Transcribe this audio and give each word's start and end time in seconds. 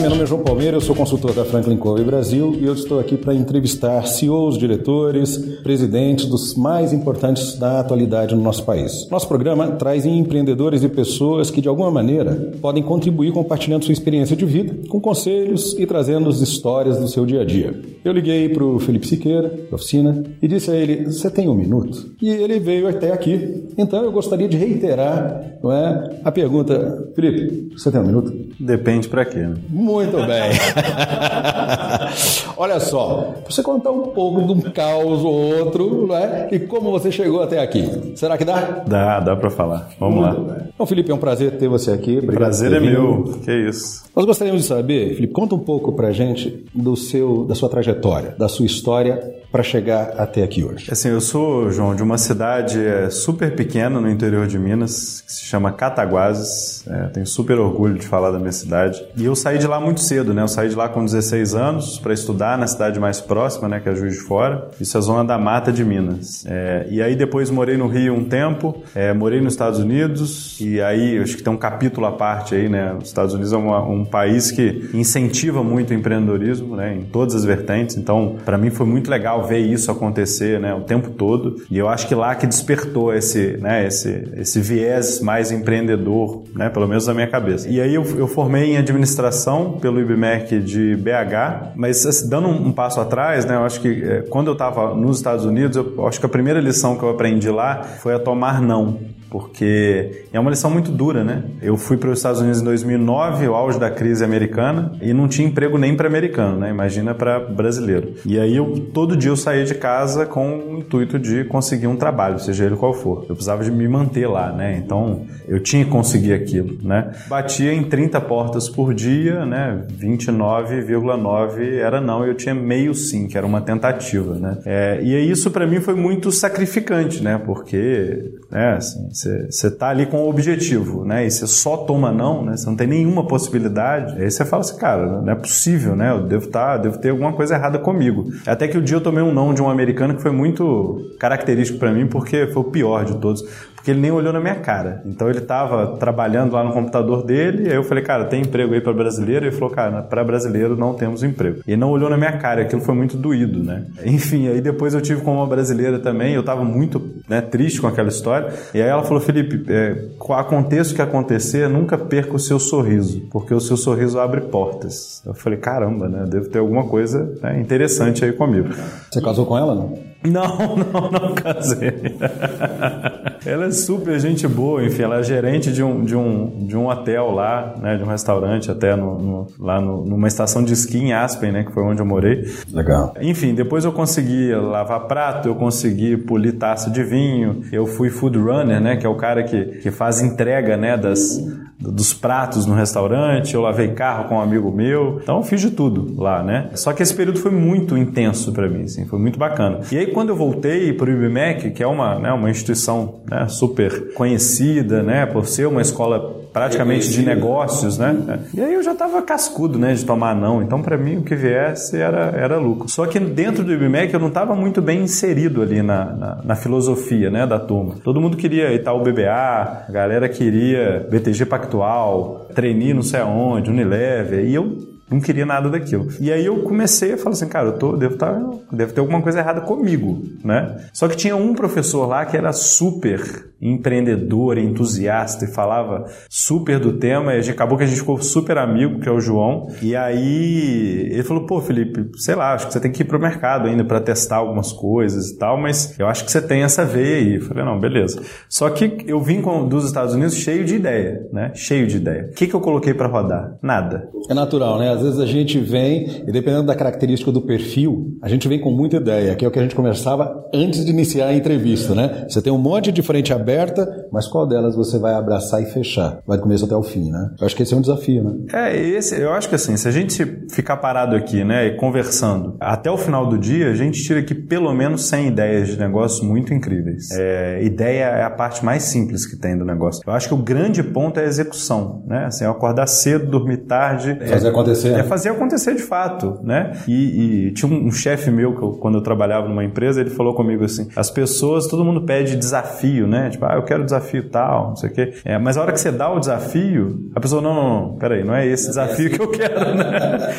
Meu 0.00 0.10
nome 0.10 0.24
é 0.24 0.26
João 0.26 0.42
Palmeira, 0.42 0.76
eu 0.76 0.80
sou 0.80 0.94
consultor 0.94 1.32
da 1.32 1.42
Franklin 1.42 1.78
Covey 1.78 2.04
Brasil 2.04 2.54
e 2.60 2.66
eu 2.66 2.74
estou 2.74 3.00
aqui 3.00 3.16
para 3.16 3.34
entrevistar 3.34 4.06
CEOs, 4.06 4.58
diretores, 4.58 5.38
presidentes 5.62 6.26
dos 6.26 6.54
mais 6.54 6.92
importantes 6.92 7.58
da 7.58 7.80
atualidade 7.80 8.34
no 8.34 8.42
nosso 8.42 8.62
país. 8.64 9.08
Nosso 9.10 9.26
programa 9.26 9.72
traz 9.72 10.04
empreendedores 10.04 10.82
e 10.82 10.88
pessoas 10.88 11.50
que, 11.50 11.62
de 11.62 11.68
alguma 11.68 11.90
maneira, 11.90 12.52
podem 12.60 12.82
contribuir 12.82 13.32
compartilhando 13.32 13.84
sua 13.84 13.92
experiência 13.92 14.36
de 14.36 14.44
vida, 14.44 14.86
com 14.88 15.00
conselhos 15.00 15.74
e 15.78 15.86
trazendo 15.86 16.28
as 16.28 16.40
histórias 16.40 16.98
do 16.98 17.08
seu 17.08 17.24
dia 17.24 17.40
a 17.40 17.44
dia. 17.44 17.74
Eu 18.04 18.12
liguei 18.12 18.48
para 18.50 18.64
o 18.64 18.78
Felipe 18.78 19.06
Siqueira, 19.06 19.48
da 19.48 19.74
oficina, 19.74 20.22
e 20.40 20.46
disse 20.46 20.70
a 20.70 20.76
ele: 20.76 21.06
Você 21.06 21.28
tem 21.30 21.48
um 21.48 21.54
minuto? 21.54 22.14
E 22.22 22.28
ele 22.28 22.60
veio 22.60 22.86
até 22.86 23.12
aqui. 23.12 23.64
Então 23.76 24.04
eu 24.04 24.12
gostaria 24.12 24.48
de 24.48 24.56
reiterar 24.56 25.56
não 25.62 25.72
é, 25.72 26.20
a 26.22 26.30
pergunta: 26.30 27.10
Felipe, 27.16 27.76
você 27.76 27.90
tem 27.90 28.00
um 28.00 28.06
minuto? 28.06 28.32
Depende 28.60 29.08
para 29.08 29.24
quê, 29.24 29.38
né? 29.38 29.54
Muito 29.86 30.16
bem. 30.16 30.50
Olha 32.58 32.80
só, 32.80 33.34
você 33.48 33.62
contar 33.62 33.92
um 33.92 34.08
pouco 34.08 34.42
de 34.42 34.52
um 34.52 34.60
caos 34.72 35.22
ou 35.22 35.32
outro, 35.32 36.08
não 36.08 36.16
é? 36.16 36.48
E 36.50 36.58
como 36.58 36.90
você 36.90 37.12
chegou 37.12 37.40
até 37.40 37.60
aqui. 37.60 38.12
Será 38.16 38.36
que 38.36 38.44
dá? 38.44 38.82
Dá, 38.84 39.20
dá 39.20 39.36
para 39.36 39.48
falar. 39.48 39.90
Vamos 40.00 40.26
Muito 40.26 40.40
lá. 40.40 40.54
Bem. 40.54 40.66
Bom, 40.76 40.86
Felipe, 40.86 41.12
é 41.12 41.14
um 41.14 41.18
prazer 41.18 41.56
ter 41.56 41.68
você 41.68 41.92
aqui. 41.92 42.18
Obrigado 42.18 42.36
prazer 42.36 42.72
é 42.72 42.80
meu. 42.80 43.38
Que 43.44 43.52
isso. 43.52 44.04
Nós 44.14 44.24
gostaríamos 44.24 44.62
de 44.62 44.66
saber, 44.66 45.14
Felipe, 45.14 45.32
conta 45.32 45.54
um 45.54 45.60
pouco 45.60 45.92
pra 45.92 46.10
gente 46.10 46.64
do 46.74 46.96
seu, 46.96 47.44
da 47.44 47.54
sua 47.54 47.68
trajetória, 47.68 48.34
da 48.36 48.48
sua 48.48 48.66
história 48.66 49.36
para 49.56 49.62
chegar 49.62 50.12
até 50.18 50.42
aqui 50.42 50.62
hoje? 50.62 50.92
Assim, 50.92 51.08
eu 51.08 51.18
sou, 51.18 51.70
João, 51.70 51.94
de 51.94 52.02
uma 52.02 52.18
cidade 52.18 52.78
é, 52.78 53.08
super 53.08 53.56
pequena 53.56 53.98
no 53.98 54.10
interior 54.10 54.46
de 54.46 54.58
Minas, 54.58 55.22
que 55.22 55.32
se 55.32 55.46
chama 55.46 55.72
Cataguases. 55.72 56.86
É, 56.86 57.06
tenho 57.06 57.26
super 57.26 57.58
orgulho 57.58 57.94
de 57.94 58.06
falar 58.06 58.32
da 58.32 58.38
minha 58.38 58.52
cidade. 58.52 59.02
E 59.16 59.24
eu 59.24 59.34
saí 59.34 59.56
de 59.56 59.66
lá 59.66 59.80
muito 59.80 60.02
cedo, 60.02 60.34
né? 60.34 60.42
Eu 60.42 60.48
saí 60.48 60.68
de 60.68 60.74
lá 60.74 60.90
com 60.90 61.02
16 61.02 61.54
anos 61.54 61.98
para 61.98 62.12
estudar 62.12 62.58
na 62.58 62.66
cidade 62.66 63.00
mais 63.00 63.18
próxima, 63.18 63.66
né? 63.66 63.80
Que 63.80 63.88
é 63.88 63.94
Juiz 63.94 64.12
de 64.12 64.20
Fora. 64.20 64.68
Isso 64.78 64.94
é 64.94 64.98
a 64.98 65.00
zona 65.00 65.24
da 65.24 65.38
Mata 65.38 65.72
de 65.72 65.82
Minas. 65.82 66.44
É, 66.46 66.86
e 66.90 67.00
aí 67.00 67.16
depois 67.16 67.48
morei 67.48 67.78
no 67.78 67.86
Rio 67.86 68.12
um 68.12 68.24
tempo, 68.24 68.82
é, 68.94 69.14
morei 69.14 69.40
nos 69.40 69.54
Estados 69.54 69.78
Unidos. 69.78 70.60
E 70.60 70.82
aí, 70.82 71.18
acho 71.18 71.34
que 71.34 71.42
tem 71.42 71.50
um 71.50 71.56
capítulo 71.56 72.06
à 72.06 72.12
parte 72.12 72.54
aí, 72.54 72.68
né? 72.68 72.94
Os 73.00 73.08
Estados 73.08 73.32
Unidos 73.32 73.54
é 73.54 73.56
uma, 73.56 73.82
um 73.82 74.04
país 74.04 74.50
que 74.50 74.90
incentiva 74.92 75.64
muito 75.64 75.92
o 75.92 75.94
empreendedorismo, 75.94 76.76
né? 76.76 76.94
Em 76.94 77.04
todas 77.04 77.34
as 77.34 77.42
vertentes. 77.42 77.96
Então, 77.96 78.36
para 78.44 78.58
mim 78.58 78.68
foi 78.68 78.84
muito 78.84 79.10
legal 79.10 79.45
ver 79.46 79.58
isso 79.58 79.90
acontecer, 79.90 80.60
né? 80.60 80.74
O 80.74 80.80
tempo 80.80 81.10
todo. 81.10 81.62
E 81.70 81.78
eu 81.78 81.88
acho 81.88 82.06
que 82.06 82.14
lá 82.14 82.34
que 82.34 82.46
despertou 82.46 83.14
esse, 83.14 83.56
né? 83.58 83.86
Esse, 83.86 84.28
esse 84.36 84.60
viés 84.60 85.20
mais 85.20 85.50
empreendedor, 85.50 86.44
né? 86.54 86.68
Pelo 86.68 86.86
menos 86.88 87.06
na 87.06 87.14
minha 87.14 87.28
cabeça. 87.28 87.68
E 87.68 87.80
aí 87.80 87.94
eu, 87.94 88.04
eu 88.16 88.26
formei 88.26 88.72
em 88.72 88.76
administração 88.76 89.78
pelo 89.80 90.00
IBMEC 90.00 90.60
de 90.60 90.96
BH, 90.96 91.72
mas 91.76 92.04
assim, 92.04 92.28
dando 92.28 92.48
um, 92.48 92.68
um, 92.68 92.72
passo 92.72 93.00
atrás, 93.00 93.44
né? 93.44 93.54
Eu 93.54 93.64
acho 93.64 93.80
que 93.80 94.02
é, 94.02 94.22
quando 94.22 94.48
eu 94.48 94.52
estava 94.52 94.94
nos 94.94 95.18
Estados 95.18 95.44
Unidos, 95.44 95.76
eu 95.76 96.06
acho 96.06 96.20
que 96.20 96.26
a 96.26 96.28
primeira 96.28 96.60
lição 96.60 96.96
que 96.96 97.02
eu 97.02 97.10
aprendi 97.10 97.50
lá 97.50 97.82
foi 97.82 98.14
a 98.14 98.18
tomar 98.18 98.60
não 98.60 99.16
porque 99.30 100.24
é 100.32 100.38
uma 100.38 100.50
lição 100.50 100.70
muito 100.70 100.90
dura, 100.90 101.24
né? 101.24 101.42
Eu 101.60 101.76
fui 101.76 101.96
para 101.96 102.10
os 102.10 102.18
Estados 102.18 102.40
Unidos 102.40 102.60
em 102.60 102.64
2009, 102.64 103.48
o 103.48 103.54
auge 103.54 103.78
da 103.78 103.90
crise 103.90 104.24
americana, 104.24 104.92
e 105.02 105.12
não 105.12 105.28
tinha 105.28 105.46
emprego 105.46 105.76
nem 105.76 105.94
para 105.96 106.06
americano, 106.06 106.58
né? 106.58 106.70
Imagina 106.70 107.14
para 107.14 107.40
brasileiro. 107.40 108.14
E 108.24 108.38
aí 108.38 108.56
eu 108.56 108.88
todo 108.94 109.16
dia 109.16 109.25
eu 109.28 109.36
saía 109.36 109.64
de 109.64 109.74
casa 109.74 110.26
com 110.26 110.58
o 110.58 110.78
intuito 110.78 111.18
de 111.18 111.44
conseguir 111.44 111.86
um 111.86 111.96
trabalho, 111.96 112.38
seja 112.38 112.64
ele 112.64 112.76
qual 112.76 112.92
for. 112.92 113.26
Eu 113.28 113.34
precisava 113.34 113.64
de 113.64 113.70
me 113.70 113.86
manter 113.88 114.26
lá, 114.26 114.52
né? 114.52 114.80
Então 114.82 115.26
eu 115.48 115.60
tinha 115.60 115.84
que 115.84 115.90
conseguir 115.90 116.32
aquilo, 116.32 116.76
né? 116.82 117.12
Batia 117.28 117.72
em 117.72 117.84
30 117.84 118.20
portas 118.22 118.68
por 118.68 118.94
dia, 118.94 119.44
né? 119.44 119.84
29,9 119.98 121.78
era 121.78 122.00
não, 122.00 122.24
eu 122.24 122.34
tinha 122.34 122.54
meio 122.54 122.94
sim, 122.94 123.26
que 123.26 123.36
era 123.36 123.46
uma 123.46 123.60
tentativa, 123.60 124.34
né? 124.34 124.58
É, 124.64 125.00
e 125.02 125.30
isso 125.30 125.50
para 125.50 125.66
mim 125.66 125.80
foi 125.80 125.94
muito 125.94 126.30
sacrificante, 126.32 127.22
né? 127.22 127.40
Porque, 127.44 128.32
né? 128.50 128.74
Assim, 128.76 129.08
você 129.50 129.70
tá 129.70 129.88
ali 129.88 130.06
com 130.06 130.18
o 130.18 130.28
objetivo, 130.28 131.04
né? 131.04 131.26
E 131.26 131.30
você 131.30 131.46
só 131.46 131.76
toma 131.78 132.12
não, 132.12 132.44
né? 132.44 132.56
Você 132.56 132.66
não 132.66 132.76
tem 132.76 132.86
nenhuma 132.86 133.26
possibilidade. 133.26 134.20
Aí 134.20 134.30
você 134.30 134.44
fala 134.44 134.62
assim, 134.62 134.78
cara, 134.78 135.22
não 135.22 135.32
é 135.32 135.34
possível, 135.34 135.96
né? 135.96 136.10
Eu 136.10 136.22
devo 136.22 136.48
tá, 136.48 136.76
devo 136.76 136.98
ter 136.98 137.10
alguma 137.10 137.32
coisa 137.32 137.54
errada 137.54 137.78
comigo. 137.78 138.30
Até 138.46 138.68
que 138.68 138.78
o 138.78 138.82
dia 138.82 138.96
eu 138.96 139.00
tomei 139.00 139.15
um 139.22 139.32
não 139.32 139.52
de 139.54 139.62
um 139.62 139.68
americano 139.68 140.14
que 140.14 140.22
foi 140.22 140.30
muito 140.30 141.16
característico 141.18 141.78
para 141.78 141.92
mim, 141.92 142.06
porque 142.06 142.46
foi 142.48 142.62
o 142.62 142.64
pior 142.64 143.04
de 143.04 143.16
todos 143.18 143.42
porque 143.86 143.92
ele 143.92 144.00
nem 144.00 144.10
olhou 144.10 144.32
na 144.32 144.40
minha 144.40 144.56
cara. 144.56 145.00
Então 145.06 145.30
ele 145.30 145.38
estava 145.38 145.96
trabalhando 145.96 146.54
lá 146.54 146.64
no 146.64 146.72
computador 146.72 147.24
dele, 147.24 147.68
aí 147.70 147.76
eu 147.76 147.84
falei, 147.84 148.02
cara, 148.02 148.24
tem 148.24 148.42
emprego 148.42 148.74
aí 148.74 148.80
para 148.80 148.92
brasileiro? 148.92 149.46
Ele 149.46 149.54
falou, 149.54 149.70
cara, 149.70 150.02
para 150.02 150.24
brasileiro 150.24 150.76
não 150.76 150.92
temos 150.92 151.22
emprego. 151.22 151.60
E 151.64 151.76
não 151.76 151.92
olhou 151.92 152.10
na 152.10 152.16
minha 152.16 152.36
cara, 152.36 152.62
aquilo 152.62 152.82
foi 152.82 152.96
muito 152.96 153.16
doído, 153.16 153.62
né? 153.62 153.84
Enfim, 154.04 154.48
aí 154.48 154.60
depois 154.60 154.92
eu 154.92 155.00
tive 155.00 155.20
com 155.20 155.34
uma 155.34 155.46
brasileira 155.46 156.00
também, 156.00 156.34
eu 156.34 156.40
estava 156.40 156.64
muito 156.64 157.00
né, 157.28 157.40
triste 157.40 157.80
com 157.80 157.86
aquela 157.86 158.08
história, 158.08 158.52
e 158.74 158.82
aí 158.82 158.88
ela 158.88 159.04
falou, 159.04 159.20
Felipe, 159.20 159.64
é, 159.72 159.96
aconteça 160.30 160.90
o 160.90 160.96
que 160.96 161.02
acontecer, 161.02 161.68
nunca 161.68 161.96
perca 161.96 162.34
o 162.34 162.40
seu 162.40 162.58
sorriso, 162.58 163.28
porque 163.30 163.54
o 163.54 163.60
seu 163.60 163.76
sorriso 163.76 164.18
abre 164.18 164.40
portas. 164.40 165.22
Eu 165.24 165.32
falei, 165.32 165.60
caramba, 165.60 166.08
né? 166.08 166.24
Devo 166.28 166.48
ter 166.48 166.58
alguma 166.58 166.88
coisa 166.88 167.32
né, 167.40 167.60
interessante 167.60 168.24
aí 168.24 168.32
comigo. 168.32 168.70
Você 169.08 169.20
casou 169.20 169.46
com 169.46 169.56
ela, 169.56 169.76
não? 169.76 169.96
Não, 170.24 170.74
não, 170.76 171.10
não 171.10 171.34
casei. 171.36 171.92
ela 173.46 173.66
é 173.66 173.70
super 173.70 174.18
gente 174.18 174.46
boa, 174.46 174.84
enfim, 174.84 175.02
ela 175.02 175.18
é 175.18 175.22
gerente 175.22 175.72
de 175.72 175.82
um, 175.82 176.04
de 176.04 176.16
um, 176.16 176.66
de 176.66 176.76
um 176.76 176.88
hotel 176.88 177.30
lá, 177.30 177.74
né, 177.80 177.96
de 177.96 178.02
um 178.02 178.06
restaurante 178.06 178.70
até 178.70 178.96
no, 178.96 179.18
no, 179.18 179.46
lá 179.58 179.80
no, 179.80 180.04
numa 180.04 180.26
estação 180.26 180.64
de 180.64 180.72
esqui 180.72 180.98
em 180.98 181.12
Aspen, 181.12 181.52
né, 181.52 181.64
que 181.64 181.72
foi 181.72 181.82
onde 181.82 182.00
eu 182.00 182.06
morei. 182.06 182.44
Legal. 182.72 183.14
Enfim, 183.20 183.54
depois 183.54 183.84
eu 183.84 183.92
consegui 183.92 184.52
lavar 184.54 185.06
prato, 185.06 185.48
eu 185.48 185.54
consegui 185.54 186.16
polir 186.16 186.58
taça 186.58 186.90
de 186.90 187.02
vinho, 187.02 187.62
eu 187.72 187.86
fui 187.86 188.10
food 188.10 188.38
runner, 188.38 188.80
né, 188.80 188.96
que 188.96 189.06
é 189.06 189.08
o 189.08 189.14
cara 189.14 189.44
que, 189.44 189.64
que 189.80 189.90
faz 189.90 190.20
entrega, 190.20 190.76
né, 190.76 190.96
das 190.96 191.40
dos 191.78 192.14
pratos 192.14 192.64
no 192.66 192.74
restaurante, 192.74 193.54
eu 193.54 193.60
lavei 193.60 193.88
carro 193.88 194.28
com 194.28 194.36
um 194.36 194.40
amigo 194.40 194.72
meu. 194.72 195.20
Então 195.22 195.36
eu 195.36 195.42
fiz 195.42 195.60
de 195.60 195.70
tudo 195.70 196.20
lá, 196.20 196.42
né? 196.42 196.70
Só 196.74 196.92
que 196.92 197.02
esse 197.02 197.14
período 197.14 197.38
foi 197.38 197.50
muito 197.50 197.96
intenso 197.96 198.52
para 198.52 198.68
mim, 198.68 198.84
assim, 198.84 199.06
foi 199.06 199.18
muito 199.18 199.38
bacana. 199.38 199.80
E 199.92 199.98
aí 199.98 200.06
quando 200.06 200.30
eu 200.30 200.36
voltei 200.36 200.92
para 200.92 201.10
o 201.10 201.12
IBMEC, 201.12 201.70
que 201.70 201.82
é 201.82 201.86
uma, 201.86 202.18
né, 202.18 202.32
uma 202.32 202.50
instituição 202.50 203.20
né, 203.30 203.35
super 203.48 204.12
conhecida, 204.14 205.02
né, 205.02 205.26
por 205.26 205.46
ser 205.46 205.66
uma 205.66 205.82
escola 205.82 206.36
praticamente 206.52 207.10
de 207.10 207.22
negócios, 207.22 207.98
né? 207.98 208.40
E 208.54 208.62
aí 208.62 208.72
eu 208.72 208.82
já 208.82 208.92
estava 208.92 209.20
cascudo, 209.20 209.78
né, 209.78 209.92
de 209.92 210.04
tomar 210.06 210.34
não. 210.34 210.62
Então 210.62 210.80
para 210.80 210.96
mim 210.96 211.18
o 211.18 211.22
que 211.22 211.34
viesse 211.34 211.98
era, 211.98 212.32
era 212.34 212.56
lucro. 212.58 212.88
Só 212.88 213.06
que 213.06 213.20
dentro 213.20 213.62
do 213.62 213.72
IBMEC 213.72 214.14
eu 214.14 214.20
não 214.20 214.28
estava 214.28 214.54
muito 214.54 214.80
bem 214.80 215.02
inserido 215.02 215.60
ali 215.60 215.82
na, 215.82 216.04
na, 216.06 216.38
na, 216.42 216.56
filosofia, 216.56 217.30
né, 217.30 217.46
da 217.46 217.58
turma. 217.58 217.96
Todo 218.02 218.20
mundo 218.20 218.38
queria 218.38 218.72
Itaú 218.72 219.02
BBA, 219.02 219.84
a 219.86 219.92
galera 219.92 220.28
queria 220.30 221.06
BTG 221.10 221.44
Pactual, 221.44 222.46
Trainee 222.54 222.94
não 222.94 223.02
sei 223.02 223.20
aonde, 223.20 223.70
Unilever, 223.70 224.46
e 224.46 224.54
eu 224.54 224.95
não 225.10 225.20
queria 225.20 225.46
nada 225.46 225.68
daquilo. 225.68 226.08
E 226.20 226.32
aí 226.32 226.44
eu 226.44 226.62
comecei 226.62 227.14
a 227.14 227.18
falar 227.18 227.30
assim, 227.30 227.48
cara, 227.48 227.68
eu 227.68 227.78
tô, 227.78 227.96
devo, 227.96 228.16
tá, 228.16 228.32
devo 228.72 228.92
ter 228.92 229.00
alguma 229.00 229.22
coisa 229.22 229.38
errada 229.38 229.60
comigo, 229.60 230.22
né? 230.44 230.76
Só 230.92 231.08
que 231.08 231.16
tinha 231.16 231.36
um 231.36 231.54
professor 231.54 232.06
lá 232.06 232.24
que 232.24 232.36
era 232.36 232.52
super 232.52 233.46
empreendedor, 233.60 234.58
entusiasta 234.58 235.44
e 235.44 235.48
falava 235.48 236.04
super 236.28 236.78
do 236.78 236.94
tema 236.94 237.34
e 237.34 237.50
acabou 237.50 237.78
que 237.78 237.84
a 237.84 237.86
gente 237.86 238.00
ficou 238.00 238.20
super 238.20 238.58
amigo, 238.58 239.00
que 239.00 239.08
é 239.08 239.12
o 239.12 239.20
João. 239.20 239.68
E 239.80 239.96
aí 239.96 241.08
ele 241.10 241.22
falou, 241.22 241.46
pô, 241.46 241.60
Felipe, 241.60 242.10
sei 242.18 242.34
lá, 242.34 242.52
acho 242.54 242.66
que 242.66 242.72
você 242.72 242.80
tem 242.80 242.92
que 242.92 243.02
ir 243.02 243.06
pro 243.06 243.18
mercado 243.18 243.68
ainda 243.68 243.84
para 243.84 244.00
testar 244.00 244.36
algumas 244.36 244.72
coisas 244.72 245.30
e 245.30 245.38
tal, 245.38 245.58
mas 245.58 245.98
eu 245.98 246.06
acho 246.06 246.24
que 246.24 246.30
você 246.30 246.42
tem 246.42 246.62
essa 246.62 246.84
veia 246.84 247.16
aí. 247.16 247.34
Eu 247.36 247.42
falei, 247.42 247.64
não, 247.64 247.78
beleza. 247.78 248.20
Só 248.48 248.68
que 248.70 249.04
eu 249.06 249.20
vim 249.20 249.40
com, 249.40 249.66
dos 249.66 249.86
Estados 249.86 250.14
Unidos 250.14 250.34
cheio 250.34 250.64
de 250.64 250.74
ideia, 250.74 251.26
né? 251.32 251.52
Cheio 251.54 251.86
de 251.86 251.96
ideia. 251.96 252.28
O 252.30 252.34
que, 252.34 252.46
que 252.46 252.54
eu 252.54 252.60
coloquei 252.60 252.92
para 252.92 253.08
rodar? 253.08 253.56
Nada. 253.62 254.08
É 254.28 254.34
natural, 254.34 254.78
né? 254.78 254.95
Às 254.96 255.02
vezes 255.02 255.20
a 255.20 255.26
gente 255.26 255.58
vem, 255.58 256.22
e 256.26 256.32
dependendo 256.32 256.64
da 256.64 256.74
característica 256.74 257.30
do 257.30 257.42
perfil, 257.42 258.16
a 258.22 258.28
gente 258.28 258.48
vem 258.48 258.60
com 258.60 258.70
muita 258.70 258.96
ideia, 258.96 259.34
que 259.34 259.44
é 259.44 259.48
o 259.48 259.50
que 259.50 259.58
a 259.58 259.62
gente 259.62 259.74
conversava 259.74 260.44
antes 260.54 260.84
de 260.84 260.90
iniciar 260.90 261.26
a 261.26 261.34
entrevista, 261.34 261.94
né? 261.94 262.26
Você 262.28 262.40
tem 262.40 262.52
um 262.52 262.58
monte 262.58 262.90
de 262.90 263.02
frente 263.02 263.32
aberta, 263.32 264.06
mas 264.10 264.26
qual 264.26 264.46
delas 264.46 264.74
você 264.74 264.98
vai 264.98 265.14
abraçar 265.14 265.62
e 265.62 265.66
fechar? 265.66 266.20
Vai 266.26 266.38
do 266.38 266.42
começo 266.42 266.64
até 266.64 266.74
o 266.74 266.82
fim, 266.82 267.10
né? 267.10 267.30
Eu 267.38 267.46
acho 267.46 267.54
que 267.54 267.62
esse 267.62 267.74
é 267.74 267.76
um 267.76 267.80
desafio, 267.80 268.24
né? 268.24 268.34
É, 268.52 268.76
esse, 268.76 269.20
eu 269.20 269.32
acho 269.32 269.48
que 269.48 269.54
assim, 269.54 269.76
se 269.76 269.86
a 269.86 269.90
gente 269.90 270.24
ficar 270.50 270.78
parado 270.78 271.14
aqui, 271.14 271.44
né, 271.44 271.66
e 271.66 271.76
conversando, 271.76 272.56
até 272.60 272.90
o 272.90 272.96
final 272.96 273.28
do 273.28 273.38
dia, 273.38 273.70
a 273.70 273.74
gente 273.74 274.02
tira 274.02 274.20
aqui 274.20 274.34
pelo 274.34 274.72
menos 274.72 275.04
100 275.04 275.28
ideias 275.28 275.68
de 275.68 275.78
negócio 275.78 276.24
muito 276.24 276.54
incríveis. 276.54 277.10
É, 277.12 277.62
ideia 277.62 278.04
é 278.04 278.22
a 278.22 278.30
parte 278.30 278.64
mais 278.64 278.84
simples 278.84 279.26
que 279.26 279.36
tem 279.36 279.56
do 279.56 279.64
negócio. 279.64 280.02
Eu 280.06 280.12
acho 280.12 280.28
que 280.28 280.34
o 280.34 280.38
grande 280.38 280.82
ponto 280.82 281.20
é 281.20 281.24
a 281.24 281.26
execução, 281.26 282.04
né? 282.06 282.26
Assim, 282.26 282.44
acordar 282.44 282.86
cedo, 282.86 283.26
dormir 283.26 283.58
tarde. 283.58 284.18
Fazer 284.26 284.46
é, 284.46 284.50
acontecer. 284.50 284.85
É 284.94 285.02
fazer 285.02 285.30
acontecer 285.30 285.74
de 285.74 285.82
fato, 285.82 286.38
né? 286.42 286.72
E, 286.86 287.46
e 287.46 287.50
tinha 287.52 287.70
um, 287.70 287.86
um 287.86 287.92
chefe 287.92 288.30
meu 288.30 288.54
que 288.54 288.62
eu, 288.62 288.72
quando 288.72 288.98
eu 288.98 289.02
trabalhava 289.02 289.48
numa 289.48 289.64
empresa, 289.64 290.00
ele 290.00 290.10
falou 290.10 290.34
comigo 290.34 290.64
assim: 290.64 290.88
as 290.96 291.10
pessoas, 291.10 291.66
todo 291.66 291.84
mundo 291.84 292.02
pede 292.02 292.36
desafio, 292.36 293.06
né? 293.06 293.30
Tipo, 293.30 293.46
ah, 293.46 293.54
eu 293.54 293.62
quero 293.62 293.84
desafio 293.84 294.28
tal, 294.28 294.68
não 294.68 294.76
sei 294.76 294.90
o 294.90 294.92
quê. 294.92 295.14
É, 295.24 295.38
mas 295.38 295.56
a 295.56 295.62
hora 295.62 295.72
que 295.72 295.80
você 295.80 295.90
dá 295.90 296.10
o 296.10 296.18
desafio, 296.18 297.10
a 297.14 297.20
pessoa, 297.20 297.40
não, 297.42 297.54
não, 297.54 297.80
não, 297.80 297.96
peraí, 297.96 298.24
não 298.24 298.34
é 298.34 298.46
esse 298.46 298.68
desafio 298.68 299.10
que 299.10 299.20
eu 299.20 299.28
quero, 299.28 299.74
né? 299.74 299.86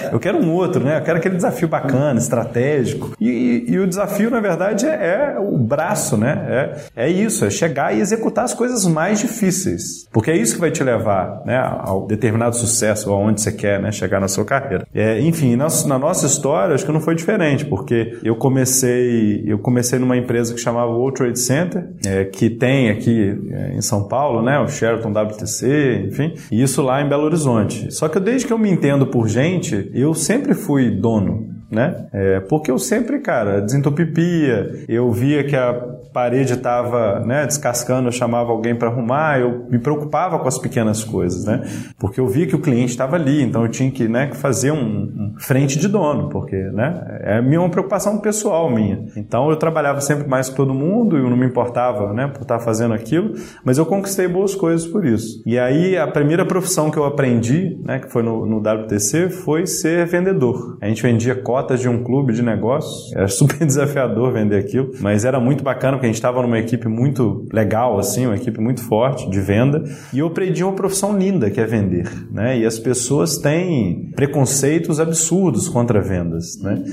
Eu 0.12 0.20
quero 0.20 0.38
um 0.38 0.54
outro, 0.54 0.84
né? 0.84 0.98
Eu 0.98 1.02
quero 1.02 1.18
aquele 1.18 1.36
desafio 1.36 1.68
bacana, 1.68 2.20
estratégico. 2.20 3.14
E, 3.20 3.66
e, 3.68 3.72
e 3.72 3.80
o 3.80 3.88
desafio, 3.88 4.30
na 4.30 4.40
verdade, 4.40 4.86
é, 4.86 5.36
é, 5.36 5.40
o 5.40 5.58
braço, 5.58 6.18
né? 6.18 6.82
É, 6.96 7.06
é 7.08 7.10
isso, 7.10 7.46
é 7.46 7.50
chegar 7.50 7.96
e 7.96 8.00
executar 8.00 8.46
as 8.46 8.54
coisas 8.54 8.86
mais 8.86 9.20
difíceis. 9.20 10.08
Porque 10.12 10.32
é 10.32 10.38
isso 10.38 10.56
que 10.56 10.62
vai 10.62 10.72
te 10.72 10.84
levar 10.84 11.42
né, 11.46 11.58
ao 11.58 12.06
determinado 12.08 12.56
sucesso, 12.56 13.12
aonde 13.12 13.42
você 13.42 13.52
quer 13.52 13.82
né, 13.82 13.92
chegar 13.92 14.20
na 14.20 14.28
sua 14.28 14.37
carreira. 14.45 14.88
É, 14.94 15.19
enfim, 15.22 15.56
na, 15.56 15.68
na 15.88 16.00
nossa 16.00 16.25
história, 16.25 16.75
acho 16.75 16.86
que 16.86 16.92
não 16.92 17.01
foi 17.01 17.16
diferente, 17.16 17.66
porque 17.66 18.18
eu 18.24 18.36
comecei, 18.36 19.44
eu 19.45 19.60
comecei 19.60 20.00
numa 20.00 20.18
empresa 20.18 20.54
que 20.54 20.60
chamava 20.60 20.92
World 20.92 21.18
Trade 21.18 21.39
Center, 21.39 21.89
é, 22.06 22.25
que 22.25 22.50
tem 22.50 22.89
aqui 22.89 23.38
é, 23.51 23.75
em 23.75 23.81
São 23.81 24.07
Paulo, 24.07 24.42
né, 24.42 24.60
o 24.60 24.68
Sheraton 24.68 25.10
WTC, 25.10 26.07
enfim, 26.07 26.34
e 26.51 26.62
isso 26.62 26.81
lá 26.81 27.01
em 27.01 27.10
Belo 27.10 27.24
Horizonte. 27.24 27.94
Só 27.94 28.07
que 28.07 28.19
desde 28.19 28.48
que 28.48 28.54
eu 28.54 28.57
me 28.57 28.69
entendo 28.69 29.07
por 29.07 29.28
gente, 29.28 29.89
eu 29.94 30.13
sempre 30.13 30.54
fui 30.54 30.89
dono 30.89 31.56
né? 31.69 32.08
É, 32.14 32.40
porque 32.42 32.72
eu 32.72 32.80
sempre, 32.80 33.19
cara, 33.19 33.62
desentupipia, 33.62 34.86
eu 34.88 35.12
via 35.12 35.44
que 35.44 35.56
a 35.56 35.74
parede 36.14 36.54
estava 36.54 37.19
né, 37.19 37.46
descascando, 37.46 38.08
eu 38.08 38.12
chamava 38.12 38.52
alguém 38.52 38.75
para 38.75 38.90
arrumar, 38.90 39.40
eu 39.40 39.68
me 39.69 39.78
preocupava 39.78 40.40
com 40.40 40.48
as 40.48 40.58
pequenas 40.58 41.04
coisas, 41.04 41.46
né? 41.46 41.64
Porque 42.00 42.19
eu 42.19 42.28
via 42.28 42.48
que 42.48 42.56
o 42.56 42.60
cliente 42.60 42.92
estava 42.92 43.16
ali, 43.16 43.44
então 43.44 43.64
eu 43.64 43.69
tinha 43.69 43.92
que, 43.92 44.08
né, 44.08 44.31
fazer 44.34 44.72
um, 44.72 44.78
um, 44.78 45.36
frente 45.38 45.78
de 45.78 45.88
dono, 45.88 46.30
porque 46.30 46.56
né, 46.56 47.19
é 47.22 47.40
uma 47.40 47.70
preocupação 47.70 48.18
pessoal 48.20 48.70
minha. 48.70 49.06
Então 49.16 49.50
eu 49.50 49.58
trabalhava 49.58 50.02
sempre 50.02 50.28
mais 50.28 50.50
com 50.50 50.56
todo 50.56 50.74
mundo, 50.74 51.18
eu 51.18 51.30
não 51.30 51.38
me 51.38 51.46
importava 51.46 52.13
né, 52.13 52.28
por 52.28 52.42
estar 52.42 52.60
fazendo 52.60 52.94
aquilo, 52.94 53.34
mas 53.63 53.78
eu 53.78 53.86
conquistei 53.86 54.28
boas 54.28 54.56
coisas 54.56 54.88
por 54.88 55.06
isso. 55.06 55.44
E 55.46 55.60
aí 55.60 55.98
a 55.98 56.08
primeira 56.08 56.46
profissão 56.46 56.90
que 56.90 56.98
eu 56.98 57.06
aprendi, 57.06 57.80
né, 57.84 58.00
que 58.00 58.12
foi 58.12 58.24
no, 58.24 58.46
no 58.46 58.58
WTC, 58.58 59.30
foi 59.30 59.68
ser 59.68 60.06
vendedor. 60.08 60.78
A 60.81 60.88
gente 60.88 61.04
vendia 61.04 61.36
cotas 61.57 61.80
de 61.80 61.89
um 61.89 62.04
clube 62.04 62.33
de 62.33 62.44
negócios, 62.44 63.12
era 63.15 63.27
super 63.27 63.57
desafiador 63.65 64.31
vender 64.31 64.57
aquilo, 64.57 64.92
mas 65.00 65.25
era 65.25 65.39
muito 65.39 65.63
bacana 65.63 65.94
porque 65.94 66.06
a 66.06 66.09
gente 66.09 66.18
estava 66.18 66.39
numa 66.44 66.59
equipe 66.59 66.88
muito 66.88 67.48
legal, 67.51 67.98
assim, 67.98 68.27
uma 68.27 68.36
equipe 68.36 68.62
muito 68.62 68.83
forte 68.83 69.27
de 69.27 69.39
venda, 69.39 69.83
e 70.13 70.19
eu 70.19 70.27
aprendi 70.27 70.63
uma 70.63 70.74
profissão 70.74 71.18
linda 71.18 71.50
que 71.50 71.59
é 71.59 71.65
vender, 71.65 72.07
né? 72.31 72.59
E 72.59 72.65
as 72.65 72.77
pessoas 72.77 73.38
têm 73.38 74.12
preconceitos 74.15 75.00
absurdos 75.00 75.68
contra 75.68 76.00
vendas, 76.00 76.62
né? 76.62 76.83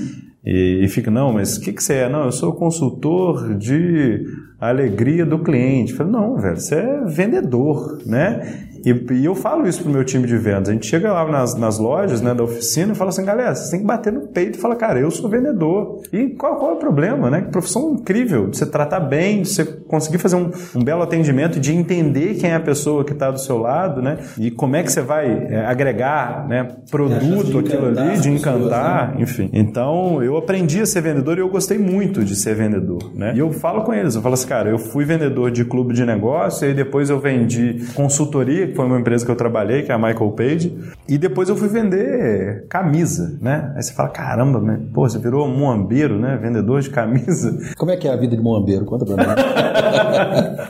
E, 0.43 0.83
e 0.83 0.87
fica, 0.87 1.11
não, 1.11 1.33
mas 1.33 1.57
o 1.57 1.61
que, 1.61 1.71
que 1.71 1.83
você 1.83 1.93
é? 1.93 2.09
Não, 2.09 2.25
eu 2.25 2.31
sou 2.31 2.53
consultor 2.53 3.55
de 3.55 4.25
alegria 4.59 5.25
do 5.25 5.39
cliente. 5.39 5.91
Eu 5.91 5.97
falei, 5.97 6.13
não, 6.13 6.37
velho, 6.37 6.59
você 6.59 6.75
é 6.75 7.03
vendedor, 7.05 7.99
né? 8.05 8.65
E, 8.85 8.91
e, 9.13 9.25
eu 9.25 9.33
falo 9.33 9.67
isso 9.67 9.81
pro 9.81 9.91
meu 9.91 10.03
time 10.03 10.27
de 10.27 10.37
vendas. 10.37 10.69
A 10.69 10.71
gente 10.71 10.85
chega 10.85 11.11
lá 11.11 11.27
nas, 11.27 11.55
nas 11.55 11.79
lojas 11.79 12.21
né, 12.21 12.35
da 12.35 12.43
oficina 12.43 12.93
e 12.93 12.95
fala 12.95 13.09
assim, 13.09 13.25
galera, 13.25 13.55
você 13.55 13.71
tem 13.71 13.79
que 13.79 13.85
bater 13.85 14.13
no 14.13 14.27
peito 14.27 14.59
e 14.59 14.61
falar, 14.61 14.75
cara, 14.75 14.99
eu 14.99 15.09
sou 15.09 15.27
vendedor. 15.27 16.03
E 16.13 16.27
qual, 16.29 16.57
qual 16.57 16.71
é 16.71 16.73
o 16.75 16.77
problema, 16.77 17.31
né? 17.31 17.41
Que 17.41 17.49
profissão 17.49 17.93
incrível, 17.93 18.47
de 18.47 18.57
você 18.57 18.65
tratar 18.67 18.99
bem, 18.99 19.41
de 19.41 19.49
você 19.49 19.65
conseguir 19.65 20.19
fazer 20.19 20.35
um, 20.35 20.51
um 20.75 20.83
belo 20.83 21.01
atendimento, 21.01 21.59
de 21.59 21.73
entender 21.73 22.35
quem 22.35 22.51
é 22.51 22.55
a 22.55 22.59
pessoa 22.59 23.03
que 23.03 23.13
está 23.13 23.31
do 23.31 23.39
seu 23.39 23.57
lado, 23.57 24.03
né? 24.03 24.19
E 24.37 24.51
como 24.51 24.75
é 24.75 24.83
que 24.83 24.91
você 24.91 25.01
vai 25.01 25.31
é, 25.31 25.65
agregar 25.65 26.47
né, 26.47 26.67
produto 26.91 27.57
aquilo 27.57 27.87
ali, 27.87 28.19
de 28.19 28.29
encantar, 28.29 29.13
pessoas, 29.13 29.17
né? 29.17 29.23
enfim. 29.23 29.49
Então, 29.51 30.21
eu 30.21 30.37
aprendi 30.37 30.79
a 30.79 30.85
ser 30.85 31.01
vendedor 31.01 31.39
e 31.39 31.41
eu 31.41 31.49
gostei 31.49 31.79
muito 31.79 32.23
de 32.23 32.35
ser 32.35 32.53
vendedor, 32.53 33.11
né? 33.15 33.33
E 33.35 33.39
eu 33.39 33.51
falo 33.51 33.81
com 33.81 33.91
eles, 33.91 34.13
eu 34.13 34.21
falo 34.21 34.35
assim, 34.35 34.44
cara, 34.45 34.69
eu 34.69 34.77
fui 34.77 35.05
vendedor 35.05 35.51
de 35.51 35.65
clube 35.65 35.93
de 35.93 36.05
negócio 36.05 36.69
e 36.69 36.73
depois 36.73 37.09
eu 37.09 37.19
vendi 37.19 37.85
consultoria 37.93 38.73
foi 38.75 38.85
uma 38.85 38.99
empresa 38.99 39.25
que 39.25 39.31
eu 39.31 39.35
trabalhei, 39.35 39.83
que 39.83 39.91
é 39.91 39.95
a 39.95 39.97
Michael 39.97 40.31
Page, 40.31 40.77
e 41.07 41.17
depois 41.17 41.49
eu 41.49 41.55
fui 41.55 41.67
vender 41.67 42.65
camisa, 42.69 43.37
né? 43.41 43.73
Aí 43.75 43.83
você 43.83 43.93
fala, 43.93 44.09
caramba, 44.09 44.59
né? 44.59 44.79
pô, 44.93 45.07
você 45.07 45.19
virou 45.19 45.47
muambeiro, 45.47 46.19
né? 46.19 46.37
Vendedor 46.41 46.81
de 46.81 46.89
camisa. 46.89 47.57
Como 47.77 47.91
é 47.91 47.97
que 47.97 48.07
é 48.07 48.13
a 48.13 48.15
vida 48.15 48.35
de 48.35 48.41
muambeiro? 48.41 48.85
Conta 48.85 49.05
pra 49.05 49.15
mim. 49.15 49.23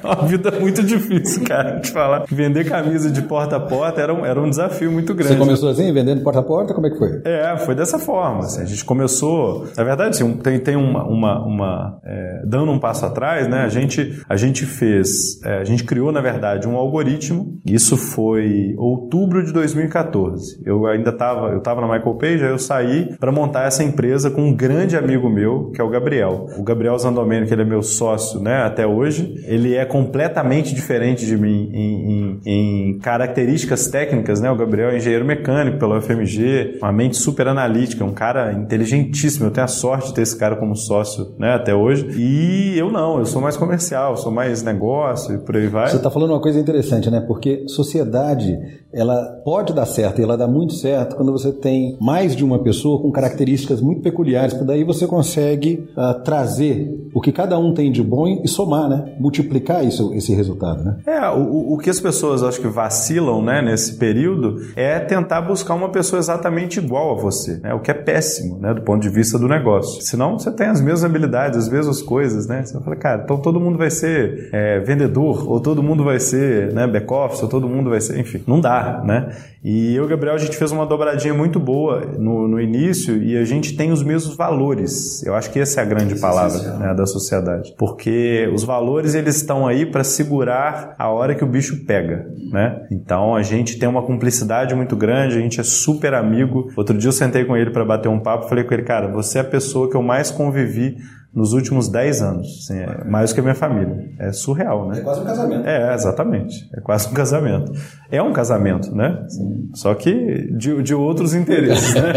uma 0.04 0.28
vida 0.28 0.52
muito 0.52 0.84
difícil, 0.84 1.44
cara, 1.44 1.80
te 1.80 1.92
falar. 1.92 2.26
Vender 2.30 2.66
camisa 2.66 3.10
de 3.10 3.22
porta 3.22 3.56
a 3.56 3.60
porta 3.60 4.02
era 4.02 4.14
um, 4.14 4.26
era 4.26 4.40
um 4.40 4.50
desafio 4.50 4.92
muito 4.92 5.14
grande. 5.14 5.34
Você 5.34 5.40
começou 5.40 5.70
assim, 5.70 5.92
vendendo 5.94 6.22
porta 6.22 6.40
a 6.40 6.44
porta? 6.44 6.74
Como 6.74 6.88
é 6.88 6.90
que 6.90 6.98
foi? 6.98 7.22
É, 7.24 7.58
foi 7.58 7.76
dessa 7.76 7.98
forma. 7.98 8.40
Assim, 8.40 8.62
a 8.62 8.66
gente 8.66 8.84
começou, 8.86 9.68
na 9.76 9.84
verdade, 9.84 10.10
assim, 10.10 10.34
tem, 10.38 10.60
tem 10.60 10.76
uma, 10.76 11.04
uma, 11.06 11.46
uma 11.46 12.00
é, 12.04 12.42
dando 12.46 12.72
um 12.72 12.80
passo 12.80 13.06
atrás, 13.06 13.48
né? 13.48 13.62
A 13.62 13.70
gente, 13.70 14.22
a 14.28 14.36
gente 14.36 14.66
fez, 14.66 15.42
é, 15.44 15.60
a 15.60 15.64
gente 15.64 15.84
criou, 15.84 16.12
na 16.12 16.22
verdade, 16.22 16.68
um 16.68 16.76
algoritmo. 16.76 17.60
Isso 17.66 17.86
isso 17.86 17.98
foi 17.98 18.74
outubro 18.78 19.44
de 19.44 19.54
2014. 19.54 20.62
Eu 20.66 20.88
ainda 20.88 21.12
estava, 21.12 21.50
eu 21.50 21.60
estava 21.60 21.82
na 21.82 21.88
Michael 21.88 22.16
Page, 22.16 22.44
aí 22.44 22.50
eu 22.50 22.58
saí 22.58 23.16
para 23.20 23.32
montar 23.32 23.68
essa 23.68 23.84
empresa 23.84 24.32
com 24.32 24.42
um 24.42 24.56
grande 24.56 24.98
amigo 24.98 25.30
meu, 25.30 25.72
que 25.72 25.80
é 25.80 25.84
o 25.84 25.90
Gabriel. 25.90 26.48
O 26.58 26.64
Gabriel 26.64 26.98
Zandomeno, 26.98 27.46
que 27.46 27.54
ele 27.54 27.62
é 27.62 27.66
meu 27.66 27.84
sócio, 27.84 28.40
né, 28.40 28.64
até 28.64 28.86
hoje. 28.86 29.05
Ele 29.46 29.76
é 29.76 29.86
completamente 29.86 30.74
diferente 30.74 31.26
de 31.26 31.38
mim 31.38 31.70
em, 31.74 32.12
em, 32.12 32.42
em 32.46 33.00
características 33.00 33.88
técnicas, 33.88 34.42
né? 34.42 34.50
O 34.50 34.56
Gabriel 34.56 34.90
é 34.90 34.98
engenheiro 34.98 35.26
mecânico 35.26 35.78
pela 35.78 35.98
UFMG, 35.98 36.80
uma 36.82 36.92
mente 36.92 37.18
super 37.18 37.48
analítica, 37.48 38.04
um 38.04 38.14
cara 38.14 38.54
inteligentíssimo. 38.54 39.46
Eu 39.46 39.52
tenho 39.52 39.66
a 39.66 39.68
sorte 39.68 40.08
de 40.08 40.14
ter 40.14 40.22
esse 40.22 40.38
cara 40.38 40.56
como 40.56 40.76
sócio, 40.76 41.36
né, 41.38 41.54
até 41.54 41.74
hoje. 41.74 42.08
E 42.18 42.78
eu 42.78 42.92
não, 42.92 43.20
eu 43.20 43.26
sou 43.26 43.42
mais 43.42 43.58
comercial, 43.58 44.18
sou 44.18 44.32
mais 44.32 44.64
negócio 44.64 45.36
e 45.36 45.38
por 45.38 45.56
aí 45.56 45.68
vai. 45.68 45.90
Você 45.90 45.98
está 45.98 46.10
falando 46.10 46.32
uma 46.32 46.42
coisa 46.42 46.60
interessante, 46.60 47.10
né? 47.10 47.22
Porque 47.22 47.68
sociedade 47.68 48.58
ela 48.94 49.42
pode 49.44 49.74
dar 49.74 49.86
certo 49.86 50.20
e 50.20 50.24
ela 50.24 50.38
dá 50.38 50.48
muito 50.48 50.74
certo 50.74 51.16
quando 51.16 51.32
você 51.32 51.52
tem 51.52 51.98
mais 52.00 52.36
de 52.36 52.46
uma 52.46 52.60
pessoa 52.60 53.02
com 53.02 53.12
características 53.12 53.82
muito 53.82 54.02
peculiares, 54.02 54.54
daí 54.66 54.84
você 54.84 55.06
consegue 55.06 55.88
uh, 55.98 56.24
trazer 56.24 57.10
o 57.14 57.20
que 57.20 57.32
cada 57.32 57.58
um 57.58 57.74
tem 57.74 57.92
de 57.92 58.02
bom 58.02 58.42
e 58.44 58.48
somar, 58.48 58.85
né? 58.88 59.16
Multiplicar 59.20 59.84
isso, 59.84 60.14
esse 60.14 60.34
resultado, 60.34 60.84
né? 60.84 60.98
É, 61.06 61.30
o, 61.30 61.74
o 61.74 61.78
que 61.78 61.90
as 61.90 62.00
pessoas 62.00 62.44
acho 62.44 62.60
que 62.60 62.68
vacilam, 62.68 63.42
né, 63.42 63.62
nesse 63.62 63.98
período 63.98 64.62
é 64.76 65.00
tentar 65.00 65.42
buscar 65.42 65.74
uma 65.74 65.90
pessoa 65.90 66.20
exatamente 66.20 66.80
igual 66.80 67.18
a 67.18 67.22
você, 67.22 67.58
né? 67.58 67.74
O 67.74 67.80
que 67.80 67.92
é 67.92 67.94
péssimo, 67.94 68.60
né, 68.60 68.74
do 68.74 68.82
ponto 68.82 69.02
de 69.02 69.10
vista 69.10 69.38
do 69.38 69.48
negócio. 69.48 70.02
Senão 70.02 70.38
você 70.38 70.52
tem 70.52 70.68
as 70.68 70.82
mesmas 70.82 71.04
habilidades, 71.04 71.58
as 71.58 71.70
mesmas 71.70 72.02
coisas, 72.02 72.48
né? 72.48 72.64
Você 72.64 72.80
fala, 72.80 72.96
cara, 72.96 73.24
então 73.24 73.38
todo 73.38 73.60
mundo 73.60 73.78
vai 73.78 73.90
ser 73.90 74.50
é, 74.52 74.80
vendedor, 74.80 75.50
ou 75.50 75.60
todo 75.60 75.82
mundo 75.84 76.04
vai 76.04 76.20
ser 76.20 76.74
né, 76.74 76.88
back-office, 76.88 77.42
ou 77.44 77.50
todo 77.50 77.68
mundo 77.68 77.90
vai 77.90 78.02
ser, 78.02 78.20
enfim, 78.20 78.44
não 78.48 78.60
dá, 78.60 79.02
né? 79.06 79.30
E 79.66 79.96
eu 79.96 80.04
e 80.04 80.06
o 80.06 80.08
Gabriel, 80.08 80.36
a 80.36 80.38
gente 80.38 80.56
fez 80.56 80.72
uma 80.72 80.86
dobradinha 80.86 81.34
muito 81.34 81.60
boa 81.60 82.02
no, 82.20 82.48
no 82.48 82.62
início 82.62 83.18
e 83.18 83.36
a 83.36 83.44
gente 83.44 83.76
tem 83.76 83.92
os 83.92 84.04
mesmos 84.04 84.38
valores. 84.38 85.24
Eu 85.26 85.34
acho 85.34 85.50
que 85.50 85.60
essa 85.60 85.82
é 85.82 85.84
a 85.84 85.88
grande 85.88 86.20
palavra 86.20 86.78
né, 86.78 86.94
da 86.94 87.08
sociedade. 87.08 87.74
Porque 87.76 88.48
os 88.54 88.64
valores, 88.64 89.16
eles 89.16 89.38
estão 89.38 89.66
aí 89.66 89.84
para 89.84 90.04
segurar 90.04 90.94
a 91.00 91.10
hora 91.10 91.34
que 91.34 91.44
o 91.44 91.48
bicho 91.48 91.84
pega, 91.84 92.28
né? 92.52 92.86
Então, 92.92 93.36
a 93.36 93.42
gente 93.42 93.80
tem 93.80 93.90
uma 93.90 94.04
cumplicidade 94.04 94.76
muito 94.76 94.96
grande, 94.96 95.36
a 95.36 95.42
gente 95.42 95.60
é 95.60 95.64
super 95.64 96.14
amigo. 96.14 96.72
Outro 96.78 96.96
dia 96.96 97.08
eu 97.08 97.14
sentei 97.14 97.44
com 97.44 97.58
ele 97.58 97.72
para 97.72 97.84
bater 97.84 98.08
um 98.08 98.20
papo, 98.20 98.48
falei 98.48 98.64
com 98.64 98.74
ele, 98.76 98.84
cara, 98.84 99.12
você 99.12 99.40
é 99.40 99.42
a 99.42 99.46
pessoa 99.46 99.90
que 99.90 99.98
eu 99.98 100.04
mais 100.04 100.30
convivi 100.30 100.96
nos 101.36 101.54
últimos 101.54 101.90
10 101.90 102.22
anos. 102.22 102.48
Assim, 102.64 102.80
é 102.80 103.04
mais 103.04 103.34
que 103.34 103.40
a 103.40 103.44
minha 103.44 103.56
família. 103.56 104.10
É 104.20 104.32
surreal, 104.32 104.88
né? 104.88 105.00
É 105.00 105.02
quase 105.02 105.22
um 105.22 105.26
casamento. 105.26 105.68
É, 105.68 105.94
exatamente. 105.94 106.70
É 106.74 106.82
quase 106.82 107.08
um 107.10 107.14
casamento. 107.14 107.72
É 108.12 108.22
um 108.22 108.32
casamento, 108.32 108.96
né? 108.96 109.24
Assim, 109.26 109.70
só 109.74 109.94
que 109.94 110.50
de, 110.56 110.82
de 110.82 110.94
outros 110.94 111.34
interesses, 111.34 111.94
né? 111.96 112.14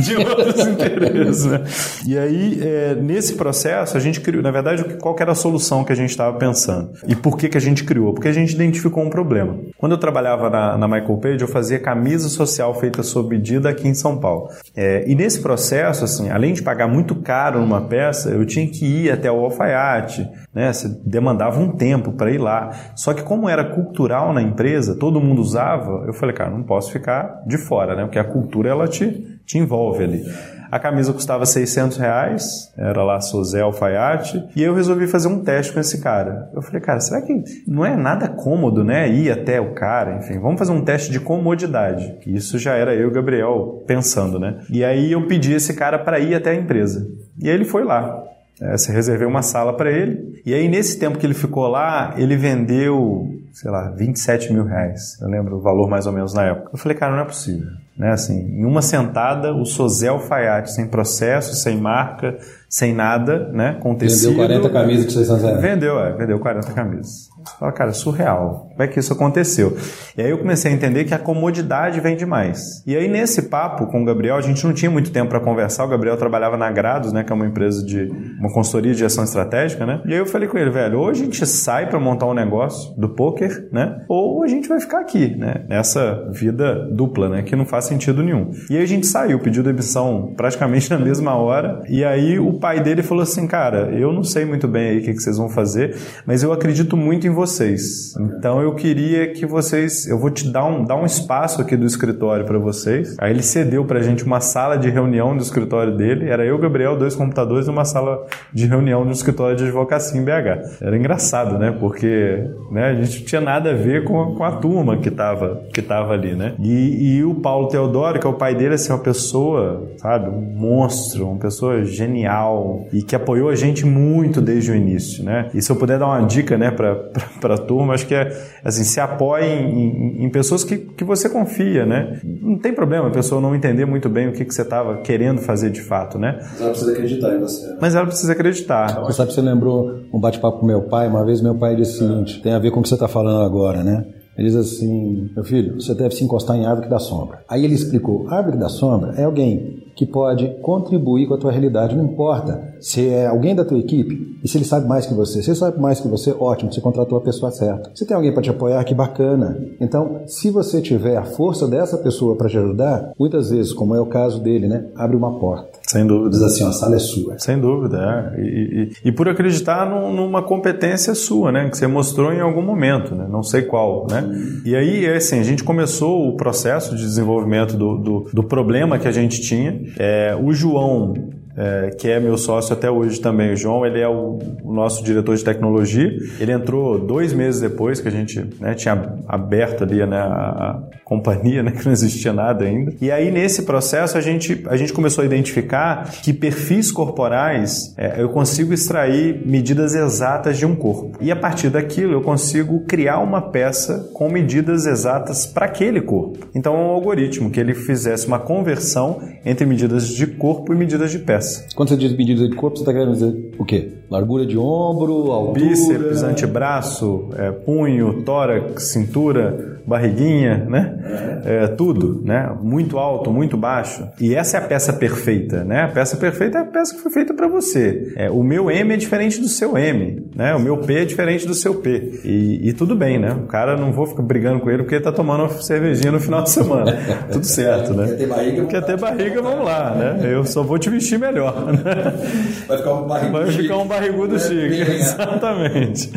de 0.00 0.16
outros 0.16 0.66
interesses, 0.66 1.44
né? 1.44 1.62
E 2.06 2.18
aí, 2.18 2.58
é, 2.62 2.94
nesse 2.94 3.34
processo, 3.34 3.96
a 3.96 4.00
gente 4.00 4.20
criou, 4.20 4.42
na 4.42 4.50
verdade, 4.50 4.84
qual 4.96 5.14
era 5.20 5.32
a 5.32 5.36
solução 5.36 5.84
que 5.84 5.92
a 5.92 5.96
gente 5.96 6.10
estava 6.10 6.36
pensando? 6.38 6.92
E 7.06 7.14
por 7.14 7.36
que, 7.36 7.48
que 7.48 7.56
a 7.56 7.60
gente 7.60 7.84
criou? 7.84 8.12
Porque 8.12 8.28
a 8.28 8.32
gente 8.32 8.54
identificou 8.54 9.04
um 9.04 9.10
problema. 9.10 9.56
Quando 9.78 9.92
eu 9.92 9.98
trabalhava 9.98 10.50
na, 10.50 10.78
na 10.78 10.88
Michael 10.88 11.18
Page, 11.18 11.42
eu 11.42 11.48
fazia 11.48 11.78
camisa 11.78 12.28
social 12.28 12.74
feita 12.74 13.02
sob 13.02 13.32
medida 13.32 13.68
aqui 13.68 13.88
em 13.88 13.94
São 13.94 14.18
Paulo. 14.18 14.48
É, 14.76 15.04
e 15.06 15.14
nesse 15.14 15.40
processo, 15.40 16.04
assim, 16.04 16.30
além 16.30 16.52
de 16.52 16.62
pagar 16.62 16.86
muito 16.86 17.14
caro 17.16 17.60
numa 17.60 17.80
peça, 17.92 18.30
eu 18.30 18.46
tinha 18.46 18.66
que 18.66 18.86
ir 18.86 19.10
até 19.10 19.30
o 19.30 19.44
alfaiate, 19.44 20.26
né? 20.54 20.72
Você 20.72 20.88
demandava 21.04 21.60
um 21.60 21.76
tempo 21.76 22.12
para 22.12 22.30
ir 22.30 22.38
lá. 22.38 22.70
Só 22.96 23.12
que 23.12 23.22
como 23.22 23.50
era 23.50 23.62
cultural 23.62 24.32
na 24.32 24.40
empresa, 24.40 24.96
todo 24.98 25.20
mundo 25.20 25.42
usava, 25.42 26.04
eu 26.06 26.14
falei, 26.14 26.34
cara, 26.34 26.50
não 26.50 26.62
posso 26.62 26.90
ficar 26.90 27.42
de 27.46 27.58
fora, 27.58 27.94
né? 27.94 28.04
Porque 28.04 28.18
a 28.18 28.24
cultura 28.24 28.70
ela 28.70 28.88
te, 28.88 29.38
te 29.44 29.58
envolve 29.58 30.02
ali. 30.02 30.24
A 30.70 30.78
camisa 30.78 31.12
custava 31.12 31.44
600 31.44 31.98
reais, 31.98 32.72
era 32.78 33.02
lá 33.04 33.20
Sozé 33.20 33.60
Alfaiate, 33.60 34.42
e 34.56 34.62
eu 34.62 34.74
resolvi 34.74 35.06
fazer 35.06 35.28
um 35.28 35.44
teste 35.44 35.70
com 35.70 35.78
esse 35.78 36.00
cara. 36.00 36.48
Eu 36.54 36.62
falei, 36.62 36.80
cara, 36.80 36.98
será 36.98 37.20
que 37.20 37.44
não 37.68 37.84
é 37.84 37.94
nada 37.94 38.26
cômodo, 38.26 38.82
né? 38.82 39.06
Ir 39.06 39.30
até 39.30 39.60
o 39.60 39.74
cara, 39.74 40.16
enfim, 40.16 40.40
vamos 40.40 40.58
fazer 40.58 40.72
um 40.72 40.82
teste 40.82 41.12
de 41.12 41.20
comodidade. 41.20 42.16
Isso 42.26 42.58
já 42.58 42.72
era 42.72 42.94
eu 42.94 43.02
e 43.02 43.04
o 43.04 43.12
Gabriel 43.12 43.84
pensando, 43.86 44.40
né? 44.40 44.60
E 44.70 44.82
aí 44.82 45.12
eu 45.12 45.26
pedi 45.26 45.52
esse 45.52 45.74
cara 45.74 45.98
para 45.98 46.18
ir 46.18 46.34
até 46.34 46.52
a 46.52 46.54
empresa. 46.54 47.06
E 47.38 47.48
aí 47.48 47.54
ele 47.54 47.64
foi 47.64 47.84
lá. 47.84 48.24
É, 48.60 48.76
você 48.76 48.92
reservei 48.92 49.26
uma 49.26 49.42
sala 49.42 49.72
para 49.72 49.90
ele. 49.90 50.40
E 50.46 50.54
aí, 50.54 50.68
nesse 50.68 50.98
tempo 50.98 51.18
que 51.18 51.26
ele 51.26 51.34
ficou 51.34 51.66
lá, 51.66 52.14
ele 52.16 52.36
vendeu, 52.36 53.28
sei 53.52 53.70
lá, 53.70 53.90
27 53.90 54.52
mil 54.52 54.64
reais. 54.64 55.18
Eu 55.20 55.28
lembro 55.28 55.56
o 55.56 55.60
valor 55.60 55.88
mais 55.88 56.06
ou 56.06 56.12
menos 56.12 56.32
na 56.32 56.44
época. 56.44 56.70
Eu 56.72 56.78
falei, 56.78 56.96
cara, 56.96 57.14
não 57.14 57.22
é 57.22 57.24
possível. 57.24 57.70
Né? 57.96 58.12
Assim, 58.12 58.38
em 58.38 58.64
uma 58.64 58.80
sentada, 58.80 59.52
o 59.52 59.64
Sozel 59.64 60.14
Alfaiate, 60.14 60.72
sem 60.72 60.86
processo, 60.86 61.54
sem 61.54 61.76
marca, 61.76 62.38
sem 62.68 62.94
nada, 62.94 63.48
né? 63.48 63.78
Com 63.80 63.94
tecido. 63.94 64.30
Vendeu 64.30 64.60
40 64.60 64.70
camisas 64.70 65.06
de 65.06 65.12
600 65.12 65.42
reais. 65.42 65.60
Vendeu, 65.60 66.00
é, 66.00 66.12
vendeu 66.12 66.38
40 66.38 66.72
camisas. 66.72 67.31
Fala, 67.58 67.72
cara, 67.72 67.92
surreal. 67.92 68.68
Como 68.70 68.82
é 68.82 68.86
que 68.86 68.98
isso 68.98 69.12
aconteceu? 69.12 69.76
E 70.16 70.22
aí 70.22 70.30
eu 70.30 70.38
comecei 70.38 70.70
a 70.70 70.74
entender 70.74 71.04
que 71.04 71.14
a 71.14 71.18
comodidade 71.18 72.00
vem 72.00 72.16
demais. 72.16 72.82
E 72.86 72.96
aí 72.96 73.08
nesse 73.08 73.42
papo 73.42 73.86
com 73.86 74.02
o 74.02 74.04
Gabriel, 74.04 74.36
a 74.36 74.40
gente 74.40 74.64
não 74.64 74.72
tinha 74.72 74.90
muito 74.90 75.10
tempo 75.10 75.30
para 75.30 75.40
conversar. 75.40 75.84
O 75.84 75.88
Gabriel 75.88 76.16
trabalhava 76.16 76.56
na 76.56 76.70
Grados, 76.70 77.12
né, 77.12 77.22
que 77.22 77.32
é 77.32 77.34
uma 77.34 77.46
empresa 77.46 77.84
de 77.84 78.10
uma 78.38 78.52
consultoria 78.52 78.94
de 78.94 79.04
ação 79.04 79.24
estratégica, 79.24 79.86
né? 79.86 80.00
E 80.06 80.12
aí 80.12 80.18
eu 80.18 80.26
falei 80.26 80.48
com 80.48 80.58
ele, 80.58 80.70
velho, 80.70 81.00
ou 81.00 81.08
a 81.08 81.14
gente 81.14 81.44
sai 81.46 81.88
para 81.88 82.00
montar 82.00 82.26
um 82.26 82.34
negócio 82.34 82.94
do 82.98 83.08
poker, 83.08 83.68
né? 83.72 84.04
Ou 84.08 84.42
a 84.42 84.46
gente 84.46 84.68
vai 84.68 84.80
ficar 84.80 85.00
aqui, 85.00 85.36
né? 85.36 85.64
Nessa 85.68 86.28
vida 86.30 86.88
dupla, 86.90 87.28
né, 87.28 87.42
que 87.42 87.54
não 87.54 87.66
faz 87.66 87.84
sentido 87.84 88.22
nenhum. 88.22 88.50
E 88.70 88.76
aí 88.76 88.82
a 88.82 88.86
gente 88.86 89.06
saiu, 89.06 89.38
pediu 89.38 89.62
demissão 89.62 90.32
praticamente 90.36 90.88
na 90.90 90.98
mesma 90.98 91.34
hora. 91.34 91.82
E 91.88 92.04
aí 92.04 92.38
o 92.38 92.54
pai 92.54 92.80
dele 92.80 93.02
falou 93.02 93.22
assim, 93.22 93.46
cara, 93.46 93.90
eu 93.92 94.12
não 94.12 94.22
sei 94.22 94.44
muito 94.44 94.66
bem 94.66 94.90
aí 94.90 94.98
o 94.98 95.02
que, 95.02 95.12
que 95.12 95.22
vocês 95.22 95.36
vão 95.36 95.48
fazer, 95.48 95.96
mas 96.26 96.42
eu 96.42 96.52
acredito 96.52 96.96
muito 96.96 97.26
em 97.26 97.31
vocês. 97.32 98.14
Então 98.18 98.60
eu 98.60 98.74
queria 98.74 99.32
que 99.32 99.46
vocês, 99.46 100.06
eu 100.06 100.18
vou 100.18 100.30
te 100.30 100.50
dar 100.50 100.64
um, 100.64 100.84
dar 100.84 100.96
um 100.96 101.06
espaço 101.06 101.60
aqui 101.60 101.76
do 101.76 101.86
escritório 101.86 102.44
para 102.44 102.58
vocês. 102.58 103.16
Aí 103.18 103.32
ele 103.32 103.42
cedeu 103.42 103.84
pra 103.84 104.00
gente 104.00 104.24
uma 104.24 104.40
sala 104.40 104.76
de 104.76 104.88
reunião 104.90 105.36
do 105.36 105.42
escritório 105.42 105.96
dele. 105.96 106.28
Era 106.28 106.44
eu, 106.44 106.58
Gabriel, 106.58 106.96
dois 106.96 107.14
computadores 107.14 107.66
e 107.66 107.70
uma 107.70 107.84
sala 107.84 108.26
de 108.52 108.66
reunião 108.66 109.04
no 109.04 109.12
escritório 109.12 109.56
de 109.56 109.64
advocacia 109.64 110.20
em 110.20 110.24
BH. 110.24 110.80
Era 110.80 110.96
engraçado, 110.96 111.58
né? 111.58 111.74
Porque 111.78 112.44
né, 112.70 112.86
a 112.86 112.94
gente 112.94 113.20
não 113.20 113.26
tinha 113.26 113.40
nada 113.40 113.70
a 113.70 113.74
ver 113.74 114.04
com, 114.04 114.34
com 114.34 114.44
a 114.44 114.52
turma 114.52 114.96
que 114.98 115.10
tava, 115.10 115.62
que 115.72 115.82
tava 115.82 116.12
ali, 116.12 116.34
né? 116.34 116.54
E, 116.58 117.16
e 117.16 117.24
o 117.24 117.36
Paulo 117.36 117.68
Teodoro, 117.68 118.18
que 118.18 118.26
é 118.26 118.30
o 118.30 118.34
pai 118.34 118.54
dele, 118.54 118.74
assim, 118.74 118.92
uma 118.92 118.98
pessoa, 118.98 119.90
sabe, 119.98 120.28
um 120.28 120.40
monstro, 120.40 121.28
uma 121.28 121.38
pessoa 121.38 121.84
genial 121.84 122.86
e 122.92 123.02
que 123.02 123.14
apoiou 123.14 123.48
a 123.48 123.54
gente 123.54 123.86
muito 123.86 124.40
desde 124.40 124.70
o 124.70 124.74
início, 124.74 125.24
né? 125.24 125.50
E 125.54 125.62
se 125.62 125.70
eu 125.70 125.76
puder 125.76 125.98
dar 125.98 126.06
uma 126.06 126.26
dica, 126.26 126.56
né, 126.56 126.70
para 126.70 126.94
a 127.42 127.58
turma, 127.58 127.94
acho 127.94 128.06
que 128.06 128.14
é 128.14 128.30
assim, 128.64 128.84
se 128.84 129.00
apoie 129.00 129.44
em, 129.44 130.20
em, 130.20 130.24
em, 130.24 130.30
pessoas 130.30 130.64
que, 130.64 130.78
que 130.78 131.04
você 131.04 131.28
confia, 131.28 131.84
né? 131.84 132.20
Não 132.24 132.58
tem 132.58 132.72
problema 132.72 133.08
a 133.08 133.10
pessoa 133.10 133.40
não 133.40 133.54
entender 133.54 133.84
muito 133.84 134.08
bem 134.08 134.28
o 134.28 134.32
que, 134.32 134.44
que 134.44 134.54
você 134.54 134.62
estava 134.62 134.98
querendo 134.98 135.40
fazer 135.40 135.70
de 135.70 135.80
fato, 135.80 136.18
né? 136.18 136.38
Mas 136.40 136.60
ela 136.60 136.70
precisa 136.70 136.92
acreditar 136.92 137.34
em 137.34 137.40
você. 137.40 137.66
Né? 137.66 137.78
Mas 137.80 137.94
ela 137.94 138.06
precisa 138.06 138.32
acreditar. 138.32 139.00
Você 139.00 139.16
sabe, 139.16 139.32
você 139.32 139.40
lembrou 139.40 140.02
um 140.12 140.20
bate-papo 140.20 140.58
com 140.58 140.66
meu 140.66 140.82
pai, 140.82 141.08
uma 141.08 141.24
vez 141.24 141.40
meu 141.40 141.54
pai 141.54 141.76
disse 141.76 141.96
o 141.96 141.98
seguinte, 141.98 142.42
tem 142.42 142.52
a 142.52 142.58
ver 142.58 142.70
com 142.70 142.80
o 142.80 142.82
que 142.82 142.88
você 142.88 142.94
está 142.94 143.08
falando 143.08 143.42
agora, 143.44 143.82
né? 143.82 144.04
Ele 144.36 144.48
diz 144.48 144.56
assim: 144.56 145.30
Meu 145.34 145.44
filho, 145.44 145.80
você 145.80 145.94
deve 145.94 146.14
se 146.14 146.24
encostar 146.24 146.56
em 146.56 146.64
árvore 146.64 146.86
que 146.86 146.90
dá 146.90 146.98
sombra. 146.98 147.44
Aí 147.48 147.64
ele 147.64 147.74
explicou: 147.74 148.26
árvore 148.28 148.56
que 148.56 148.62
dá 148.62 148.68
sombra 148.68 149.14
é 149.16 149.24
alguém 149.24 149.91
que 149.94 150.06
pode 150.06 150.48
contribuir 150.62 151.26
com 151.26 151.34
a 151.34 151.38
tua 151.38 151.52
realidade. 151.52 151.96
Não 151.96 152.04
importa 152.04 152.74
se 152.80 153.08
é 153.08 153.26
alguém 153.26 153.54
da 153.54 153.64
tua 153.64 153.78
equipe 153.78 154.38
e 154.42 154.48
se 154.48 154.58
ele 154.58 154.64
sabe 154.64 154.88
mais 154.88 155.06
que 155.06 155.14
você. 155.14 155.42
Se 155.42 155.50
ele 155.50 155.58
sabe 155.58 155.80
mais 155.80 156.00
que 156.00 156.08
você, 156.08 156.34
ótimo, 156.38 156.72
você 156.72 156.80
contratou 156.80 157.18
a 157.18 157.20
pessoa 157.20 157.50
certa. 157.52 157.90
Se 157.94 158.06
tem 158.06 158.16
alguém 158.16 158.32
para 158.32 158.42
te 158.42 158.50
apoiar, 158.50 158.82
que 158.84 158.94
bacana. 158.94 159.58
Então, 159.80 160.22
se 160.26 160.50
você 160.50 160.80
tiver 160.80 161.16
a 161.16 161.24
força 161.24 161.68
dessa 161.68 161.98
pessoa 161.98 162.36
para 162.36 162.48
te 162.48 162.58
ajudar, 162.58 163.12
muitas 163.18 163.50
vezes, 163.50 163.72
como 163.72 163.94
é 163.94 164.00
o 164.00 164.06
caso 164.06 164.42
dele, 164.42 164.66
né, 164.66 164.86
abre 164.96 165.16
uma 165.16 165.38
porta. 165.38 165.78
Sem 165.86 166.06
dúvida. 166.06 166.30
Diz 166.30 166.42
assim: 166.42 166.64
a 166.66 166.72
sala 166.72 166.96
é 166.96 166.98
sua. 166.98 167.38
Sem 167.38 167.60
dúvida, 167.60 167.98
é. 167.98 168.40
E, 168.40 168.90
e, 169.04 169.08
e 169.08 169.12
por 169.12 169.28
acreditar 169.28 169.88
num, 169.88 170.12
numa 170.12 170.42
competência 170.42 171.14
sua, 171.14 171.52
né, 171.52 171.68
que 171.68 171.76
você 171.76 171.86
mostrou 171.86 172.32
em 172.32 172.40
algum 172.40 172.62
momento, 172.62 173.14
né, 173.14 173.26
não 173.28 173.42
sei 173.42 173.62
qual, 173.62 174.06
né. 174.10 174.24
E 174.64 174.74
aí, 174.74 175.06
assim, 175.06 175.38
a 175.38 175.42
gente 175.42 175.62
começou 175.62 176.28
o 176.28 176.36
processo 176.36 176.96
de 176.96 177.02
desenvolvimento 177.02 177.76
do, 177.76 177.98
do, 177.98 178.26
do 178.32 178.42
problema 178.42 178.98
que 178.98 179.06
a 179.06 179.12
gente 179.12 179.40
tinha. 179.40 179.81
É, 179.98 180.34
o 180.34 180.52
João 180.52 181.14
é, 181.56 181.90
que 181.90 182.08
é 182.08 182.18
meu 182.18 182.36
sócio 182.38 182.72
até 182.72 182.90
hoje 182.90 183.20
também. 183.20 183.52
O 183.52 183.56
João, 183.56 183.84
ele 183.84 184.00
é 184.00 184.08
o, 184.08 184.38
o, 184.62 184.72
nosso 184.72 185.04
diretor 185.04 185.36
de 185.36 185.44
tecnologia. 185.44 186.10
Ele 186.40 186.52
entrou 186.52 186.98
dois 186.98 187.32
meses 187.32 187.60
depois 187.60 188.00
que 188.00 188.08
a 188.08 188.10
gente 188.10 188.42
né, 188.58 188.74
tinha 188.74 189.14
aberto 189.28 189.84
ali 189.84 190.04
né, 190.06 190.16
a, 190.16 190.24
a, 190.24 190.82
companhia, 191.04 191.62
né, 191.62 191.72
que 191.76 191.84
não 191.84 191.92
existia 191.92 192.32
nada 192.32 192.64
ainda. 192.64 192.94
E 193.00 193.10
aí, 193.10 193.30
nesse 193.30 193.62
processo, 193.62 194.16
a 194.16 194.20
gente, 194.20 194.64
a 194.66 194.76
gente 194.76 194.92
começou 194.92 195.22
a 195.22 195.26
identificar 195.26 196.10
que 196.22 196.32
perfis 196.32 196.90
corporais 196.90 197.94
é, 197.98 198.22
eu 198.22 198.30
consigo 198.30 198.72
extrair 198.72 199.46
medidas 199.46 199.94
exatas 199.94 200.56
de 200.56 200.64
um 200.64 200.74
corpo. 200.74 201.18
E 201.20 201.30
a 201.30 201.36
partir 201.36 201.68
daquilo, 201.68 202.12
eu 202.12 202.22
consigo 202.22 202.80
criar 202.86 203.18
uma 203.18 203.42
peça 203.42 204.10
com 204.14 204.30
medidas 204.30 204.86
exatas 204.86 205.44
para 205.46 205.66
aquele 205.66 206.00
corpo. 206.00 206.48
Então, 206.54 206.74
é 206.74 206.78
um 206.78 206.90
algoritmo 206.90 207.50
que 207.50 207.60
ele 207.60 207.74
fizesse 207.74 208.26
uma 208.26 208.38
conversão 208.38 209.20
entre 209.44 209.66
medidas 209.66 210.08
de 210.08 210.26
corpo 210.26 210.72
e 210.72 210.76
medidas 210.76 211.10
de 211.10 211.18
peça. 211.18 211.41
Quando 211.74 211.90
você 211.90 211.96
diz 211.96 212.16
medidas 212.16 212.48
de 212.48 212.56
corpo, 212.56 212.76
você 212.76 212.82
está 212.82 212.92
querendo 212.92 213.12
dizer 213.12 213.52
o 213.58 213.64
quê? 213.64 213.92
Largura 214.10 214.44
de 214.44 214.58
ombro, 214.58 215.32
altura... 215.32 215.66
Bíceps, 215.66 216.22
antebraço, 216.22 217.30
é, 217.36 217.50
punho, 217.50 218.22
tórax, 218.22 218.84
cintura, 218.84 219.80
barriguinha, 219.86 220.66
né? 220.68 221.42
É, 221.44 221.66
tudo, 221.68 222.22
né? 222.24 222.54
Muito 222.62 222.98
alto, 222.98 223.30
muito 223.30 223.56
baixo. 223.56 224.06
E 224.20 224.34
essa 224.34 224.58
é 224.58 224.60
a 224.60 224.66
peça 224.66 224.92
perfeita, 224.92 225.64
né? 225.64 225.82
A 225.82 225.88
peça 225.88 226.16
perfeita 226.16 226.58
é 226.58 226.60
a 226.60 226.64
peça 226.64 226.94
que 226.94 227.00
foi 227.00 227.12
feita 227.12 227.34
para 227.34 227.48
você. 227.48 228.12
É, 228.16 228.30
o 228.30 228.42
meu 228.42 228.70
M 228.70 228.92
é 228.92 228.96
diferente 228.96 229.40
do 229.40 229.48
seu 229.48 229.76
M, 229.76 230.26
né? 230.34 230.54
O 230.54 230.60
meu 230.60 230.78
P 230.78 230.94
é 230.94 231.04
diferente 231.04 231.46
do 231.46 231.54
seu 231.54 231.76
P. 231.76 232.20
E, 232.24 232.68
e 232.68 232.72
tudo 232.72 232.94
bem, 232.94 233.18
né? 233.18 233.32
O 233.32 233.46
cara 233.46 233.76
não 233.76 233.92
vou 233.92 234.06
ficar 234.06 234.22
brigando 234.22 234.60
com 234.60 234.70
ele 234.70 234.82
porque 234.82 234.96
ele 234.96 235.04
tá 235.04 235.12
tomando 235.12 235.44
uma 235.44 235.50
cervejinha 235.50 236.12
no 236.12 236.20
final 236.20 236.42
de 236.42 236.50
semana. 236.50 236.92
tudo 237.32 237.44
certo, 237.44 237.94
né? 237.94 238.08
Quer 238.08 238.16
ter 238.16 238.26
barriga? 238.26 238.64
Quer 238.66 238.84
ter 238.84 238.98
barriga, 238.98 239.42
vamos 239.42 239.64
lá, 239.64 239.94
né? 239.94 240.32
Eu 240.32 240.44
só 240.44 240.62
vou 240.62 240.78
te 240.78 240.90
vestir 240.90 241.18
melhor. 241.18 241.31
Né? 241.32 242.64
Vai 242.66 242.78
ficar 242.78 242.94
um 242.94 243.06
barrigudo 243.06 243.44
Vai 243.44 243.52
ficar 243.52 243.76
um 243.78 243.86
barrigudo 243.86 244.38
chique. 244.38 244.80
Exatamente. 244.80 246.10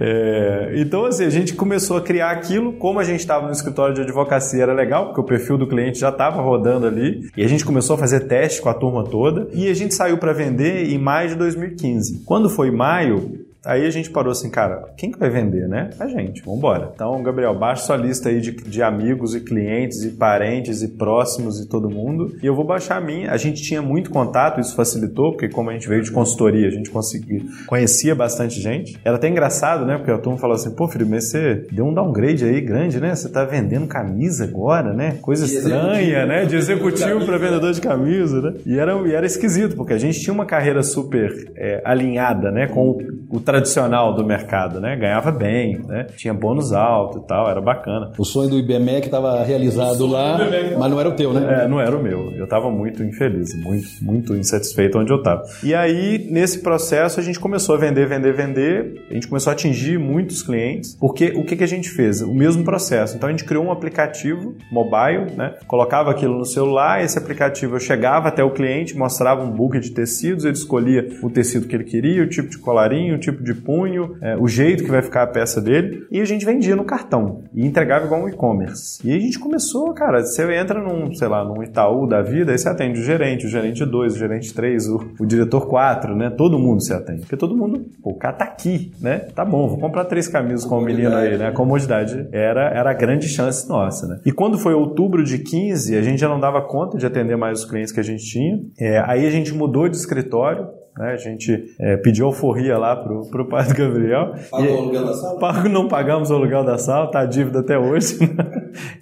É, 0.00 0.72
então, 0.76 1.04
assim, 1.06 1.24
a 1.24 1.30
gente 1.30 1.54
começou 1.54 1.96
a 1.96 2.00
criar 2.00 2.30
aquilo, 2.30 2.72
como 2.74 2.98
a 2.98 3.04
gente 3.04 3.20
estava 3.20 3.46
no 3.46 3.52
escritório 3.52 3.94
de 3.94 4.02
advocacia 4.02 4.62
era 4.62 4.72
legal, 4.72 5.06
porque 5.06 5.20
o 5.20 5.24
perfil 5.24 5.56
do 5.56 5.66
cliente 5.66 5.98
já 5.98 6.10
estava 6.10 6.40
rodando 6.42 6.86
ali, 6.86 7.30
e 7.36 7.44
a 7.44 7.48
gente 7.48 7.64
começou 7.64 7.94
a 7.94 7.98
fazer 7.98 8.20
teste 8.20 8.60
com 8.60 8.68
a 8.68 8.74
turma 8.74 9.04
toda, 9.04 9.48
e 9.52 9.68
a 9.68 9.74
gente 9.74 9.94
saiu 9.94 10.18
para 10.18 10.32
vender 10.32 10.90
em 10.92 10.98
maio 10.98 11.30
de 11.30 11.34
2015. 11.36 12.22
Quando 12.24 12.48
foi 12.50 12.70
maio, 12.70 13.46
Aí 13.66 13.84
a 13.84 13.90
gente 13.90 14.10
parou 14.10 14.30
assim, 14.30 14.48
cara, 14.48 14.84
quem 14.96 15.10
que 15.10 15.18
vai 15.18 15.28
vender, 15.28 15.68
né? 15.68 15.90
A 15.98 16.06
gente, 16.06 16.42
vambora. 16.42 16.92
Então, 16.94 17.20
Gabriel, 17.22 17.58
baixa 17.58 17.82
sua 17.82 17.96
lista 17.96 18.28
aí 18.28 18.40
de, 18.40 18.52
de 18.52 18.82
amigos 18.82 19.34
e 19.34 19.40
clientes 19.40 20.04
e 20.04 20.10
parentes 20.10 20.82
e 20.82 20.88
próximos 20.88 21.60
e 21.60 21.68
todo 21.68 21.90
mundo. 21.90 22.36
E 22.42 22.46
eu 22.46 22.54
vou 22.54 22.64
baixar 22.64 22.96
a 22.96 23.00
minha. 23.00 23.30
A 23.32 23.36
gente 23.36 23.62
tinha 23.62 23.82
muito 23.82 24.10
contato, 24.10 24.60
isso 24.60 24.74
facilitou, 24.76 25.32
porque 25.32 25.48
como 25.48 25.70
a 25.70 25.72
gente 25.72 25.88
veio 25.88 26.02
de 26.02 26.12
consultoria, 26.12 26.68
a 26.68 26.70
gente 26.70 26.90
conseguia, 26.90 27.40
conhecia 27.66 28.14
bastante 28.14 28.60
gente. 28.60 28.98
Era 29.04 29.16
até 29.16 29.28
engraçado, 29.28 29.84
né? 29.84 29.96
Porque 29.96 30.12
a 30.12 30.18
turma 30.18 30.38
falou 30.38 30.54
assim, 30.54 30.70
pô, 30.70 30.86
filho, 30.86 31.06
mas 31.06 31.28
você 31.30 31.66
deu 31.72 31.86
um 31.86 31.92
downgrade 31.92 32.44
aí 32.44 32.60
grande, 32.60 33.00
né? 33.00 33.14
Você 33.14 33.28
tá 33.28 33.44
vendendo 33.44 33.86
camisa 33.86 34.44
agora, 34.44 34.92
né? 34.92 35.18
Coisa 35.20 35.44
estranha, 35.44 36.24
né? 36.24 36.44
De 36.44 36.54
executivo 36.56 37.24
para 37.24 37.36
vendedor 37.36 37.72
de 37.72 37.80
camisa, 37.80 38.40
né? 38.40 38.54
E 38.64 38.78
era, 38.78 38.94
e 39.06 39.12
era 39.12 39.26
esquisito, 39.26 39.76
porque 39.76 39.92
a 39.92 39.98
gente 39.98 40.20
tinha 40.20 40.32
uma 40.32 40.46
carreira 40.46 40.82
super 40.82 41.50
é, 41.56 41.82
alinhada, 41.84 42.50
né? 42.50 42.68
Com 42.68 42.90
o, 42.90 43.36
o 43.36 43.40
tradicional 43.56 44.14
do 44.14 44.24
mercado, 44.24 44.80
né? 44.80 44.96
Ganhava 44.96 45.30
bem, 45.30 45.78
né? 45.86 46.06
Tinha 46.16 46.34
bônus 46.34 46.72
alto 46.72 47.18
e 47.18 47.26
tal, 47.26 47.48
era 47.48 47.60
bacana. 47.60 48.12
O 48.18 48.24
sonho 48.24 48.50
do 48.50 48.58
IBMEC 48.58 49.06
estava 49.06 49.42
realizado 49.42 50.06
lá, 50.06 50.38
mas 50.78 50.90
não 50.90 51.00
era 51.00 51.08
o 51.08 51.12
teu, 51.12 51.32
né? 51.32 51.64
É, 51.64 51.68
não 51.68 51.80
era 51.80 51.96
o 51.96 52.02
meu. 52.02 52.32
Eu 52.32 52.44
estava 52.44 52.70
muito 52.70 53.02
infeliz, 53.02 53.54
muito, 53.62 53.88
muito 54.02 54.36
insatisfeito 54.36 54.98
onde 54.98 55.10
eu 55.12 55.18
estava. 55.18 55.42
E 55.62 55.74
aí, 55.74 56.26
nesse 56.30 56.60
processo, 56.60 57.18
a 57.18 57.22
gente 57.22 57.40
começou 57.40 57.74
a 57.74 57.78
vender, 57.78 58.06
vender, 58.06 58.32
vender. 58.34 59.06
A 59.10 59.14
gente 59.14 59.28
começou 59.28 59.50
a 59.50 59.54
atingir 59.54 59.98
muitos 59.98 60.42
clientes, 60.42 60.94
porque 60.94 61.32
o 61.36 61.44
que, 61.44 61.56
que 61.56 61.64
a 61.64 61.68
gente 61.68 61.88
fez? 61.88 62.20
O 62.20 62.34
mesmo 62.34 62.64
processo. 62.64 63.16
Então, 63.16 63.28
a 63.28 63.32
gente 63.32 63.44
criou 63.44 63.64
um 63.64 63.72
aplicativo 63.72 64.54
mobile, 64.70 65.32
né? 65.36 65.54
Colocava 65.66 66.10
aquilo 66.10 66.36
no 66.36 66.44
celular, 66.44 67.02
esse 67.02 67.18
aplicativo 67.18 67.76
eu 67.76 67.80
chegava 67.80 68.28
até 68.28 68.44
o 68.44 68.50
cliente, 68.50 68.96
mostrava 68.96 69.42
um 69.42 69.50
book 69.50 69.78
de 69.78 69.90
tecidos, 69.90 70.44
ele 70.44 70.54
escolhia 70.54 71.08
o 71.22 71.30
tecido 71.30 71.66
que 71.66 71.74
ele 71.74 71.84
queria, 71.84 72.22
o 72.22 72.28
tipo 72.28 72.48
de 72.48 72.58
colarinho, 72.58 73.16
o 73.16 73.18
tipo 73.18 73.35
de 73.42 73.54
punho, 73.54 74.16
é, 74.20 74.36
o 74.36 74.46
jeito 74.48 74.84
que 74.84 74.90
vai 74.90 75.02
ficar 75.02 75.22
a 75.22 75.26
peça 75.26 75.60
dele, 75.60 76.06
e 76.10 76.20
a 76.20 76.24
gente 76.24 76.44
vendia 76.44 76.76
no 76.76 76.84
cartão 76.84 77.44
e 77.54 77.66
entregava 77.66 78.06
igual 78.06 78.22
um 78.22 78.28
e-commerce. 78.28 79.00
E 79.06 79.14
a 79.14 79.18
gente 79.18 79.38
começou, 79.38 79.92
cara, 79.92 80.22
você 80.22 80.42
entra 80.54 80.80
num, 80.80 81.14
sei 81.14 81.28
lá, 81.28 81.44
num 81.44 81.62
Itaú 81.62 82.06
da 82.06 82.22
vida, 82.22 82.52
aí 82.52 82.58
você 82.58 82.68
atende 82.68 83.00
o 83.00 83.02
gerente, 83.02 83.46
o 83.46 83.48
gerente 83.48 83.84
2, 83.84 84.14
o 84.14 84.18
gerente 84.18 84.54
3, 84.54 84.88
o, 84.88 85.10
o 85.20 85.26
diretor 85.26 85.66
4, 85.66 86.14
né? 86.14 86.30
Todo 86.30 86.58
mundo 86.58 86.82
se 86.82 86.92
atende. 86.92 87.20
Porque 87.20 87.36
todo 87.36 87.56
mundo, 87.56 87.84
pô, 88.02 88.10
o 88.10 88.14
cara 88.14 88.34
tá 88.34 88.44
aqui, 88.44 88.92
né? 89.00 89.18
Tá 89.34 89.44
bom, 89.44 89.68
vou 89.68 89.78
comprar 89.78 90.04
três 90.04 90.28
camisas 90.28 90.64
com 90.64 90.78
o 90.78 90.80
menino 90.80 91.14
aí, 91.14 91.36
né? 91.36 91.48
A 91.48 91.52
comodidade 91.52 92.28
era, 92.32 92.70
era 92.70 92.90
a 92.90 92.94
grande 92.94 93.28
chance 93.28 93.68
nossa, 93.68 94.06
né? 94.06 94.20
E 94.24 94.32
quando 94.32 94.58
foi 94.58 94.74
outubro 94.74 95.24
de 95.24 95.38
15, 95.38 95.96
a 95.96 96.02
gente 96.02 96.20
já 96.20 96.28
não 96.28 96.40
dava 96.40 96.62
conta 96.62 96.96
de 96.96 97.06
atender 97.06 97.36
mais 97.36 97.60
os 97.60 97.64
clientes 97.64 97.92
que 97.92 98.00
a 98.00 98.02
gente 98.02 98.24
tinha. 98.24 98.60
É, 98.78 98.98
aí 99.06 99.26
a 99.26 99.30
gente 99.30 99.52
mudou 99.54 99.88
de 99.88 99.96
escritório, 99.96 100.68
né? 100.96 101.12
A 101.12 101.16
gente 101.16 101.74
é, 101.78 101.96
pediu 101.96 102.26
alforria 102.26 102.78
lá 102.78 102.96
pro, 102.96 103.28
pro 103.30 103.48
pai 103.48 103.66
do 103.66 103.74
Gabriel. 103.74 104.34
Pagou 104.50 104.74
o 104.74 104.78
aluguel 104.78 105.06
da 105.06 105.12
sala? 105.12 105.38
Pago, 105.38 105.68
não 105.68 105.88
pagamos 105.88 106.30
o 106.30 106.34
aluguel 106.34 106.64
da 106.64 106.78
sala, 106.78 107.10
tá 107.10 107.20
a 107.20 107.26
dívida 107.26 107.60
até 107.60 107.78
hoje. 107.78 108.18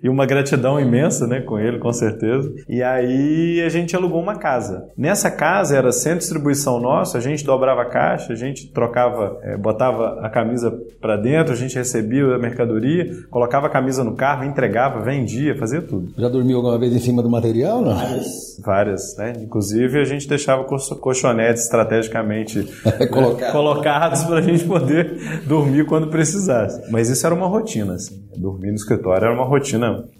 E 0.02 0.08
uma 0.08 0.26
gratidão 0.26 0.78
imensa, 0.78 1.26
né, 1.26 1.40
com 1.40 1.58
ele, 1.58 1.78
com 1.78 1.92
certeza. 1.92 2.52
E 2.68 2.82
aí 2.82 3.62
a 3.64 3.68
gente 3.68 3.94
alugou 3.94 4.20
uma 4.20 4.36
casa. 4.36 4.88
Nessa 4.96 5.30
casa 5.30 5.76
era 5.76 5.90
de 5.90 6.18
distribuição 6.18 6.80
nosso, 6.80 7.16
a 7.16 7.20
gente 7.20 7.44
dobrava 7.44 7.82
a 7.82 7.86
caixa, 7.86 8.32
a 8.32 8.36
gente 8.36 8.72
trocava, 8.72 9.38
é, 9.42 9.56
botava 9.56 10.20
a 10.20 10.28
camisa 10.28 10.72
para 11.00 11.16
dentro, 11.16 11.52
a 11.52 11.56
gente 11.56 11.76
recebia 11.76 12.24
a 12.34 12.38
mercadoria, 12.38 13.08
colocava 13.30 13.66
a 13.66 13.70
camisa 13.70 14.04
no 14.04 14.14
carro, 14.14 14.44
entregava, 14.44 15.00
vendia, 15.00 15.56
fazia 15.56 15.80
tudo. 15.80 16.12
Já 16.16 16.28
dormiu 16.28 16.56
alguma 16.58 16.78
vez 16.78 16.92
em 16.94 16.98
cima 16.98 17.22
do 17.22 17.30
material, 17.30 17.80
não? 17.80 17.94
Várias. 17.94 18.60
Várias, 18.64 19.16
né? 19.16 19.32
Inclusive 19.40 20.00
a 20.00 20.04
gente 20.04 20.28
deixava 20.28 20.64
colchonetes 20.64 21.64
estrategicamente 21.64 22.66
Colocar. 23.10 23.52
colocados 23.52 24.24
para 24.24 24.38
a 24.38 24.42
gente 24.42 24.64
poder 24.64 25.42
dormir 25.46 25.84
quando 25.86 26.08
precisasse. 26.08 26.90
Mas 26.90 27.08
isso 27.08 27.24
era 27.26 27.34
uma 27.34 27.46
rotina, 27.46 27.94
assim. 27.94 28.22
Dormir 28.36 28.68
no 28.68 28.74
escritório 28.74 29.24
era 29.26 29.34
uma 29.34 29.44
rotina. 29.44 29.63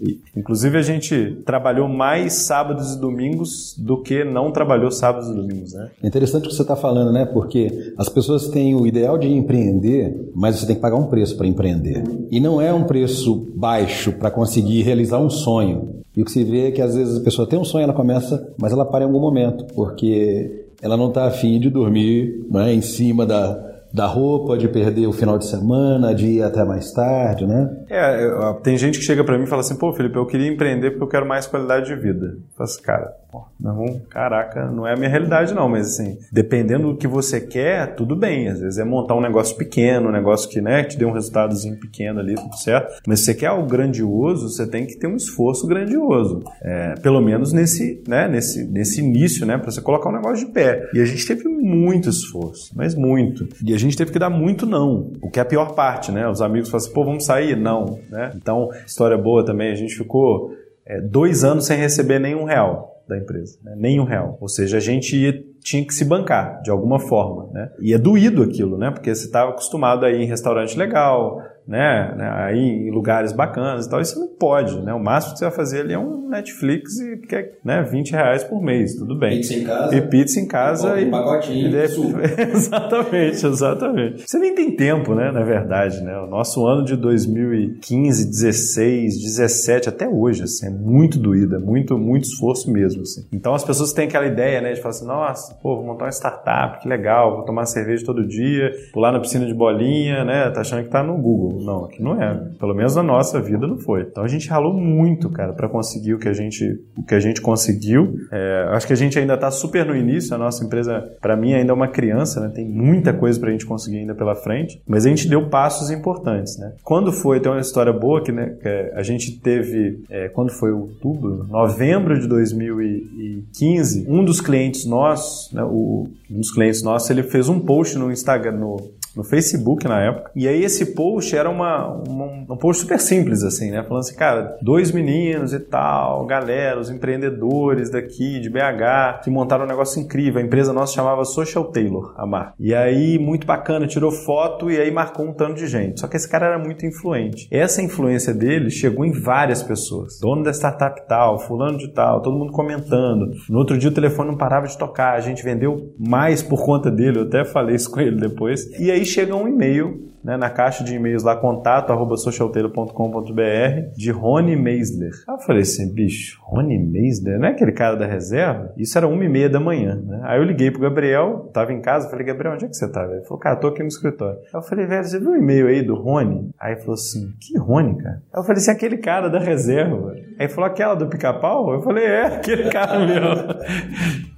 E, 0.00 0.20
inclusive 0.36 0.78
a 0.78 0.82
gente 0.82 1.38
trabalhou 1.44 1.88
mais 1.88 2.32
sábados 2.32 2.94
e 2.94 3.00
domingos 3.00 3.74
do 3.78 4.02
que 4.02 4.24
não 4.24 4.50
trabalhou 4.50 4.90
sábados 4.90 5.28
e 5.28 5.34
domingos, 5.34 5.72
né? 5.72 5.90
É 6.02 6.06
interessante 6.06 6.46
o 6.46 6.48
que 6.48 6.54
você 6.54 6.62
está 6.62 6.76
falando, 6.76 7.12
né? 7.12 7.24
Porque 7.24 7.92
as 7.96 8.08
pessoas 8.08 8.48
têm 8.48 8.74
o 8.74 8.86
ideal 8.86 9.18
de 9.18 9.28
empreender, 9.28 10.30
mas 10.34 10.56
você 10.56 10.66
tem 10.66 10.76
que 10.76 10.82
pagar 10.82 10.96
um 10.96 11.06
preço 11.06 11.36
para 11.36 11.46
empreender. 11.46 12.04
E 12.30 12.40
não 12.40 12.60
é 12.60 12.72
um 12.72 12.84
preço 12.84 13.46
baixo 13.54 14.12
para 14.12 14.30
conseguir 14.30 14.82
realizar 14.82 15.18
um 15.18 15.30
sonho. 15.30 16.02
E 16.16 16.22
o 16.22 16.24
que 16.24 16.30
se 16.30 16.44
vê 16.44 16.68
é 16.68 16.70
que 16.70 16.80
às 16.80 16.94
vezes 16.94 17.18
a 17.18 17.24
pessoa 17.24 17.48
tem 17.48 17.58
um 17.58 17.64
sonho, 17.64 17.84
ela 17.84 17.92
começa, 17.92 18.52
mas 18.60 18.72
ela 18.72 18.84
para 18.84 19.04
em 19.04 19.06
algum 19.06 19.20
momento, 19.20 19.64
porque 19.74 20.64
ela 20.80 20.96
não 20.96 21.08
está 21.08 21.26
afim 21.26 21.58
de 21.58 21.70
dormir 21.70 22.46
né, 22.50 22.72
em 22.72 22.82
cima 22.82 23.26
da, 23.26 23.74
da 23.92 24.06
roupa, 24.06 24.58
de 24.58 24.68
perder 24.68 25.06
o 25.06 25.12
final 25.12 25.38
de 25.38 25.46
semana, 25.46 26.14
de 26.14 26.26
ir 26.26 26.42
até 26.42 26.64
mais 26.64 26.92
tarde, 26.92 27.46
né? 27.46 27.70
É, 27.94 28.52
tem 28.62 28.76
gente 28.76 28.98
que 28.98 29.04
chega 29.04 29.24
pra 29.24 29.38
mim 29.38 29.44
e 29.44 29.46
fala 29.46 29.60
assim, 29.60 29.76
pô, 29.76 29.92
Felipe, 29.92 30.16
eu 30.16 30.26
queria 30.26 30.48
empreender 30.48 30.90
porque 30.90 31.04
eu 31.04 31.08
quero 31.08 31.26
mais 31.26 31.46
qualidade 31.46 31.86
de 31.86 31.94
vida. 31.94 32.26
Eu 32.26 32.42
falo 32.56 32.70
assim, 32.70 32.82
cara, 32.82 33.12
pô, 33.30 33.44
não, 33.58 34.00
caraca, 34.08 34.70
não 34.70 34.86
é 34.86 34.92
a 34.92 34.96
minha 34.96 35.08
realidade 35.08 35.54
não, 35.54 35.68
mas 35.68 35.88
assim, 35.88 36.18
dependendo 36.32 36.92
do 36.92 36.96
que 36.96 37.06
você 37.06 37.40
quer, 37.40 37.94
tudo 37.94 38.14
bem. 38.14 38.48
Às 38.48 38.60
vezes 38.60 38.78
é 38.78 38.84
montar 38.84 39.14
um 39.14 39.20
negócio 39.20 39.56
pequeno, 39.56 40.08
um 40.08 40.12
negócio 40.12 40.48
que, 40.48 40.60
né, 40.60 40.84
te 40.84 40.96
dê 40.96 41.04
um 41.04 41.12
resultadozinho 41.12 41.78
pequeno 41.78 42.20
ali, 42.20 42.34
tudo 42.34 42.56
certo. 42.56 43.00
Mas 43.06 43.20
se 43.20 43.26
você 43.26 43.34
quer 43.34 43.46
algo 43.46 43.66
grandioso, 43.66 44.48
você 44.48 44.66
tem 44.66 44.86
que 44.86 44.96
ter 44.96 45.06
um 45.06 45.16
esforço 45.16 45.66
grandioso. 45.66 46.42
É, 46.62 46.94
pelo 47.00 47.20
menos 47.20 47.52
nesse, 47.52 48.02
né, 48.06 48.28
nesse, 48.28 48.64
nesse 48.64 49.00
início, 49.00 49.46
né, 49.46 49.58
pra 49.58 49.70
você 49.70 49.80
colocar 49.80 50.10
um 50.10 50.12
negócio 50.12 50.46
de 50.46 50.52
pé. 50.52 50.88
E 50.94 51.00
a 51.00 51.04
gente 51.04 51.26
teve 51.26 51.48
muito 51.48 52.08
esforço, 52.08 52.72
mas 52.74 52.94
muito. 52.94 53.48
E 53.64 53.74
a 53.74 53.78
gente 53.78 53.96
teve 53.96 54.12
que 54.12 54.18
dar 54.18 54.30
muito 54.30 54.66
não, 54.66 55.12
o 55.22 55.30
que 55.30 55.38
é 55.38 55.42
a 55.42 55.46
pior 55.46 55.74
parte, 55.74 56.12
né? 56.12 56.28
Os 56.28 56.40
amigos 56.40 56.68
falam 56.68 56.84
assim, 56.84 56.94
pô, 56.94 57.04
vamos 57.04 57.24
sair? 57.24 57.56
Não, 57.56 57.83
né? 58.10 58.32
Então, 58.36 58.70
história 58.86 59.16
boa 59.16 59.44
também, 59.44 59.70
a 59.72 59.74
gente 59.74 59.94
ficou 59.94 60.52
é, 60.86 61.00
dois 61.00 61.44
anos 61.44 61.66
sem 61.66 61.78
receber 61.78 62.18
nenhum 62.18 62.44
real 62.44 63.02
da 63.08 63.16
empresa, 63.18 63.58
né? 63.62 63.74
nenhum 63.76 64.04
real. 64.04 64.38
Ou 64.40 64.48
seja, 64.48 64.78
a 64.78 64.80
gente 64.80 65.16
ia- 65.16 65.42
tinha 65.62 65.84
que 65.86 65.92
se 65.94 66.04
bancar 66.04 66.60
de 66.62 66.70
alguma 66.70 66.98
forma, 66.98 67.48
né? 67.52 67.70
E 67.80 67.92
é 67.94 67.98
doído 67.98 68.42
aquilo, 68.42 68.76
né? 68.78 68.90
Porque 68.90 69.14
você 69.14 69.26
estava 69.26 69.50
acostumado 69.50 70.04
a 70.04 70.10
ir 70.10 70.20
em 70.23 70.26
restaurante 70.26 70.76
legal, 70.78 71.40
né? 71.66 72.14
né? 72.16 72.30
Aí 72.34 72.58
em 72.58 72.90
lugares 72.90 73.32
bacanas 73.32 73.86
e 73.86 73.90
tal, 73.90 74.00
isso 74.00 74.18
não 74.18 74.28
pode, 74.28 74.80
né? 74.82 74.92
O 74.92 75.02
máximo 75.02 75.32
que 75.34 75.38
você 75.38 75.44
vai 75.46 75.54
fazer 75.54 75.80
ali 75.80 75.92
é 75.94 75.98
um 75.98 76.28
Netflix 76.28 76.98
e 77.00 77.16
que 77.18 77.34
é, 77.36 77.52
né, 77.64 77.82
20 77.82 78.10
reais 78.12 78.42
por 78.44 78.60
mês, 78.62 78.94
tudo 78.96 79.16
bem. 79.18 79.36
Pizza 79.36 79.54
em 79.54 79.64
casa. 79.64 79.96
E 79.96 80.00
pizza 80.02 80.40
em 80.40 80.46
casa 80.48 80.94
Um 80.94 80.98
e 80.98 81.10
pacotinho, 81.10 81.68
e- 81.68 81.76
exatamente, 82.54 83.46
exatamente. 83.46 84.24
Você 84.28 84.38
nem 84.38 84.54
tem 84.54 84.74
tempo, 84.76 85.14
né, 85.14 85.30
na 85.30 85.42
verdade, 85.42 86.02
né? 86.02 86.18
O 86.18 86.26
nosso 86.26 86.66
ano 86.66 86.84
de 86.84 86.96
2015, 86.96 88.26
16, 88.30 89.20
17 89.22 89.88
até 89.88 90.08
hoje, 90.08 90.42
assim, 90.42 90.66
é 90.66 90.70
muito 90.70 91.18
doído, 91.18 91.56
é 91.56 91.58
muito 91.58 91.96
muito 91.98 92.24
esforço 92.24 92.70
mesmo, 92.72 93.02
assim. 93.02 93.26
Então 93.32 93.54
as 93.54 93.64
pessoas 93.64 93.92
têm 93.92 94.06
aquela 94.06 94.26
ideia, 94.26 94.60
né, 94.60 94.72
de 94.72 94.80
falar 94.80 94.90
assim, 94.90 95.06
nossa, 95.06 95.54
pô, 95.62 95.76
vou 95.76 95.84
montar 95.86 96.06
uma 96.06 96.10
startup, 96.12 96.80
que 96.80 96.88
legal, 96.88 97.36
vou 97.36 97.44
tomar 97.44 97.64
cerveja 97.66 98.04
todo 98.04 98.26
dia, 98.26 98.72
pular 98.92 99.12
na 99.12 99.20
piscina 99.20 99.46
de 99.46 99.54
bolinha, 99.54 100.24
né? 100.24 100.50
Tá 100.50 100.60
achando 100.60 100.82
que 100.84 100.90
tá 100.90 101.02
no 101.02 101.16
Google. 101.16 101.53
Não, 101.60 101.84
aqui 101.84 102.02
não 102.02 102.21
é. 102.21 102.34
Pelo 102.58 102.75
menos 102.75 102.95
na 102.95 103.02
nossa 103.02 103.40
vida 103.40 103.67
não 103.67 103.78
foi. 103.78 104.02
Então 104.02 104.25
a 104.25 104.28
gente 104.28 104.49
ralou 104.49 104.75
muito, 104.75 105.28
cara, 105.30 105.52
para 105.52 105.69
conseguir 105.69 106.14
o 106.14 106.19
que 106.19 106.28
a 106.28 106.32
gente 106.32 106.80
o 106.97 107.02
que 107.02 107.14
a 107.14 107.21
gente 107.21 107.40
conseguiu. 107.40 108.17
É, 108.32 108.69
acho 108.71 108.86
que 108.86 108.93
a 108.93 108.97
gente 108.97 109.19
ainda 109.19 109.36
tá 109.36 109.50
super 109.50 109.84
no 109.86 109.97
início, 109.97 110.34
a 110.34 110.38
nossa 110.38 110.64
empresa, 110.64 111.00
para 111.21 111.36
mim, 111.36 111.54
ainda 111.54 111.73
é 111.73 111.75
uma 111.75 111.88
criança, 111.88 112.40
né? 112.40 112.50
Tem 112.54 112.64
muita 112.67 113.12
coisa 113.12 113.38
pra 113.38 113.50
gente 113.50 113.67
conseguir 113.67 113.99
ainda 113.99 114.14
pela 114.14 114.34
frente, 114.34 114.80
mas 114.86 115.06
a 115.06 115.08
gente 115.08 115.28
deu 115.28 115.49
passos 115.49 115.90
importantes, 115.90 116.58
né? 116.58 116.73
Quando 116.82 117.12
foi, 117.12 117.40
tem 117.40 117.50
uma 117.50 117.60
história 117.60 117.93
boa 117.93 118.23
que, 118.23 118.32
né, 118.32 118.56
que 118.60 118.69
a 118.95 119.02
gente 119.02 119.38
teve, 119.40 120.04
é, 120.10 120.28
quando 120.28 120.50
foi 120.50 120.73
outubro, 120.73 121.47
novembro 121.49 122.19
de 122.19 122.28
2015, 122.28 124.06
um 124.08 124.25
dos 124.25 124.40
clientes 124.40 124.86
nossos, 124.86 125.52
né, 125.52 125.62
o, 125.62 126.08
um 126.30 126.38
dos 126.38 126.52
clientes 126.52 126.82
nossos, 126.82 127.10
ele 127.10 127.23
fez 127.23 127.49
um 127.49 127.60
post 127.60 127.99
no 127.99 128.10
Instagram, 128.10 128.52
no, 128.52 128.76
no 129.16 129.24
Facebook 129.24 129.86
na 129.86 130.00
época. 130.00 130.30
E 130.34 130.46
aí 130.48 130.62
esse 130.64 130.94
post 130.94 131.36
era 131.36 131.48
uma, 131.48 131.86
uma- 132.08 132.26
um 132.50 132.56
post 132.56 132.82
super 132.82 132.98
simples, 133.00 133.42
assim, 133.42 133.70
né? 133.70 133.82
Falando 133.82 134.00
assim, 134.00 134.16
cara, 134.16 134.56
dois 134.62 134.90
meninos 134.92 135.52
e 135.52 135.60
tal, 135.60 136.24
galera, 136.26 136.78
os 136.80 136.90
empreendedores 136.90 137.90
daqui 137.90 138.40
de 138.40 138.50
BH, 138.50 139.20
que 139.22 139.30
montaram 139.30 139.64
um 139.64 139.68
negócio 139.68 140.00
incrível. 140.00 140.40
A 140.40 140.44
empresa 140.44 140.72
nossa 140.72 140.94
chamava 140.94 141.24
Social 141.24 141.64
Tailor, 141.64 142.14
a 142.16 142.26
marca. 142.26 142.54
E 142.58 142.74
aí, 142.74 143.18
muito 143.18 143.46
bacana, 143.46 143.86
tirou 143.86 144.10
foto 144.10 144.70
e 144.70 144.78
aí 144.78 144.90
marcou 144.90 145.26
um 145.26 145.32
tanto 145.32 145.54
de 145.54 145.66
gente. 145.66 146.00
Só 146.00 146.06
que 146.08 146.16
esse 146.16 146.28
cara 146.28 146.46
era 146.46 146.58
muito 146.58 146.84
influente. 146.86 147.48
Essa 147.50 147.82
influência 147.82 148.32
dele 148.34 148.70
chegou 148.70 149.04
em 149.04 149.12
várias 149.12 149.62
pessoas. 149.62 150.18
Dono 150.20 150.42
da 150.42 150.52
startup 150.52 151.00
tal, 151.08 151.38
fulano 151.38 151.78
de 151.78 151.88
tal, 151.92 152.20
todo 152.22 152.36
mundo 152.38 152.52
comentando. 152.52 153.30
No 153.48 153.58
outro 153.58 153.78
dia 153.78 153.90
o 153.90 153.94
telefone 153.94 154.30
não 154.30 154.36
parava 154.38 154.66
de 154.66 154.76
tocar, 154.76 155.14
a 155.14 155.20
gente 155.20 155.42
vendeu 155.42 155.92
mais 155.98 156.42
por 156.42 156.64
conta 156.64 156.90
dele, 156.90 157.18
eu 157.18 157.22
até 157.24 157.44
falei 157.44 157.76
isso 157.76 157.90
com 157.90 158.00
ele 158.00 158.16
depois. 158.20 158.64
E 158.78 158.90
aí 158.90 159.03
aí 159.04 159.06
chega 159.06 159.36
um 159.36 159.47
e-mail 159.47 160.10
né, 160.25 160.38
na 160.38 160.49
caixa 160.49 160.82
de 160.82 160.95
e-mails 160.95 161.23
lá, 161.23 161.36
contato 161.36 161.93
arroba 161.93 162.17
socialteiro.com.br, 162.17 163.95
de 163.95 164.10
Rony 164.10 164.56
Meisler. 164.56 165.10
Aí 165.28 165.34
eu 165.34 165.38
falei 165.38 165.62
assim, 165.62 165.93
bicho, 165.93 166.40
Rony 166.43 166.78
Meisler? 166.78 167.38
Não 167.38 167.49
é 167.49 167.50
aquele 167.50 167.73
cara 167.73 167.95
da 167.95 168.06
reserva? 168.06 168.73
Isso 168.78 168.97
era 168.97 169.06
uma 169.06 169.23
e 169.23 169.28
meia 169.28 169.50
da 169.50 169.60
manhã, 169.60 169.97
né? 169.97 170.23
Aí 170.25 170.38
eu 170.38 170.45
liguei 170.45 170.71
pro 170.71 170.80
Gabriel, 170.80 171.50
tava 171.52 171.75
em 171.75 171.82
casa, 171.82 172.08
falei, 172.08 172.25
Gabriel, 172.25 172.54
onde 172.54 172.64
é 172.64 172.69
que 172.69 172.75
você 172.75 172.90
tá, 172.90 173.02
velho? 173.02 173.19
Ele 173.19 173.25
falou, 173.25 173.38
cara, 173.38 173.56
tô 173.56 173.67
aqui 173.67 173.82
no 173.82 173.88
escritório. 173.88 174.38
Aí 174.38 174.54
eu 174.54 174.62
falei, 174.62 174.86
velho, 174.86 175.04
você 175.04 175.21
viu 175.21 175.30
o 175.32 175.36
e-mail 175.36 175.67
aí 175.67 175.82
do 175.82 175.95
Rony? 175.95 176.50
Aí 176.58 176.73
ele 176.73 176.80
falou 176.80 176.95
assim, 176.95 177.34
que 177.38 177.58
Rony, 177.58 177.99
cara? 177.99 178.23
Aí 178.32 178.40
eu 178.40 178.45
falei, 178.45 178.62
assim, 178.62 178.71
aquele 178.71 178.97
cara 178.97 179.28
da 179.28 179.38
reserva. 179.38 180.12
Aí 180.12 180.25
ele 180.40 180.49
falou, 180.49 180.71
aquela 180.71 180.95
do 180.95 181.06
pica-pau? 181.06 181.71
Eu 181.75 181.82
falei, 181.82 182.04
é, 182.04 182.23
aquele 182.25 182.71
cara 182.71 182.99
mesmo. 183.06 183.54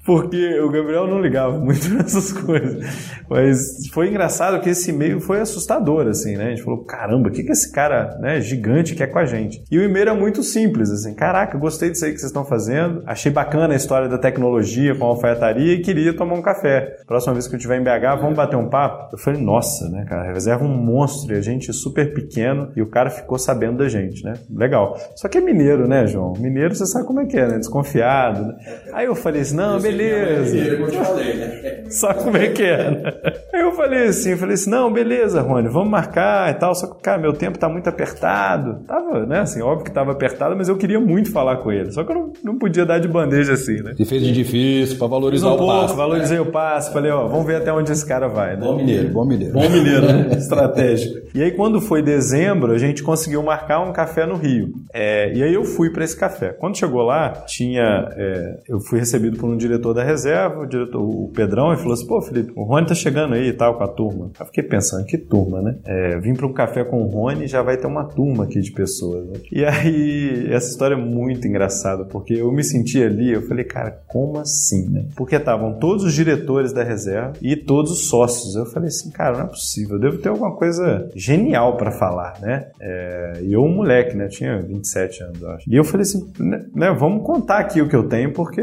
Porque 0.07 0.61
o 0.61 0.71
Gabriel 0.71 1.09
não 1.09 1.21
ligava 1.21 1.59
muito 1.59 1.88
nessas 1.92 2.33
coisas. 2.33 3.19
Mas 3.29 3.59
foi 3.92 4.09
engraçado 4.09 4.61
que 4.61 4.71
esse 4.71 4.90
e-mail 4.90 5.21
foi 5.21 5.40
assustador, 5.40 6.07
assim, 6.07 6.37
né? 6.37 6.47
A 6.47 6.51
gente 6.51 6.62
falou, 6.62 6.85
caramba, 6.85 7.29
o 7.29 7.33
que, 7.33 7.42
que 7.42 7.51
esse 7.51 7.73
cara 7.73 8.16
né, 8.21 8.40
gigante 8.40 8.95
quer 8.95 9.09
com 9.09 9.19
a 9.19 9.27
gente? 9.27 9.64
E 9.69 9.77
o 9.77 9.83
e-mail 9.83 10.11
é 10.11 10.14
muito 10.14 10.45
simples, 10.45 10.90
assim, 10.90 11.12
caraca, 11.12 11.59
gostei 11.59 11.90
disso 11.90 12.05
aí 12.05 12.12
que 12.12 12.19
vocês 12.19 12.31
estão 12.31 12.45
fazendo, 12.45 13.03
achei 13.05 13.33
bacana 13.33 13.75
a 13.75 13.77
história 13.77 14.09
da 14.09 14.16
tecnologia 14.16 14.95
com 14.95 15.05
a 15.05 15.09
alfaiataria 15.09 15.75
e 15.75 15.81
queria 15.81 16.14
tomar 16.16 16.35
um 16.35 16.42
café. 16.42 16.99
Próxima 17.05 17.33
vez 17.33 17.49
que 17.49 17.55
eu 17.55 17.57
estiver 17.57 17.81
em 17.81 17.83
BH, 17.83 18.21
vamos 18.21 18.37
bater 18.37 18.57
um 18.57 18.69
papo? 18.69 19.09
Eu 19.12 19.19
falei, 19.19 19.42
nossa, 19.42 19.88
né, 19.88 20.05
cara, 20.09 20.33
reserva 20.33 20.64
um 20.64 20.69
monstro 20.69 21.35
e 21.35 21.38
a 21.38 21.42
gente 21.42 21.73
super 21.73 22.14
pequeno 22.14 22.71
e 22.77 22.83
o 22.83 22.87
cara 22.88 23.11
ficou 23.11 23.38
sabendo 23.38 23.79
da 23.79 23.88
gente, 23.88 24.23
né? 24.23 24.35
Legal. 24.55 24.97
Só 25.16 25.29
que 25.29 25.38
é 25.38 25.40
mineiro, 25.40 25.88
né, 25.88 26.07
João? 26.07 26.35
Mineiro 26.38 26.77
você 26.77 26.87
sabe 26.87 27.07
como 27.07 27.21
é 27.21 27.27
que 27.27 27.37
é, 27.37 27.49
né? 27.49 27.59
Desconfiado. 27.59 28.47
Né? 28.47 28.55
Aí 28.92 29.07
eu 29.07 29.16
falei 29.16 29.42
assim, 29.42 29.57
não, 29.57 29.81
beleza 29.81 29.95
beleza. 29.96 30.56
eu 30.56 30.87
te 30.90 30.96
falei, 30.96 31.35
né? 31.35 31.85
Só 31.90 32.12
como 32.14 32.37
é 32.37 32.48
que 32.48 32.62
é, 32.62 32.90
né? 32.90 33.12
Aí 33.54 33.61
eu 33.61 33.72
falei 33.72 34.09
assim, 34.09 34.32
eu 34.32 34.38
falei 34.38 34.54
assim, 34.54 34.70
não, 34.70 34.92
beleza, 34.92 35.40
Rony, 35.40 35.68
vamos 35.68 35.88
marcar 35.88 36.50
e 36.50 36.54
tal, 36.54 36.74
só 36.74 36.87
que, 36.88 37.00
cara, 37.00 37.20
meu 37.20 37.32
tempo 37.32 37.59
tá 37.59 37.68
muito 37.68 37.88
apertado. 37.88 38.80
Tava, 38.87 39.24
né, 39.24 39.40
assim, 39.40 39.62
óbvio 39.62 39.85
que 39.85 39.92
tava 39.92 40.12
apertado, 40.12 40.56
mas 40.56 40.68
eu 40.68 40.76
queria 40.76 41.00
muito 41.00 41.30
falar 41.30 41.59
com 41.59 41.70
ele. 41.70 41.92
Só 41.92 42.04
que 42.04 42.11
eu 42.11 42.16
não, 42.16 42.32
não 42.42 42.59
podia 42.59 42.85
dar 42.85 42.98
de 42.98 43.09
bandeja 43.09 43.52
assim, 43.52 43.82
né? 43.82 43.94
E 43.98 44.04
fez 44.04 44.22
de 44.22 44.32
difícil 44.32 44.98
pra 44.98 45.06
valorizar 45.06 45.48
um 45.48 45.54
o 45.54 45.56
pouco, 45.59 45.72
passe. 45.72 45.96
Valorizei 45.96 46.38
né? 46.38 46.42
o 46.42 46.46
passe, 46.46 46.92
falei, 46.92 47.11
ó, 47.11 47.26
vamos 47.28 47.46
ver 47.46 47.56
até 47.56 47.72
onde 47.72 47.92
esse 47.92 48.06
cara 48.06 48.28
vai, 48.28 48.56
né? 48.56 48.61
Bom 48.61 48.76
mineiro, 48.76 49.09
bom 49.11 49.24
mineiro. 49.24 49.52
Bom 49.52 49.68
mineiro, 49.68 50.06
né? 50.06 50.28
Estratégico. 50.37 51.26
E 51.35 51.42
aí, 51.42 51.52
quando 51.52 51.80
foi 51.80 52.02
dezembro, 52.02 52.72
a 52.72 52.78
gente 52.78 53.02
conseguiu 53.02 53.42
marcar 53.42 53.80
um 53.80 53.92
café 53.92 54.26
no 54.26 54.37
Rio. 54.37 54.72
É, 54.92 55.32
e 55.35 55.42
aí 55.42 55.54
eu 55.54 55.64
fui 55.64 55.90
para 55.90 56.04
esse 56.04 56.16
café. 56.16 56.52
Quando 56.52 56.76
chegou 56.76 57.02
lá, 57.02 57.30
tinha. 57.46 58.09
É, 58.16 58.59
eu 58.68 58.80
fui 58.80 58.98
recebido 58.98 59.37
por 59.37 59.48
um 59.48 59.56
diretor 59.56 59.86
da 59.94 60.05
reserva, 60.05 60.61
o 60.61 60.66
diretor, 60.66 61.01
o 61.01 61.31
Pedrão, 61.35 61.72
e 61.72 61.77
falou 61.77 61.92
assim: 61.92 62.07
pô, 62.07 62.20
Felipe, 62.20 62.53
o 62.57 62.64
Rony 62.64 62.87
tá 62.87 62.94
chegando 62.94 63.35
aí 63.35 63.49
e 63.49 63.53
tal 63.53 63.77
com 63.77 63.85
a 63.85 63.88
turma. 63.88 64.31
Eu 64.38 64.46
fiquei 64.46 64.64
pensando, 64.64 65.05
que 65.07 65.18
turma, 65.18 65.61
né? 65.62 65.77
É, 65.85 66.18
vim 66.18 66.35
para 66.35 66.46
um 66.46 66.53
café 66.53 66.85
com 66.85 67.03
o 67.03 67.07
Rony 67.07 67.46
já 67.46 67.62
vai 67.62 67.77
ter 67.77 67.87
uma 67.87 68.05
turma 68.05 68.44
aqui 68.44 68.61
de 68.61 68.72
pessoas. 68.72 69.27
Né? 69.27 69.35
E 69.53 69.64
aí, 69.64 70.49
essa 70.51 70.70
história 70.70 70.94
é 70.94 70.99
muito 70.99 71.46
engraçada, 71.46 72.05
porque 72.05 72.35
eu 72.35 72.51
me 72.53 72.64
senti 72.64 73.03
ali, 73.03 73.33
eu 73.33 73.42
falei, 73.42 73.64
cara, 73.64 74.03
como 74.07 74.38
assim, 74.38 74.88
né? 74.88 75.07
Porque 75.16 75.37
estavam 75.37 75.79
todos 75.79 76.05
os 76.05 76.12
diretores 76.12 76.72
da 76.72 76.83
reserva 76.83 77.33
e 77.42 77.57
todos 77.57 77.92
os 77.92 78.09
sócios. 78.09 78.57
Eu 78.57 78.66
falei 78.66 78.88
assim, 78.88 79.11
cara, 79.11 79.38
não 79.38 79.44
é 79.44 79.49
possível, 79.49 79.96
eu 79.96 80.01
devo 80.01 80.18
ter 80.18 80.29
alguma 80.29 80.55
coisa 80.55 81.09
genial 81.14 81.77
para 81.77 81.90
falar, 81.90 82.38
né? 82.40 82.68
É, 82.81 83.40
e 83.42 83.53
eu, 83.53 83.62
um 83.62 83.75
moleque, 83.75 84.16
né? 84.16 84.29
Tinha 84.29 84.61
27 84.62 85.22
anos, 85.22 85.42
eu 85.42 85.51
acho. 85.51 85.70
E 85.70 85.77
eu 85.77 85.85
falei 85.85 86.03
assim, 86.03 86.33
né, 86.38 86.64
né, 86.75 86.92
vamos 86.92 87.25
contar 87.25 87.59
aqui 87.59 87.81
o 87.81 87.88
que 87.88 87.96
eu 87.96 88.09
tenho, 88.09 88.33
porque. 88.33 88.62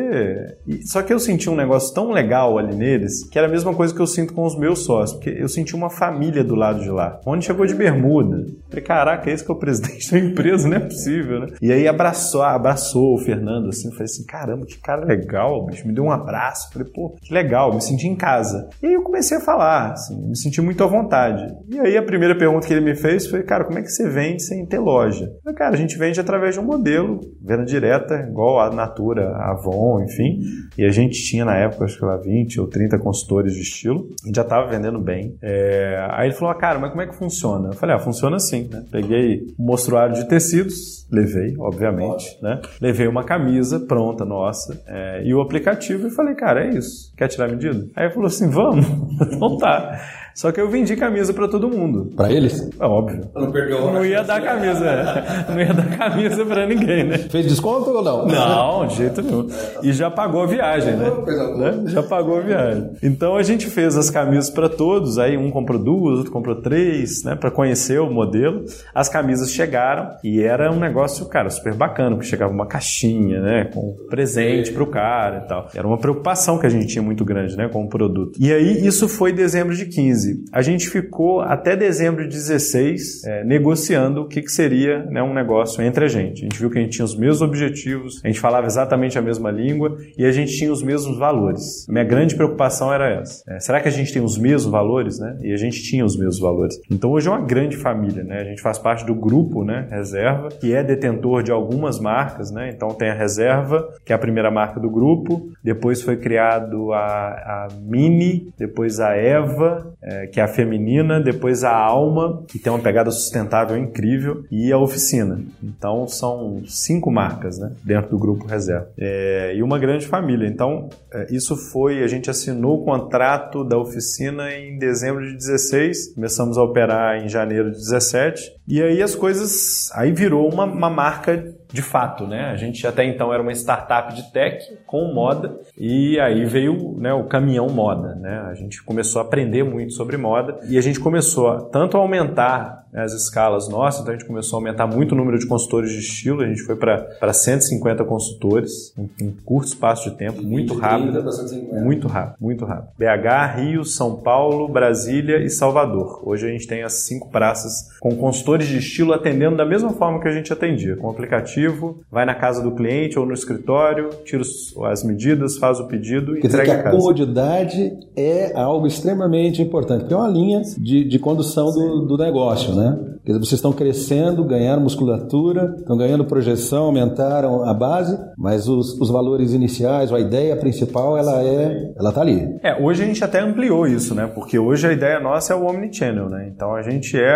Só 0.86 1.02
que 1.02 1.13
eu 1.14 1.20
senti 1.20 1.50
um 1.50 1.56
negócio 1.56 1.94
tão 1.94 2.12
legal 2.12 2.58
ali 2.58 2.76
neles, 2.76 3.28
que 3.30 3.38
era 3.38 3.48
a 3.48 3.52
mesma 3.52 3.74
coisa 3.74 3.94
que 3.94 4.02
eu 4.02 4.08
sinto 4.08 4.34
com 4.34 4.46
os 4.46 4.58
meus 4.58 4.84
sócios, 4.86 5.14
porque 5.14 5.30
eu 5.30 5.48
senti 5.48 5.76
uma 5.76 5.90
família 5.90 6.44
do 6.44 6.56
lado 6.56 6.82
de 6.82 6.90
lá. 6.90 7.20
Onde 7.26 7.46
chegou 7.46 7.66
de 7.66 7.76
bermuda. 7.76 8.46
Falei, 8.70 8.84
caraca, 8.84 9.30
esse 9.30 9.44
que 9.44 9.52
é 9.52 9.54
o 9.54 9.58
presidente 9.58 10.10
da 10.12 10.20
empresa, 10.20 10.68
não 10.68 10.78
é 10.78 10.80
possível, 10.80 11.40
né? 11.42 11.48
E 11.62 11.72
aí 11.72 11.88
abraçou, 11.88 12.42
abraçou 12.42 13.16
o 13.16 13.18
Fernando 13.20 13.70
assim, 13.70 13.92
falei 13.92 14.06
assim, 14.06 14.26
caramba, 14.26 14.66
que 14.66 14.78
cara 14.80 15.06
legal, 15.06 15.66
bicho, 15.66 15.88
me 15.88 15.94
deu 15.94 16.04
um 16.04 16.12
abraço. 16.12 16.72
Falei, 16.72 16.88
pô, 16.94 17.16
que 17.22 17.34
legal, 17.34 17.74
me 17.74 17.82
senti 17.82 18.08
em 18.08 18.16
casa. 18.16 18.70
E 18.82 18.88
aí 18.88 18.94
eu 18.94 19.04
comecei 19.04 19.38
a 19.38 19.42
falar, 19.42 19.92
assim, 19.92 20.28
me 20.28 20.38
senti 20.38 20.62
muito 20.62 20.84
à 20.84 20.88
vontade. 20.88 21.46
E 21.70 21.80
aí 21.80 21.98
a 21.98 22.04
primeira 22.04 22.38
pergunta 22.38 22.68
que 22.68 22.74
ele 22.74 22.86
me 22.86 22.96
fez 22.96 23.28
foi, 23.28 23.44
cara, 23.44 23.64
como 23.64 23.80
é 23.80 23.82
que 23.82 23.90
você 23.90 24.10
vende 24.10 24.44
sem 24.44 24.66
ter 24.66 24.80
loja? 24.80 25.32
Falei, 25.44 25.58
cara, 25.58 25.74
a 25.74 25.78
gente 25.78 25.98
vende 25.98 26.20
através 26.20 26.56
de 26.56 26.60
um 26.60 26.66
modelo, 26.66 27.20
venda 27.42 27.66
direta, 27.66 28.16
igual 28.30 28.60
a 28.60 28.70
Natura, 28.70 29.30
a 29.30 29.52
Avon, 29.52 30.04
enfim. 30.04 30.40
E 30.78 30.86
a 30.86 30.90
gente 30.90 31.03
tinha 31.10 31.46
na 31.46 31.56
época, 31.56 31.86
acho 31.86 31.98
que 31.98 32.06
lá 32.06 32.18
20 32.18 32.60
ou 32.60 32.68
30 32.68 32.98
consultores 33.00 33.54
de 33.54 33.62
estilo, 33.62 34.10
e 34.26 34.36
já 34.36 34.42
estava 34.42 34.68
vendendo 34.68 35.00
bem. 35.00 35.38
É... 35.42 36.08
Aí 36.12 36.28
ele 36.28 36.36
falou, 36.36 36.52
ah, 36.52 36.56
cara, 36.56 36.80
mas 36.80 36.92
como 36.92 37.02
é 37.02 37.08
que 37.08 37.16
funciona? 37.16 37.70
Eu 37.70 37.74
falei, 37.74 37.96
ah, 37.96 38.00
funciona 38.00 38.36
assim, 38.36 38.68
né? 38.72 38.84
Peguei 38.92 39.48
um 39.60 39.66
mostruário 39.66 40.16
de 40.16 40.28
tecidos, 40.28 41.08
levei, 41.12 41.56
obviamente, 41.60 42.38
né? 42.42 42.62
Levei 42.82 43.08
uma 43.08 43.24
camisa 43.24 43.80
pronta 43.80 44.26
nossa 44.26 44.82
é... 44.88 45.24
e 45.24 45.34
o 45.34 45.42
aplicativo 45.42 46.08
e 46.08 46.12
falei, 46.12 46.36
cara, 46.36 46.66
é 46.66 46.70
isso. 46.70 47.14
Quer 47.16 47.28
tirar 47.28 47.46
a 47.46 47.50
medida? 47.50 47.88
Aí 47.96 48.06
ele 48.06 48.14
falou 48.14 48.28
assim, 48.28 48.50
vamos. 48.50 48.86
então 49.34 49.58
tá. 49.58 50.00
Só 50.36 50.52
que 50.52 50.60
eu 50.60 50.70
vendi 50.70 50.96
camisa 50.96 51.34
para 51.34 51.48
todo 51.48 51.70
mundo. 51.70 52.12
Para 52.16 52.32
eles? 52.32 52.70
É 52.80 52.86
óbvio. 52.86 53.30
Não 53.36 53.52
perdeu 53.52 53.92
Não 53.92 54.06
ia 54.06 54.24
dar 54.24 54.42
camisa, 54.42 54.86
é. 54.86 55.52
Não 55.52 55.60
ia 55.60 55.74
dar 55.74 55.98
camisa 55.98 56.46
para 56.46 56.66
ninguém, 56.66 57.04
né? 57.04 57.18
Fez 57.18 57.46
desconto 57.46 57.92
ou 57.92 58.04
não? 58.04 58.26
Não, 58.26 58.88
de 58.88 58.96
jeito 58.96 59.22
nenhum. 59.22 59.48
E 59.82 59.92
já 59.94 60.10
pagou 60.10 60.44
a 60.44 60.46
viagem, 60.46 60.96
né? 60.96 61.12
né? 61.58 61.84
Já 61.88 62.02
pagou 62.02 62.38
a 62.38 62.42
viagem. 62.42 62.92
Então 63.02 63.36
a 63.36 63.44
gente 63.44 63.68
fez 63.68 63.96
as 63.96 64.10
camisas 64.10 64.50
para 64.50 64.68
todos, 64.68 65.20
aí 65.20 65.38
um 65.38 65.52
comprou 65.52 65.80
duas, 65.80 66.18
outro 66.18 66.32
comprou 66.32 66.56
três, 66.56 67.24
né? 67.24 67.36
Para 67.36 67.52
conhecer 67.52 68.00
o 68.00 68.10
modelo. 68.10 68.66
As 68.94 69.08
camisas 69.08 69.52
chegaram 69.52 70.10
e 70.24 70.42
era 70.42 70.72
um 70.72 70.80
negócio, 70.80 71.26
cara, 71.28 71.50
super 71.50 71.74
bacana, 71.74 72.16
porque 72.16 72.28
chegava 72.30 72.52
uma 72.52 72.66
caixinha, 72.66 73.40
né? 73.40 73.66
Com 73.74 73.96
presente 74.10 74.72
pro 74.72 74.88
cara 74.88 75.44
e 75.46 75.48
tal. 75.48 75.68
Era 75.76 75.88
uma 75.88 75.98
preocupação 75.98 76.58
que 76.58 76.66
a 76.66 76.70
gente 76.70 76.88
tinha 76.88 77.04
muito 77.04 77.24
grande, 77.24 77.56
né? 77.56 77.70
Com 77.70 77.84
o 77.84 77.90
produto. 77.90 78.38
E 78.40 78.52
aí 78.52 78.86
isso 78.86 79.08
foi 79.08 79.32
dezembro 79.32 79.76
de 79.76 79.86
15. 79.86 80.23
15, 80.24 80.46
a 80.52 80.62
gente 80.62 80.90
ficou 80.90 81.42
até 81.42 81.76
dezembro 81.76 82.24
de 82.24 82.30
16 82.30 83.24
é, 83.26 83.44
negociando 83.44 84.22
o 84.22 84.28
que, 84.28 84.42
que 84.42 84.52
seria 84.52 85.04
né, 85.06 85.22
um 85.22 85.34
negócio 85.34 85.84
entre 85.84 86.06
a 86.06 86.08
gente. 86.08 86.42
A 86.42 86.44
gente 86.44 86.60
viu 86.60 86.70
que 86.70 86.78
a 86.78 86.82
gente 86.82 86.94
tinha 86.94 87.06
os 87.06 87.18
mesmos 87.18 87.42
objetivos, 87.42 88.22
a 88.24 88.28
gente 88.28 88.40
falava 88.40 88.66
exatamente 88.66 89.18
a 89.18 89.22
mesma 89.22 89.52
língua 89.52 89.98
e 90.18 90.26
a 90.26 90.32
gente 90.32 90.54
tinha 90.54 90.72
os 90.72 90.82
mesmos 90.82 91.18
valores. 91.18 91.86
Minha 91.90 92.04
grande 92.04 92.36
preocupação 92.36 92.94
era 92.94 93.10
essa. 93.10 93.44
É, 93.48 93.60
será 93.60 93.82
que 93.82 93.88
a 93.88 93.92
gente 93.92 94.14
tem 94.14 94.24
os 94.24 94.38
mesmos 94.38 94.72
valores? 94.72 95.20
Né? 95.20 95.38
E 95.42 95.54
a 95.54 95.58
gente 95.58 95.82
tinha 95.84 96.06
os 96.06 96.18
mesmos 96.18 96.40
valores. 96.40 96.80
Então 96.90 97.12
hoje 97.12 97.28
é 97.28 97.32
uma 97.32 97.42
grande 97.42 97.78
família. 97.78 98.24
Né? 98.24 98.40
A 98.40 98.46
gente 98.46 98.62
faz 98.62 98.78
parte 98.78 99.06
do 99.06 99.16
grupo 99.16 99.64
né, 99.64 99.88
Reserva, 99.90 100.50
que 100.50 100.74
é 100.74 100.84
detentor 100.84 101.44
de 101.44 101.52
algumas 101.52 102.00
marcas. 102.00 102.52
Né? 102.52 102.72
Então 102.74 102.90
tem 102.90 103.10
a 103.10 103.14
Reserva, 103.14 103.90
que 104.06 104.14
é 104.14 104.16
a 104.16 104.20
primeira 104.20 104.50
marca 104.50 104.80
do 104.80 104.90
grupo. 104.90 105.50
Depois 105.64 106.02
foi 106.02 106.18
criado 106.18 106.94
a, 106.94 106.98
a 106.98 107.68
Mini, 107.82 108.54
depois 108.58 109.00
a 109.00 109.16
Eva, 109.16 109.94
é, 110.02 110.13
é, 110.14 110.28
que 110.28 110.40
é 110.40 110.44
a 110.44 110.48
feminina, 110.48 111.20
depois 111.20 111.64
a 111.64 111.76
alma, 111.76 112.44
que 112.48 112.60
tem 112.60 112.72
uma 112.72 112.82
pegada 112.82 113.10
sustentável 113.10 113.78
incrível, 113.78 114.44
e 114.52 114.72
a 114.72 114.78
oficina. 114.78 115.42
Então 115.64 116.08
são 116.08 116.62
cinco 116.68 117.12
marcas 117.12 117.58
né, 117.58 117.72
dentro 117.84 118.12
do 118.12 118.20
grupo 118.20 118.46
reserva. 118.46 118.90
É, 118.98 119.54
e 119.56 119.64
uma 119.64 119.80
grande 119.80 120.06
família. 120.06 120.48
Então, 120.48 120.90
é, 121.12 121.28
isso 121.32 121.56
foi, 121.56 122.04
a 122.04 122.08
gente 122.08 122.30
assinou 122.30 122.82
o 122.82 122.86
contrato 122.86 123.64
da 123.64 123.78
oficina 123.78 124.52
em 124.52 124.78
dezembro 124.78 125.26
de 125.26 125.36
16, 125.36 126.14
começamos 126.16 126.58
a 126.58 126.64
operar 126.64 127.24
em 127.24 127.28
janeiro 127.28 127.72
de 127.72 127.78
17, 127.78 128.54
e 128.68 128.82
aí 128.82 129.02
as 129.02 129.16
coisas, 129.16 129.90
aí 129.94 130.12
virou 130.12 130.52
uma, 130.52 130.66
uma 130.66 130.90
marca 130.90 131.54
de 131.74 131.82
fato, 131.82 132.28
né? 132.28 132.52
A 132.52 132.56
gente 132.56 132.86
até 132.86 133.04
então 133.04 133.34
era 133.34 133.42
uma 133.42 133.52
startup 133.52 134.14
de 134.14 134.32
tech 134.32 134.64
com 134.86 135.12
moda 135.12 135.60
e 135.76 136.20
aí 136.20 136.46
veio 136.46 136.96
né, 137.00 137.12
o 137.12 137.24
caminhão 137.24 137.68
moda, 137.68 138.14
né? 138.14 138.46
A 138.48 138.54
gente 138.54 138.84
começou 138.84 139.20
a 139.20 139.26
aprender 139.26 139.64
muito 139.64 139.94
sobre 139.94 140.16
moda 140.16 140.60
e 140.70 140.78
a 140.78 140.82
gente 140.82 141.00
começou 141.00 141.50
a, 141.50 141.62
tanto 141.62 141.98
a 141.98 142.00
aumentar 142.00 142.83
né, 142.94 143.04
as 143.04 143.14
escalas 143.14 143.68
nossas, 143.68 144.02
então 144.02 144.14
a 144.14 144.18
gente 144.18 144.28
começou 144.28 144.58
a 144.58 144.62
aumentar 144.62 144.86
muito 144.86 145.14
o 145.14 145.16
número 145.16 145.40
de 145.40 145.48
consultores 145.48 145.92
de 145.92 145.98
estilo, 145.98 146.42
a 146.42 146.48
gente 146.48 146.62
foi 146.62 146.76
para 146.76 147.34
150 147.34 148.04
consultores 148.06 148.94
em, 148.98 149.10
em 149.26 149.32
curto 149.44 149.70
espaço 149.70 150.10
de 150.10 150.16
tempo, 150.16 150.44
muito 150.44 150.76
rápido, 150.76 151.24
muito 151.72 152.08
rápido, 152.08 152.38
muito 152.40 152.66
rápido. 152.66 152.90
BH, 152.98 153.58
Rio, 153.58 153.84
São 153.84 154.18
Paulo, 154.18 154.68
Brasília 154.68 155.44
e 155.44 155.50
Salvador. 155.50 156.22
Hoje 156.24 156.48
a 156.48 156.52
gente 156.52 156.68
tem 156.68 156.84
as 156.84 157.06
cinco 157.06 157.30
praças 157.30 157.90
com 158.00 158.16
consultores 158.16 158.68
de 158.68 158.78
estilo 158.78 159.14
atendendo 159.14 159.58
da 159.58 159.66
mesma 159.66 159.92
forma 159.94 160.20
que 160.20 160.28
a 160.28 160.32
gente 160.32 160.54
atendia, 160.54 160.96
com 160.96 161.10
aplicativo 161.10 162.04
vai 162.12 162.26
na 162.26 162.36
casa 162.36 162.62
do 162.62 162.72
cliente 162.72 163.18
ou 163.18 163.26
no 163.26 163.34
escritório, 163.34 164.10
tira 164.24 164.44
as 164.86 165.04
medidas, 165.04 165.58
faz 165.58 165.80
o 165.80 165.88
pedido 165.88 166.38
e 166.38 166.42
Quer 166.42 166.48
entrega 166.48 166.64
dizer 166.64 166.82
que 166.82 166.88
a, 166.88 166.92
a 166.92 166.92
comodidade 166.92 167.98
é 168.16 168.54
algo 168.56 168.86
extremamente 168.86 169.62
importante, 169.62 170.02
porque 170.02 170.14
é 170.14 170.18
uma 170.18 170.28
linha 170.28 170.62
de, 170.78 171.04
de 171.04 171.20
condução 171.20 171.72
do, 171.72 172.06
do 172.06 172.18
negócio, 172.18 172.76
né? 172.76 172.83
Né? 172.84 173.14
Quer 173.26 173.32
dizer, 173.32 173.40
vocês 173.40 173.54
estão 173.54 173.72
crescendo, 173.72 174.44
ganharam 174.44 174.82
musculatura, 174.82 175.76
estão 175.78 175.98
ganhando 175.98 176.26
projeção, 176.26 176.86
aumentaram 176.86 177.64
a 177.64 177.74
base, 177.74 178.20
mas 178.38 178.68
os, 178.68 179.00
os 179.00 179.10
valores 179.10 179.54
iniciais, 179.54 180.12
a 180.12 180.20
ideia 180.20 180.58
principal, 180.58 181.18
ela 181.18 181.42
é, 181.42 181.94
ela 181.98 182.12
tá 182.12 182.20
ali. 182.20 182.46
É, 182.62 182.82
hoje 182.82 183.04
a 183.04 183.06
gente 183.06 183.24
até 183.24 183.40
ampliou 183.40 183.88
isso, 183.88 184.14
né? 184.14 184.28
Porque 184.28 184.60
hoje 184.60 184.88
a 184.88 184.92
ideia 184.92 185.22
nossa 185.22 185.54
é 185.54 185.56
o 185.56 185.66
omnichannel, 185.66 186.30
né? 186.30 186.52
Então 186.54 186.76
a 186.76 186.82
gente 186.82 187.18
é 187.18 187.34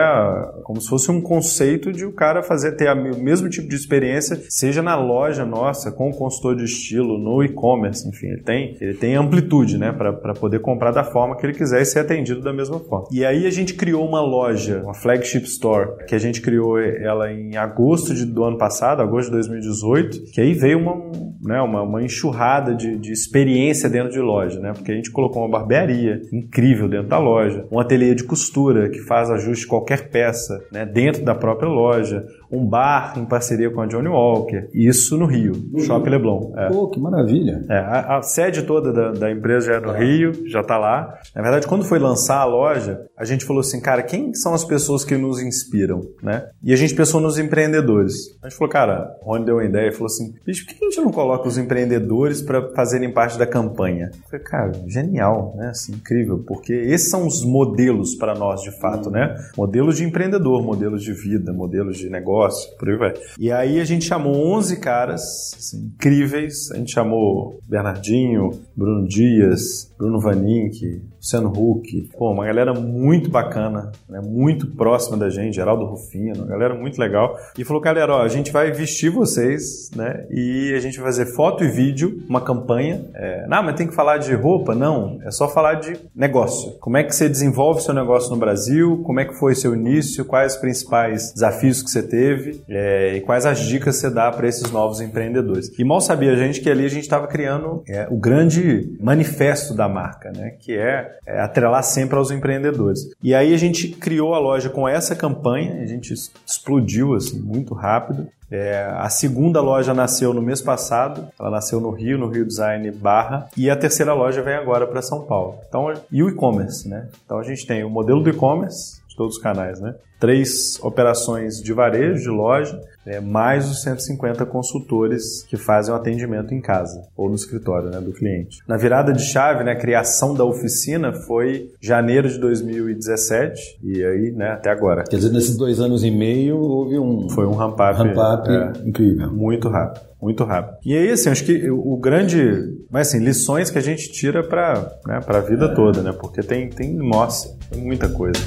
como 0.64 0.82
se 0.82 0.90
fosse 0.90 1.10
um 1.10 1.22
conceito 1.22 1.92
de 1.94 2.06
o 2.06 2.14
cara 2.14 2.44
fazer 2.44 2.74
ter 2.74 2.92
o 2.92 3.18
mesmo 3.18 3.50
tipo 3.50 3.70
de 3.70 3.76
experiência, 3.76 4.38
seja 4.50 4.82
na 4.82 4.96
loja 4.98 5.46
nossa, 5.46 5.90
com 5.92 6.10
o 6.10 6.14
consultor 6.14 6.58
de 6.58 6.66
estilo, 6.66 7.18
no 7.18 7.42
e-commerce, 7.44 8.08
enfim, 8.08 8.28
ele 8.28 8.44
tem, 8.44 8.78
ele 8.82 8.94
tem 8.96 9.16
amplitude, 9.16 9.78
né? 9.78 9.94
Para 9.94 10.34
poder 10.34 10.60
comprar 10.60 10.92
da 10.92 11.06
forma 11.06 11.38
que 11.38 11.46
ele 11.46 11.54
quiser 11.54 11.82
e 11.82 11.86
ser 11.86 12.00
atendido 12.00 12.42
da 12.42 12.52
mesma 12.52 12.80
forma. 12.80 13.08
E 13.10 13.26
aí 13.26 13.46
a 13.46 13.52
gente 13.52 13.74
criou 13.74 14.06
uma 14.06 14.22
loja, 14.22 14.82
uma 14.84 14.94
flagship 14.94 15.37
store, 15.46 16.06
que 16.08 16.16
a 16.16 16.20
gente 16.20 16.42
criou 16.42 16.80
ela 16.80 17.32
em 17.32 17.56
agosto 17.56 18.14
de, 18.14 18.26
do 18.26 18.44
ano 18.44 18.58
passado, 18.58 19.02
agosto 19.02 19.28
de 19.28 19.36
2018, 19.36 20.32
que 20.32 20.42
aí 20.42 20.54
veio 20.54 20.80
uma, 20.80 20.96
né, 21.42 21.62
uma, 21.62 21.84
uma 21.84 22.04
enxurrada 22.04 22.74
de, 22.74 22.98
de 22.98 23.12
experiência 23.12 23.90
dentro 23.90 24.12
de 24.12 24.20
loja, 24.20 24.60
né? 24.60 24.74
Porque 24.74 24.92
a 24.92 24.96
gente 24.96 25.12
colocou 25.12 25.44
uma 25.44 25.50
barbearia 25.50 26.22
incrível 26.34 26.88
dentro 26.88 27.08
da 27.08 27.20
loja, 27.20 27.66
um 27.72 27.80
ateliê 27.80 28.16
de 28.16 28.24
costura 28.24 28.90
que 28.90 29.00
faz 29.00 29.30
ajuste 29.30 29.68
qualquer 29.68 30.10
peça 30.10 30.58
né, 30.72 30.86
dentro 30.86 31.24
da 31.24 31.36
própria 31.36 31.70
loja, 31.70 32.26
um 32.52 32.66
bar 32.66 33.14
em 33.18 33.26
parceria 33.26 33.70
com 33.70 33.82
a 33.82 33.86
Johnny 33.86 34.08
Walker. 34.08 34.70
Isso 34.74 35.18
no 35.18 35.26
Rio, 35.26 35.54
no 35.72 35.80
Shopping 35.80 36.10
Rio. 36.10 36.12
Leblon. 36.12 36.54
É. 36.56 36.68
Pô, 36.70 36.90
que 36.90 37.00
maravilha. 37.00 37.66
É, 37.70 37.78
a, 37.78 38.18
a, 38.18 38.22
sede 38.22 38.64
toda 38.64 38.92
da, 38.92 39.12
da, 39.12 39.32
empresa 39.32 39.68
já 39.68 39.74
é 39.76 39.80
no 39.80 39.94
é. 39.94 40.00
Rio, 40.00 40.32
já 40.48 40.62
está 40.62 40.78
lá. 40.78 41.18
Na 41.36 41.42
verdade, 41.42 41.68
quando 41.68 41.84
foi 41.84 42.00
lançar 42.00 42.40
a 42.40 42.46
loja, 42.46 43.02
a 43.18 43.26
gente 43.26 43.46
falou 43.46 43.60
assim, 43.60 43.82
cara, 43.82 44.02
quem 44.02 44.34
são 44.34 44.54
as 44.54 44.64
pessoas 44.64 45.04
que 45.04 45.16
nos 45.18 45.42
inspiram, 45.42 46.02
né? 46.22 46.50
E 46.64 46.74
a 46.74 46.76
gente 46.76 46.96
pensou 46.96 47.20
nos 47.20 47.38
empreendedores. 47.38 48.14
A 48.42 48.50
gente 48.50 48.58
falou, 48.58 48.72
cara, 48.72 49.16
o 49.22 49.26
Rony 49.26 49.46
deu 49.46 49.56
uma 49.56 49.66
ideia 49.66 49.90
e 49.90 49.92
falou 49.92 50.08
assim, 50.08 50.34
bicho, 50.46 50.66
por 50.66 50.76
que 50.76 50.86
a 50.86 50.90
gente 50.90 51.02
não 51.02 51.12
coloca 51.12 51.48
os 51.48 51.58
empreendedores 51.58 52.42
para 52.42 52.74
fazerem 52.74 53.12
parte 53.12 53.38
da 53.38 53.46
campanha? 53.46 54.12
Eu 54.14 54.30
falei, 54.30 54.46
cara, 54.46 54.72
genial, 54.88 55.54
né? 55.58 55.70
Assim, 55.70 55.94
incrível, 55.94 56.44
porque 56.48 56.74
esses 56.74 57.10
são 57.10 57.26
os 57.26 57.44
modelos 57.44 58.16
para 58.16 58.34
nós, 58.36 58.62
de 58.62 58.72
fato, 58.80 59.10
né? 59.10 59.36
Modelos 59.58 59.98
de 59.98 60.04
empreendedor, 60.04 60.64
modelos 60.64 61.04
de 61.04 61.14
vida, 61.14 61.52
modelos 61.52 61.98
de 61.98 62.10
negócio, 62.10 62.37
negócio, 62.38 62.78
por 62.78 62.90
aí 62.90 62.96
vai. 62.96 63.14
E 63.40 63.52
aí 63.52 63.80
a 63.80 63.84
gente 63.84 64.06
chamou 64.06 64.36
11 64.56 64.80
caras 64.80 65.22
assim, 65.58 65.92
incríveis. 65.96 66.72
A 66.72 66.78
gente 66.78 66.92
chamou 66.92 67.60
Bernardinho, 67.68 68.52
Bruno 68.76 69.08
Dias, 69.08 69.92
Bruno 69.98 70.20
Vanink, 70.20 71.02
Luciano 71.18 71.50
Huck, 71.50 72.10
pô, 72.18 72.32
uma 72.32 72.46
galera 72.46 72.74
muito 72.74 73.30
bacana, 73.30 73.92
né, 74.08 74.22
muito 74.24 74.68
próxima 74.76 75.18
da 75.18 75.30
gente, 75.30 75.56
Geraldo 75.56 75.86
Rufino, 75.86 76.44
uma 76.44 76.48
galera 76.48 76.76
muito 76.76 77.00
legal. 77.00 77.36
E 77.58 77.64
falou, 77.64 77.82
galera, 77.82 78.14
ó, 78.14 78.22
a 78.22 78.28
gente 78.28 78.52
vai 78.52 78.72
vestir 78.72 79.10
vocês, 79.10 79.90
né, 79.96 80.26
e 80.30 80.74
a 80.76 80.80
gente 80.80 80.98
vai 80.98 81.08
fazer 81.08 81.26
foto 81.34 81.64
e 81.64 81.68
vídeo, 81.70 82.24
uma 82.30 82.42
campanha. 82.42 83.06
É, 83.16 83.48
não, 83.48 83.64
mas 83.64 83.76
tem 83.76 83.88
que 83.88 83.96
falar 83.96 84.18
de 84.18 84.34
roupa? 84.34 84.76
Não, 84.76 85.20
é 85.24 85.32
só 85.32 85.50
falar 85.50 85.76
de 85.76 85.98
negócio. 86.16 86.74
Como 86.80 86.98
é 86.98 87.04
que 87.04 87.16
você 87.16 87.28
desenvolve 87.28 87.82
seu 87.82 87.94
negócio 87.94 88.30
no 88.30 88.38
Brasil? 88.38 89.02
Como 89.04 89.20
é 89.20 89.26
que 89.26 89.34
foi 89.34 89.56
seu 89.56 89.74
início? 89.76 90.24
Quais 90.26 90.54
os 90.54 90.60
principais 90.60 91.34
desafios 91.34 91.82
que 91.82 91.90
você 91.90 92.04
teve? 92.04 92.62
É, 92.70 93.16
e 93.18 93.22
quais 93.22 93.46
as 93.46 93.60
dicas 93.60 93.96
você 93.96 94.10
dá 94.10 94.32
para 94.32 94.48
esses 94.48 94.72
novos 94.72 95.02
empreendedores? 95.02 95.72
E 95.78 95.84
mal 95.84 96.02
sabia 96.02 96.34
a 96.34 96.36
gente 96.36 96.62
que 96.62 96.70
ali 96.70 96.86
a 96.86 96.90
gente 96.90 97.04
estava 97.04 97.28
criando 97.28 97.84
é, 97.88 98.08
o 98.10 98.18
grande 98.18 98.96
manifesto 99.00 99.74
da 99.74 99.87
marca, 99.88 100.32
né, 100.32 100.52
que 100.60 100.76
é 100.76 101.18
é, 101.26 101.42
atrelar 101.42 101.84
sempre 101.84 102.18
aos 102.18 102.32
empreendedores. 102.32 103.10
E 103.22 103.34
aí 103.34 103.54
a 103.54 103.58
gente 103.58 103.90
criou 103.90 104.34
a 104.34 104.40
loja 104.40 104.70
com 104.70 104.88
essa 104.88 105.16
campanha, 105.16 105.82
a 105.82 105.86
gente 105.86 106.14
explodiu 106.46 107.14
assim 107.14 107.40
muito 107.40 107.74
rápido. 107.74 108.28
É, 108.50 108.90
a 108.96 109.10
segunda 109.10 109.60
loja 109.60 109.94
nasceu 109.94 110.34
no 110.34 110.42
mês 110.42 110.62
passado, 110.62 111.28
ela 111.38 111.50
nasceu 111.50 111.82
no 111.82 111.92
Rio, 111.92 112.18
no 112.18 112.30
Rio 112.30 112.46
Design 112.46 112.90
Barra, 112.92 113.50
e 113.58 113.70
a 113.70 113.76
terceira 113.76 114.14
loja 114.14 114.42
vem 114.42 114.56
agora 114.56 114.88
para 114.88 115.02
São 115.02 115.24
Paulo. 115.24 115.60
Então, 115.68 115.94
e 116.10 116.24
o 116.24 116.30
e-commerce, 116.30 116.88
né? 116.88 117.08
Então 117.26 117.40
a 117.40 117.44
gente 117.44 117.68
tem 117.68 117.84
o 117.84 117.90
modelo 117.90 118.24
do 118.24 118.30
e-commerce, 118.30 118.97
todos 119.18 119.38
os 119.38 119.42
canais, 119.42 119.82
né? 119.82 119.96
Três 120.20 120.80
operações 120.82 121.62
de 121.62 121.74
varejo, 121.74 122.22
de 122.22 122.30
loja, 122.30 122.80
é, 123.06 123.20
mais 123.20 123.70
os 123.70 123.82
150 123.82 124.46
consultores 124.46 125.44
que 125.44 125.58
fazem 125.58 125.94
o 125.94 125.98
atendimento 125.98 126.54
em 126.54 126.62
casa 126.62 127.04
ou 127.16 127.30
no 127.30 127.36
escritório 127.36 127.90
né, 127.90 128.00
do 128.00 128.12
cliente. 128.12 128.60
Na 128.68 128.78
virada 128.78 129.14
de 129.14 129.24
chave, 129.24 129.64
né, 129.64 129.72
a 129.72 129.76
criação 129.76 130.34
da 130.34 130.44
oficina 130.44 131.14
foi 131.14 131.72
janeiro 131.80 132.30
de 132.30 132.40
2017 132.40 133.80
e 133.84 134.04
aí 134.04 134.32
né, 134.32 134.52
até 134.52 134.70
agora. 134.70 135.04
Quer 135.04 135.18
dizer, 135.18 135.32
nesses 135.32 135.56
dois 135.56 135.80
anos 135.80 136.04
e 136.04 136.12
meio 136.12 136.58
houve 136.58 136.98
um... 136.98 137.30
Foi 137.30 137.46
um 137.46 137.54
ramp-up 137.54 137.98
ramp 137.98 138.48
é, 138.48 138.88
incrível. 138.88 139.32
Muito 139.32 139.70
rápido. 139.70 140.06
Muito 140.22 140.44
rápido. 140.44 140.78
E 140.84 140.98
aí, 140.98 141.12
assim, 141.12 141.30
acho 141.30 141.46
que 141.46 141.70
o 141.70 141.96
grande. 141.98 142.76
Mas, 142.90 143.10
assim, 143.10 143.24
lições 143.24 143.70
que 143.70 143.78
a 143.78 143.82
gente 143.82 144.12
tira 144.12 144.42
para 144.44 144.98
né, 145.06 145.20
a 145.26 145.40
vida 145.40 145.74
toda, 145.76 146.02
né? 146.02 146.12
Porque 146.12 146.42
tem, 146.42 146.70
tem, 146.70 146.92
nossa, 146.96 147.56
tem 147.70 147.84
muita 147.84 148.10
coisa. 148.10 148.40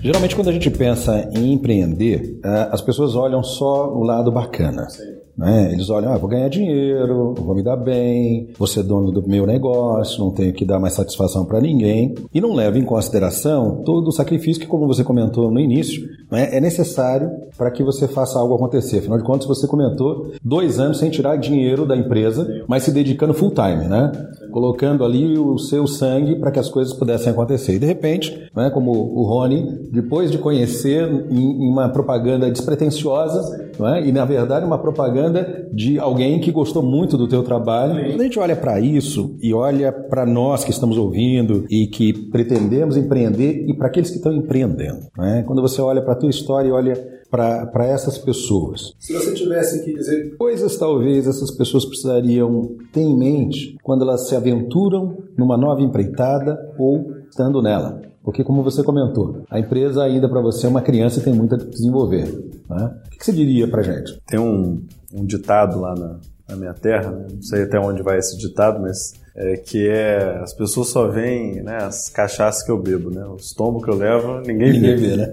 Geralmente, 0.00 0.34
quando 0.34 0.48
a 0.48 0.52
gente 0.52 0.70
pensa 0.70 1.28
em 1.34 1.52
empreender, 1.52 2.40
é, 2.44 2.68
as 2.70 2.80
pessoas 2.80 3.14
olham 3.14 3.42
só 3.42 3.92
o 3.92 4.02
lado 4.02 4.30
bacana. 4.30 4.88
Sim. 4.88 5.18
Né? 5.38 5.70
Eles 5.72 5.88
olham, 5.88 6.12
ah, 6.12 6.18
vou 6.18 6.28
ganhar 6.28 6.48
dinheiro, 6.48 7.32
vou 7.32 7.54
me 7.54 7.62
dar 7.62 7.76
bem, 7.76 8.48
vou 8.58 8.66
ser 8.66 8.82
dono 8.82 9.12
do 9.12 9.24
meu 9.28 9.46
negócio, 9.46 10.18
não 10.18 10.32
tenho 10.32 10.52
que 10.52 10.64
dar 10.64 10.80
mais 10.80 10.94
satisfação 10.94 11.44
para 11.44 11.60
ninguém. 11.60 12.12
E 12.34 12.40
não 12.40 12.52
leva 12.52 12.76
em 12.76 12.84
consideração 12.84 13.82
todo 13.84 14.08
o 14.08 14.12
sacrifício 14.12 14.60
que, 14.60 14.66
como 14.66 14.88
você 14.88 15.04
comentou 15.04 15.48
no 15.48 15.60
início, 15.60 16.02
né, 16.28 16.48
é 16.56 16.60
necessário 16.60 17.30
para 17.56 17.70
que 17.70 17.84
você 17.84 18.08
faça 18.08 18.36
algo 18.36 18.56
acontecer. 18.56 18.98
Afinal 18.98 19.18
de 19.18 19.24
contas, 19.24 19.46
você 19.46 19.68
comentou 19.68 20.32
dois 20.42 20.80
anos 20.80 20.98
sem 20.98 21.08
tirar 21.08 21.36
dinheiro 21.36 21.86
da 21.86 21.96
empresa, 21.96 22.64
mas 22.66 22.82
se 22.82 22.90
dedicando 22.90 23.32
full 23.32 23.52
time, 23.52 23.84
né? 23.84 24.10
Colocando 24.50 25.04
ali 25.04 25.38
o 25.38 25.58
seu 25.58 25.86
sangue 25.86 26.36
para 26.36 26.50
que 26.50 26.58
as 26.58 26.68
coisas 26.68 26.94
pudessem 26.94 27.32
acontecer. 27.32 27.74
E 27.74 27.78
de 27.78 27.86
repente, 27.86 28.48
né, 28.54 28.70
como 28.70 28.90
o 28.90 29.24
Rony, 29.24 29.88
depois 29.90 30.30
de 30.30 30.38
conhecer 30.38 31.08
em, 31.30 31.70
uma 31.70 31.88
propaganda 31.88 32.50
despretensiosa, 32.50 33.70
né, 33.78 34.06
e 34.06 34.12
na 34.12 34.24
verdade 34.24 34.66
uma 34.66 34.78
propaganda 34.78 35.68
de 35.72 35.98
alguém 35.98 36.40
que 36.40 36.50
gostou 36.50 36.82
muito 36.82 37.16
do 37.16 37.28
teu 37.28 37.42
trabalho, 37.42 37.94
quando 38.10 38.20
a 38.20 38.24
gente 38.24 38.38
olha 38.38 38.56
para 38.56 38.80
isso 38.80 39.36
e 39.40 39.52
olha 39.52 39.92
para 39.92 40.26
nós 40.26 40.64
que 40.64 40.70
estamos 40.70 40.96
ouvindo 40.96 41.64
e 41.70 41.86
que 41.86 42.12
pretendemos 42.30 42.96
empreender 42.96 43.64
e 43.68 43.74
para 43.74 43.88
aqueles 43.88 44.10
que 44.10 44.16
estão 44.16 44.32
empreendendo, 44.32 45.00
né, 45.16 45.44
quando 45.46 45.62
você 45.62 45.80
olha 45.80 46.02
para 46.02 46.12
a 46.12 46.16
tua 46.16 46.30
história 46.30 46.68
e 46.68 46.72
olha 46.72 47.17
para 47.30 47.86
essas 47.86 48.16
pessoas. 48.18 48.94
Se 48.98 49.12
você 49.12 49.32
tivesse 49.34 49.84
que 49.84 49.94
dizer 49.94 50.36
coisas 50.36 50.76
talvez 50.76 51.26
essas 51.26 51.50
pessoas 51.50 51.84
precisariam 51.84 52.76
ter 52.92 53.02
em 53.02 53.16
mente 53.16 53.76
quando 53.82 54.02
elas 54.02 54.28
se 54.28 54.34
aventuram 54.34 55.18
numa 55.36 55.56
nova 55.56 55.82
empreitada 55.82 56.58
ou 56.78 57.12
estando 57.28 57.62
nela. 57.62 58.00
Porque, 58.22 58.44
como 58.44 58.62
você 58.62 58.82
comentou, 58.82 59.42
a 59.50 59.58
empresa 59.58 60.02
ainda 60.02 60.28
para 60.28 60.42
você 60.42 60.66
é 60.66 60.68
uma 60.68 60.82
criança 60.82 61.18
e 61.18 61.22
tem 61.22 61.32
muito 61.32 61.54
a 61.54 61.58
desenvolver. 61.58 62.26
Né? 62.68 62.94
O 63.06 63.10
que 63.10 63.24
você 63.24 63.32
diria 63.32 63.66
para 63.66 63.82
gente? 63.82 64.20
Tem 64.26 64.38
um, 64.38 64.82
um 65.14 65.24
ditado 65.24 65.80
lá 65.80 65.94
na, 65.94 66.18
na 66.46 66.56
minha 66.56 66.74
terra, 66.74 67.10
né? 67.10 67.26
não 67.32 67.40
sei 67.40 67.62
até 67.62 67.80
onde 67.80 68.02
vai 68.02 68.18
esse 68.18 68.36
ditado, 68.36 68.82
mas 68.82 69.14
é, 69.38 69.56
que 69.56 69.88
é 69.88 70.40
as 70.42 70.52
pessoas 70.52 70.88
só 70.88 71.06
veem 71.06 71.62
né, 71.62 71.78
as 71.80 72.08
cachaças 72.08 72.64
que 72.64 72.70
eu 72.70 72.76
bebo, 72.76 73.08
né? 73.10 73.24
Os 73.24 73.52
tombos 73.52 73.84
que 73.84 73.90
eu 73.90 73.94
levo, 73.94 74.40
ninguém, 74.40 74.72
ninguém 74.72 74.96
vê. 74.96 75.10
vê 75.10 75.16
né? 75.16 75.32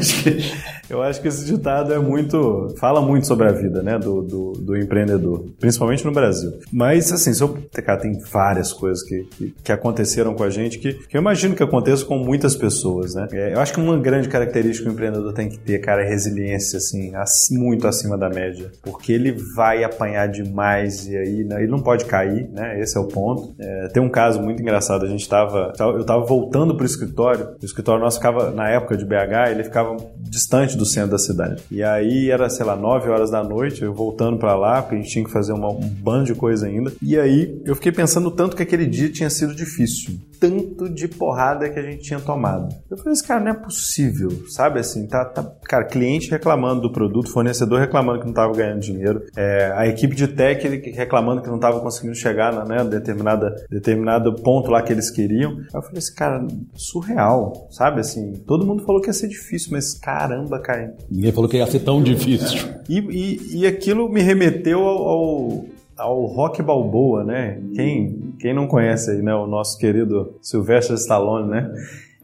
eu 0.88 1.02
acho 1.02 1.20
que 1.20 1.28
esse 1.28 1.44
ditado 1.44 1.92
é 1.92 1.98
muito. 1.98 2.74
fala 2.78 3.02
muito 3.02 3.26
sobre 3.26 3.48
a 3.48 3.52
vida 3.52 3.82
né, 3.82 3.98
do, 3.98 4.22
do, 4.22 4.52
do 4.52 4.76
empreendedor, 4.78 5.44
principalmente 5.60 6.04
no 6.06 6.12
Brasil. 6.12 6.54
Mas, 6.72 7.12
assim, 7.12 7.34
se 7.34 7.42
eu, 7.42 7.58
cara, 7.84 8.00
tem 8.00 8.18
várias 8.18 8.72
coisas 8.72 9.02
que, 9.02 9.24
que, 9.24 9.54
que, 9.62 9.72
aconteceram 9.72 10.34
com 10.34 10.42
a 10.42 10.50
gente 10.50 10.78
que, 10.78 10.94
que 10.94 11.16
eu 11.16 11.20
imagino 11.20 11.54
que 11.54 11.62
aconteça 11.62 12.06
com 12.06 12.16
muitas 12.16 12.56
pessoas, 12.56 13.14
né? 13.14 13.28
É, 13.32 13.52
eu 13.52 13.60
acho 13.60 13.74
que 13.74 13.80
uma 13.80 13.98
grande 13.98 14.28
característica 14.28 14.84
que 14.84 14.90
o 14.90 14.92
empreendedor 14.92 15.34
tem 15.34 15.50
que 15.50 15.58
ter, 15.58 15.78
cara, 15.80 16.02
é 16.02 16.08
resiliência, 16.08 16.78
assim, 16.78 17.12
muito 17.50 17.86
acima 17.86 18.16
da 18.16 18.30
média. 18.30 18.70
Porque 18.82 19.12
ele 19.12 19.32
vai 19.54 19.84
apanhar 19.84 20.28
demais 20.28 21.06
e 21.06 21.16
aí 21.16 21.44
né, 21.44 21.62
ele 21.62 21.70
não 21.70 21.80
pode 21.80 22.06
cair, 22.06 22.48
né? 22.50 22.80
Esse 22.80 22.96
é 22.96 23.01
o 23.02 23.08
ponto. 23.08 23.54
É, 23.58 23.88
tem 23.88 24.02
um 24.02 24.08
caso 24.08 24.40
muito 24.40 24.62
engraçado. 24.62 25.04
A 25.04 25.08
gente 25.08 25.20
estava, 25.20 25.72
eu 25.78 26.00
estava 26.00 26.24
voltando 26.24 26.74
para 26.74 26.82
o 26.82 26.86
escritório. 26.86 27.48
O 27.60 27.64
escritório 27.64 28.02
nosso 28.02 28.18
ficava 28.18 28.50
na 28.50 28.68
época 28.68 28.96
de 28.96 29.04
BH, 29.04 29.50
ele 29.50 29.64
ficava 29.64 29.96
distante 30.18 30.76
do 30.76 30.84
centro 30.84 31.10
da 31.10 31.18
cidade. 31.18 31.62
E 31.70 31.82
aí 31.82 32.30
era, 32.30 32.48
sei 32.48 32.64
lá, 32.64 32.76
9 32.76 33.10
horas 33.10 33.30
da 33.30 33.42
noite, 33.42 33.82
eu 33.82 33.92
voltando 33.92 34.38
para 34.38 34.54
lá, 34.54 34.82
porque 34.82 34.96
a 34.96 34.98
gente 34.98 35.10
tinha 35.10 35.24
que 35.24 35.30
fazer 35.30 35.52
uma, 35.52 35.68
um 35.68 35.80
bando 35.80 36.24
de 36.24 36.34
coisa 36.34 36.66
ainda. 36.66 36.92
E 37.02 37.18
aí 37.18 37.60
eu 37.64 37.74
fiquei 37.74 37.92
pensando 37.92 38.30
tanto 38.30 38.56
que 38.56 38.62
aquele 38.62 38.86
dia 38.86 39.10
tinha 39.10 39.30
sido 39.30 39.54
difícil 39.54 40.20
tanto 40.42 40.88
de 40.88 41.06
porrada 41.06 41.70
que 41.70 41.78
a 41.78 41.82
gente 41.82 42.02
tinha 42.02 42.18
tomado. 42.18 42.74
Eu 42.90 42.96
falei, 42.96 43.12
esse 43.12 43.24
cara 43.24 43.38
não 43.38 43.52
é 43.52 43.54
possível, 43.54 44.28
sabe? 44.48 44.80
Assim, 44.80 45.06
tá, 45.06 45.24
tá 45.24 45.44
cara, 45.62 45.84
cliente 45.84 46.28
reclamando 46.28 46.80
do 46.80 46.90
produto, 46.90 47.30
fornecedor 47.30 47.78
reclamando 47.78 48.18
que 48.18 48.24
não 48.24 48.32
estava 48.32 48.52
ganhando 48.52 48.80
dinheiro, 48.80 49.22
é, 49.36 49.72
a 49.76 49.86
equipe 49.86 50.16
de 50.16 50.26
tech 50.26 50.66
reclamando 50.90 51.42
que 51.42 51.48
não 51.48 51.56
estava 51.56 51.78
conseguindo 51.78 52.16
chegar 52.16 52.52
na 52.52 52.64
né, 52.64 52.82
determinada, 52.82 53.54
determinado 53.70 54.34
ponto 54.34 54.68
lá 54.68 54.82
que 54.82 54.92
eles 54.92 55.10
queriam. 55.10 55.52
Aí 55.52 55.66
eu 55.74 55.82
falei, 55.82 55.98
esse 55.98 56.12
cara, 56.12 56.44
surreal, 56.74 57.68
sabe? 57.70 58.00
Assim, 58.00 58.32
todo 58.44 58.66
mundo 58.66 58.84
falou 58.84 59.00
que 59.00 59.08
ia 59.08 59.12
ser 59.12 59.28
difícil, 59.28 59.68
mas 59.70 59.94
caramba, 59.94 60.58
cara. 60.58 60.96
Ninguém 61.08 61.30
falou 61.30 61.48
que 61.48 61.56
ia 61.56 61.66
ser 61.66 61.80
tão 61.80 62.02
difícil. 62.02 62.68
E, 62.88 62.98
e, 62.98 63.60
e 63.60 63.66
aquilo 63.66 64.08
me 64.08 64.22
remeteu 64.22 64.80
ao, 64.80 65.08
ao 65.08 65.64
ao 66.02 66.26
Rock 66.26 66.62
Balboa, 66.62 67.24
né? 67.24 67.60
Quem, 67.74 68.34
quem 68.38 68.54
não 68.54 68.66
conhece 68.66 69.10
aí, 69.10 69.22
né? 69.22 69.34
O 69.34 69.46
nosso 69.46 69.78
querido 69.78 70.34
Sylvester 70.42 70.96
Stallone, 70.96 71.48
né? 71.48 71.72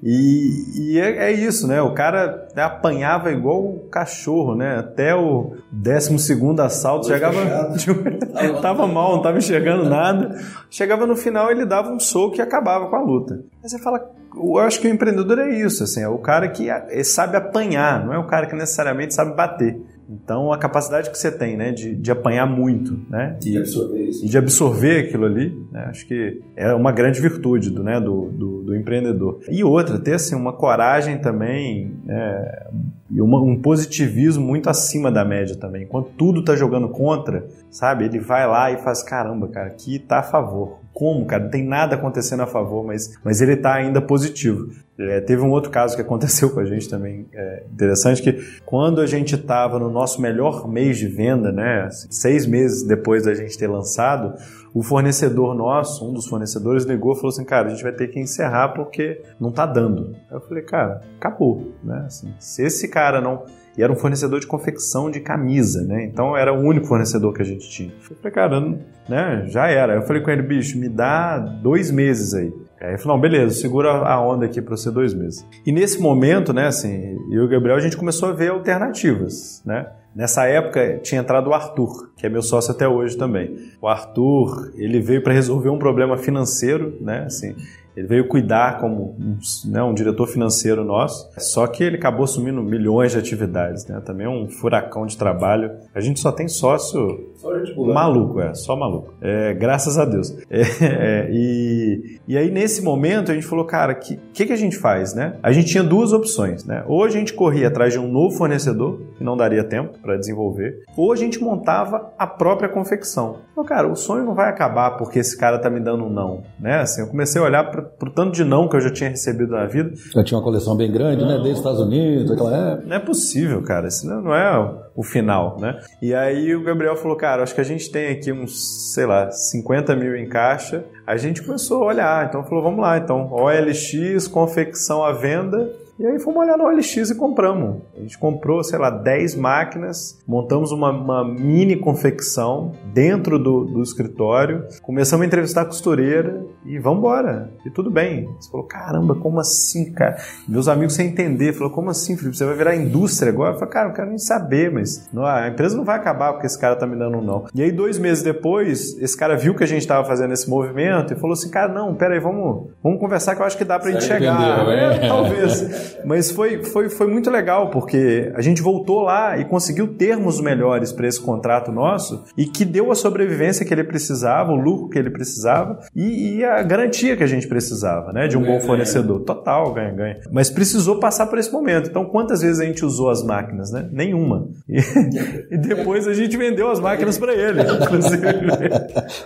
E, 0.02 0.92
e 0.92 1.00
é, 1.00 1.30
é, 1.30 1.32
isso, 1.32 1.66
né? 1.66 1.82
O 1.82 1.92
cara 1.92 2.48
apanhava 2.56 3.32
igual 3.32 3.64
o 3.64 3.88
cachorro, 3.90 4.54
né? 4.54 4.78
Até 4.78 5.14
o 5.14 5.56
12 5.72 6.60
assalto, 6.60 7.08
chegava. 7.08 7.36
tava 8.62 8.86
mal, 8.86 9.16
não 9.16 9.22
tava 9.22 9.38
enxergando 9.38 9.88
nada. 9.88 10.38
Chegava 10.70 11.06
no 11.06 11.16
final, 11.16 11.50
ele 11.50 11.64
dava 11.64 11.90
um 11.90 11.98
soco 11.98 12.36
e 12.36 12.40
acabava 12.40 12.88
com 12.88 12.96
a 12.96 13.02
luta. 13.02 13.42
Aí 13.62 13.68
você 13.68 13.78
fala, 13.78 14.08
eu 14.36 14.58
acho 14.58 14.80
que 14.80 14.86
o 14.86 14.90
empreendedor 14.90 15.38
é 15.40 15.50
isso, 15.50 15.82
assim, 15.82 16.02
é 16.02 16.08
o 16.08 16.18
cara 16.18 16.48
que 16.48 16.68
sabe 17.02 17.36
apanhar, 17.36 18.04
não 18.04 18.12
é 18.14 18.18
o 18.18 18.26
cara 18.26 18.46
que 18.46 18.54
necessariamente 18.54 19.14
sabe 19.14 19.34
bater. 19.34 19.80
Então, 20.08 20.50
a 20.52 20.58
capacidade 20.58 21.10
que 21.10 21.18
você 21.18 21.30
tem, 21.30 21.56
né, 21.56 21.70
de, 21.70 21.94
de 21.94 22.10
apanhar 22.10 22.46
muito, 22.46 22.98
né, 23.10 23.38
e, 23.44 23.58
absorver 23.58 24.02
isso. 24.04 24.24
e 24.24 24.28
de 24.28 24.38
absorver 24.38 25.00
aquilo 25.00 25.26
ali, 25.26 25.54
né, 25.70 25.86
acho 25.90 26.06
que 26.06 26.40
é 26.56 26.72
uma 26.72 26.90
grande 26.90 27.20
virtude 27.20 27.70
do, 27.70 27.82
né, 27.82 28.00
do, 28.00 28.30
do, 28.30 28.62
do 28.62 28.76
empreendedor. 28.76 29.40
E 29.50 29.62
outra, 29.62 29.98
ter 29.98 30.14
assim 30.14 30.34
uma 30.34 30.52
coragem 30.52 31.18
também 31.18 31.92
né, 32.04 32.68
e 33.10 33.20
uma, 33.20 33.40
um 33.40 33.60
positivismo 33.60 34.44
muito 34.44 34.68
acima 34.68 35.10
da 35.10 35.24
média 35.24 35.56
também. 35.56 35.84
Enquanto 35.84 36.10
tudo 36.16 36.44
tá 36.44 36.54
jogando 36.54 36.88
contra, 36.88 37.46
sabe, 37.70 38.04
ele 38.04 38.18
vai 38.18 38.46
lá 38.46 38.70
e 38.70 38.78
faz 38.78 39.02
caramba, 39.02 39.48
cara, 39.48 39.68
aqui 39.68 39.98
tá 39.98 40.18
a 40.18 40.22
favor 40.22 40.78
como, 40.98 41.24
cara, 41.26 41.44
não 41.44 41.50
tem 41.50 41.64
nada 41.64 41.94
acontecendo 41.94 42.42
a 42.42 42.46
favor, 42.46 42.84
mas, 42.84 43.16
mas 43.22 43.40
ele 43.40 43.52
está 43.52 43.74
ainda 43.74 44.02
positivo. 44.02 44.68
É, 44.98 45.20
teve 45.20 45.40
um 45.42 45.50
outro 45.50 45.70
caso 45.70 45.94
que 45.94 46.02
aconteceu 46.02 46.50
com 46.52 46.58
a 46.58 46.64
gente 46.64 46.88
também, 46.88 47.24
é, 47.32 47.62
interessante, 47.72 48.20
que 48.20 48.32
quando 48.66 49.00
a 49.00 49.06
gente 49.06 49.36
estava 49.36 49.78
no 49.78 49.88
nosso 49.90 50.20
melhor 50.20 50.66
mês 50.68 50.98
de 50.98 51.06
venda, 51.06 51.52
né, 51.52 51.88
seis 52.10 52.46
meses 52.46 52.82
depois 52.82 53.22
da 53.22 53.32
gente 53.32 53.56
ter 53.56 53.68
lançado, 53.68 54.34
o 54.74 54.82
fornecedor 54.82 55.54
nosso, 55.54 56.08
um 56.08 56.12
dos 56.12 56.26
fornecedores, 56.26 56.84
ligou 56.84 57.12
e 57.12 57.16
falou 57.16 57.30
assim, 57.30 57.44
cara, 57.44 57.68
a 57.68 57.70
gente 57.70 57.82
vai 57.82 57.92
ter 57.92 58.08
que 58.08 58.20
encerrar 58.20 58.68
porque 58.68 59.22
não 59.40 59.50
está 59.50 59.66
dando. 59.66 60.14
Eu 60.30 60.40
falei, 60.40 60.62
cara, 60.62 61.00
acabou, 61.16 61.72
né? 61.82 62.04
Assim, 62.06 62.32
se 62.38 62.62
esse 62.62 62.88
cara 62.88 63.20
não 63.20 63.44
e 63.78 63.82
era 63.82 63.92
um 63.92 63.96
fornecedor 63.96 64.40
de 64.40 64.46
confecção 64.48 65.08
de 65.08 65.20
camisa, 65.20 65.84
né? 65.84 66.04
Então 66.04 66.36
era 66.36 66.52
o 66.52 66.58
único 66.58 66.88
fornecedor 66.88 67.32
que 67.32 67.40
a 67.40 67.44
gente 67.44 67.70
tinha. 67.70 67.92
Eu 68.10 68.16
falei, 68.16 68.32
cara, 68.32 68.60
né, 69.08 69.44
já 69.46 69.68
era. 69.68 69.94
Eu 69.94 70.02
falei 70.02 70.20
com 70.20 70.32
ele, 70.32 70.42
bicho, 70.42 70.76
me 70.76 70.88
dá 70.88 71.38
dois 71.38 71.88
meses 71.88 72.34
aí. 72.34 72.52
Aí 72.80 72.90
ele 72.90 72.98
falou, 72.98 73.16
não, 73.16 73.20
beleza, 73.20 73.54
segura 73.54 73.90
a 73.90 74.20
onda 74.20 74.46
aqui 74.46 74.60
para 74.60 74.76
você 74.76 74.90
dois 74.90 75.14
meses. 75.14 75.46
E 75.64 75.70
nesse 75.70 76.00
momento, 76.00 76.52
né, 76.52 76.66
assim, 76.66 77.16
eu 77.30 77.42
e 77.42 77.46
o 77.46 77.48
Gabriel, 77.48 77.76
a 77.76 77.80
gente 77.80 77.96
começou 77.96 78.28
a 78.28 78.32
ver 78.32 78.50
alternativas, 78.50 79.62
né? 79.64 79.86
Nessa 80.18 80.46
época 80.46 80.98
tinha 81.00 81.20
entrado 81.20 81.48
o 81.48 81.54
Arthur, 81.54 82.10
que 82.16 82.26
é 82.26 82.28
meu 82.28 82.42
sócio 82.42 82.72
até 82.72 82.88
hoje 82.88 83.16
também. 83.16 83.54
O 83.80 83.86
Arthur, 83.86 84.72
ele 84.74 85.00
veio 85.00 85.22
para 85.22 85.32
resolver 85.32 85.68
um 85.68 85.78
problema 85.78 86.16
financeiro, 86.16 86.98
né? 87.00 87.22
Assim, 87.24 87.54
ele 87.96 88.08
veio 88.08 88.26
cuidar 88.26 88.78
como 88.80 89.16
um, 89.18 89.38
né, 89.66 89.82
um, 89.82 89.94
diretor 89.94 90.26
financeiro 90.26 90.84
nosso, 90.84 91.28
só 91.38 91.66
que 91.68 91.82
ele 91.82 91.96
acabou 91.96 92.24
assumindo 92.24 92.60
milhões 92.62 93.12
de 93.12 93.18
atividades, 93.18 93.86
né? 93.86 94.00
Também 94.04 94.26
é 94.26 94.30
um 94.30 94.48
furacão 94.48 95.06
de 95.06 95.16
trabalho. 95.16 95.70
A 95.92 96.00
gente 96.00 96.18
só 96.18 96.32
tem 96.32 96.48
sócio 96.48 97.28
maluco, 97.76 98.40
é, 98.40 98.54
só 98.54 98.76
maluco. 98.76 99.14
É, 99.20 99.54
graças 99.54 99.98
a 99.98 100.04
Deus. 100.04 100.36
É, 100.50 100.62
é, 100.82 101.28
e, 101.30 102.18
e 102.26 102.36
aí, 102.36 102.50
nesse 102.50 102.82
momento, 102.82 103.30
a 103.30 103.34
gente 103.34 103.46
falou, 103.46 103.64
cara, 103.64 103.92
o 103.92 103.96
que, 103.96 104.18
que, 104.32 104.46
que, 104.46 104.52
a 104.52 104.56
gente 104.56 104.76
faz, 104.76 105.14
né? 105.14 105.36
A 105.42 105.52
gente 105.52 105.68
tinha 105.68 105.84
duas 105.84 106.12
opções, 106.12 106.64
né? 106.64 106.84
Ou 106.86 107.04
a 107.04 107.08
gente 107.08 107.32
corria 107.32 107.68
atrás 107.68 107.92
de 107.92 107.98
um 107.98 108.10
novo 108.10 108.36
fornecedor, 108.36 109.00
que 109.18 109.24
não 109.24 109.36
daria 109.36 109.64
tempo 109.64 109.98
para 109.98 110.16
desenvolver, 110.16 110.84
ou 110.96 111.12
a 111.12 111.16
gente 111.16 111.42
montava 111.42 112.12
a 112.16 112.26
própria 112.26 112.68
confecção. 112.68 113.40
Então, 113.52 113.64
cara, 113.64 113.90
o 113.90 113.96
sonho 113.96 114.24
não 114.24 114.34
vai 114.34 114.48
acabar 114.48 114.92
porque 114.92 115.18
esse 115.18 115.36
cara 115.36 115.58
tá 115.58 115.68
me 115.68 115.80
dando 115.80 116.04
um 116.04 116.10
não, 116.10 116.42
né? 116.58 116.76
Assim, 116.76 117.02
eu 117.02 117.08
comecei 117.08 117.40
a 117.40 117.44
olhar 117.44 117.64
para 117.64 117.82
pro 117.82 118.10
tanto 118.10 118.32
de 118.32 118.44
não 118.44 118.68
que 118.68 118.76
eu 118.76 118.80
já 118.80 118.90
tinha 118.90 119.10
recebido 119.10 119.50
na 119.50 119.66
vida. 119.66 119.90
Já 120.14 120.22
tinha 120.22 120.38
uma 120.38 120.44
coleção 120.44 120.76
bem 120.76 120.90
grande, 120.90 121.22
não. 121.22 121.28
né? 121.28 121.34
Desde 121.34 121.52
os 121.52 121.58
Estados 121.58 121.80
Unidos, 121.80 122.30
aquela 122.30 122.56
época. 122.56 122.86
Não 122.86 122.96
é 122.96 123.00
possível, 123.00 123.62
cara. 123.62 123.88
Isso 123.88 124.06
não 124.06 124.34
é 124.34 124.88
o 124.94 125.02
final, 125.02 125.56
né? 125.60 125.78
E 126.00 126.14
aí 126.14 126.54
o 126.54 126.62
Gabriel 126.62 126.96
falou, 126.96 127.16
cara, 127.16 127.42
acho 127.42 127.54
que 127.54 127.60
a 127.60 127.64
gente 127.64 127.90
tem 127.90 128.12
aqui 128.12 128.32
uns, 128.32 128.94
sei 128.94 129.06
lá, 129.06 129.30
50 129.30 129.96
mil 129.96 130.16
em 130.16 130.28
caixa. 130.28 130.84
A 131.06 131.16
gente 131.16 131.42
começou 131.42 131.82
a 131.82 131.86
olhar, 131.86 132.26
então 132.26 132.44
falou, 132.44 132.62
vamos 132.62 132.80
lá, 132.80 132.98
então 132.98 133.32
OLX, 133.32 134.28
confecção 134.28 135.04
à 135.04 135.12
venda 135.12 135.70
e 135.98 136.06
aí 136.06 136.18
fomos 136.20 136.42
olhar 136.42 136.56
no 136.56 136.64
OLX 136.64 137.10
e 137.10 137.14
compramos. 137.16 137.82
A 137.96 138.00
gente 138.00 138.16
comprou, 138.16 138.62
sei 138.62 138.78
lá, 138.78 138.88
10 138.88 139.34
máquinas, 139.34 140.22
montamos 140.26 140.70
uma, 140.70 140.90
uma 140.90 141.24
mini 141.24 141.76
confecção 141.76 142.72
dentro 142.94 143.38
do, 143.38 143.64
do, 143.64 143.82
escritório, 143.82 144.64
começamos 144.82 145.24
a 145.24 145.26
entrevistar 145.26 145.62
a 145.62 145.64
costureira 145.64 146.46
e 146.64 146.78
vamos 146.78 146.98
embora. 146.98 147.50
E 147.64 147.70
tudo 147.70 147.90
bem. 147.90 148.28
Você 148.38 148.50
falou, 148.50 148.66
caramba, 148.66 149.14
como 149.14 149.40
assim, 149.40 149.92
cara? 149.92 150.16
Meus 150.48 150.68
amigos 150.68 150.94
sem 150.94 151.08
entender, 151.08 151.52
falou, 151.52 151.72
como 151.72 151.90
assim, 151.90 152.16
Felipe? 152.16 152.36
Você 152.36 152.44
vai 152.44 152.56
virar 152.56 152.76
indústria 152.76 153.32
agora? 153.32 153.54
Eu 153.54 153.58
falei, 153.58 153.72
cara, 153.72 153.88
não 153.88 153.94
quero 153.94 154.08
nem 154.08 154.18
saber, 154.18 154.70
mas 154.70 155.08
não, 155.12 155.24
a 155.24 155.48
empresa 155.48 155.76
não 155.76 155.84
vai 155.84 155.96
acabar 155.96 156.32
porque 156.32 156.46
esse 156.46 156.58
cara 156.58 156.76
tá 156.76 156.86
me 156.86 156.96
dando 156.96 157.18
um 157.18 157.22
não. 157.22 157.46
E 157.54 157.62
aí, 157.62 157.72
dois 157.72 157.98
meses 157.98 158.22
depois, 158.22 158.96
esse 159.00 159.16
cara 159.16 159.36
viu 159.36 159.54
que 159.54 159.64
a 159.64 159.66
gente 159.66 159.82
estava 159.82 160.06
fazendo 160.06 160.32
esse 160.32 160.48
movimento 160.48 161.12
e 161.12 161.16
falou 161.16 161.32
assim, 161.32 161.50
cara, 161.50 161.72
não, 161.72 161.94
peraí, 161.94 162.20
vamos, 162.20 162.70
vamos 162.82 163.00
conversar 163.00 163.34
que 163.34 163.42
eu 163.42 163.46
acho 163.46 163.56
que 163.56 163.64
dá 163.64 163.78
pra 163.78 163.90
gente 163.90 164.04
chegar. 164.04 164.34
Entendeu, 164.34 164.72
é, 164.72 165.08
talvez. 165.08 165.98
Mas 166.04 166.30
foi, 166.30 166.64
foi, 166.64 166.88
foi 166.88 167.06
muito 167.06 167.30
legal, 167.30 167.70
porque 167.70 168.32
a 168.34 168.40
gente 168.40 168.62
voltou 168.62 169.02
lá 169.02 169.38
e 169.38 169.44
conseguiu 169.44 169.94
termos 169.94 170.40
melhores 170.40 170.92
para 170.92 171.06
esse 171.06 171.20
contrato 171.20 171.72
nosso 171.72 172.24
e 172.36 172.46
que 172.46 172.64
deu 172.64 172.90
a 172.90 172.94
sobrevivência 172.94 173.64
que 173.64 173.72
ele 173.72 173.84
precisava, 173.84 174.52
o 174.52 174.56
lucro 174.56 174.88
que 174.88 174.98
ele 174.98 175.10
precisava 175.10 175.80
e, 175.94 176.36
e 176.36 176.44
a 176.44 176.57
garantia 176.62 177.16
que 177.16 177.22
a 177.22 177.26
gente 177.26 177.46
precisava, 177.46 178.12
né? 178.12 178.28
De 178.28 178.36
um 178.36 178.42
bom 178.42 178.60
fornecedor. 178.60 179.20
Total, 179.20 179.72
ganha-ganha. 179.72 180.20
Mas 180.30 180.50
precisou 180.50 180.98
passar 180.98 181.26
por 181.26 181.38
esse 181.38 181.52
momento. 181.52 181.88
Então, 181.88 182.04
quantas 182.04 182.40
vezes 182.40 182.60
a 182.60 182.64
gente 182.64 182.84
usou 182.84 183.10
as 183.10 183.22
máquinas, 183.22 183.70
né? 183.70 183.88
Nenhuma. 183.92 184.48
E, 184.68 184.78
e 185.54 185.58
depois 185.58 186.06
a 186.06 186.14
gente 186.14 186.36
vendeu 186.36 186.70
as 186.70 186.80
máquinas 186.80 187.18
para 187.18 187.32
ele, 187.32 187.62
inclusive. 187.62 188.26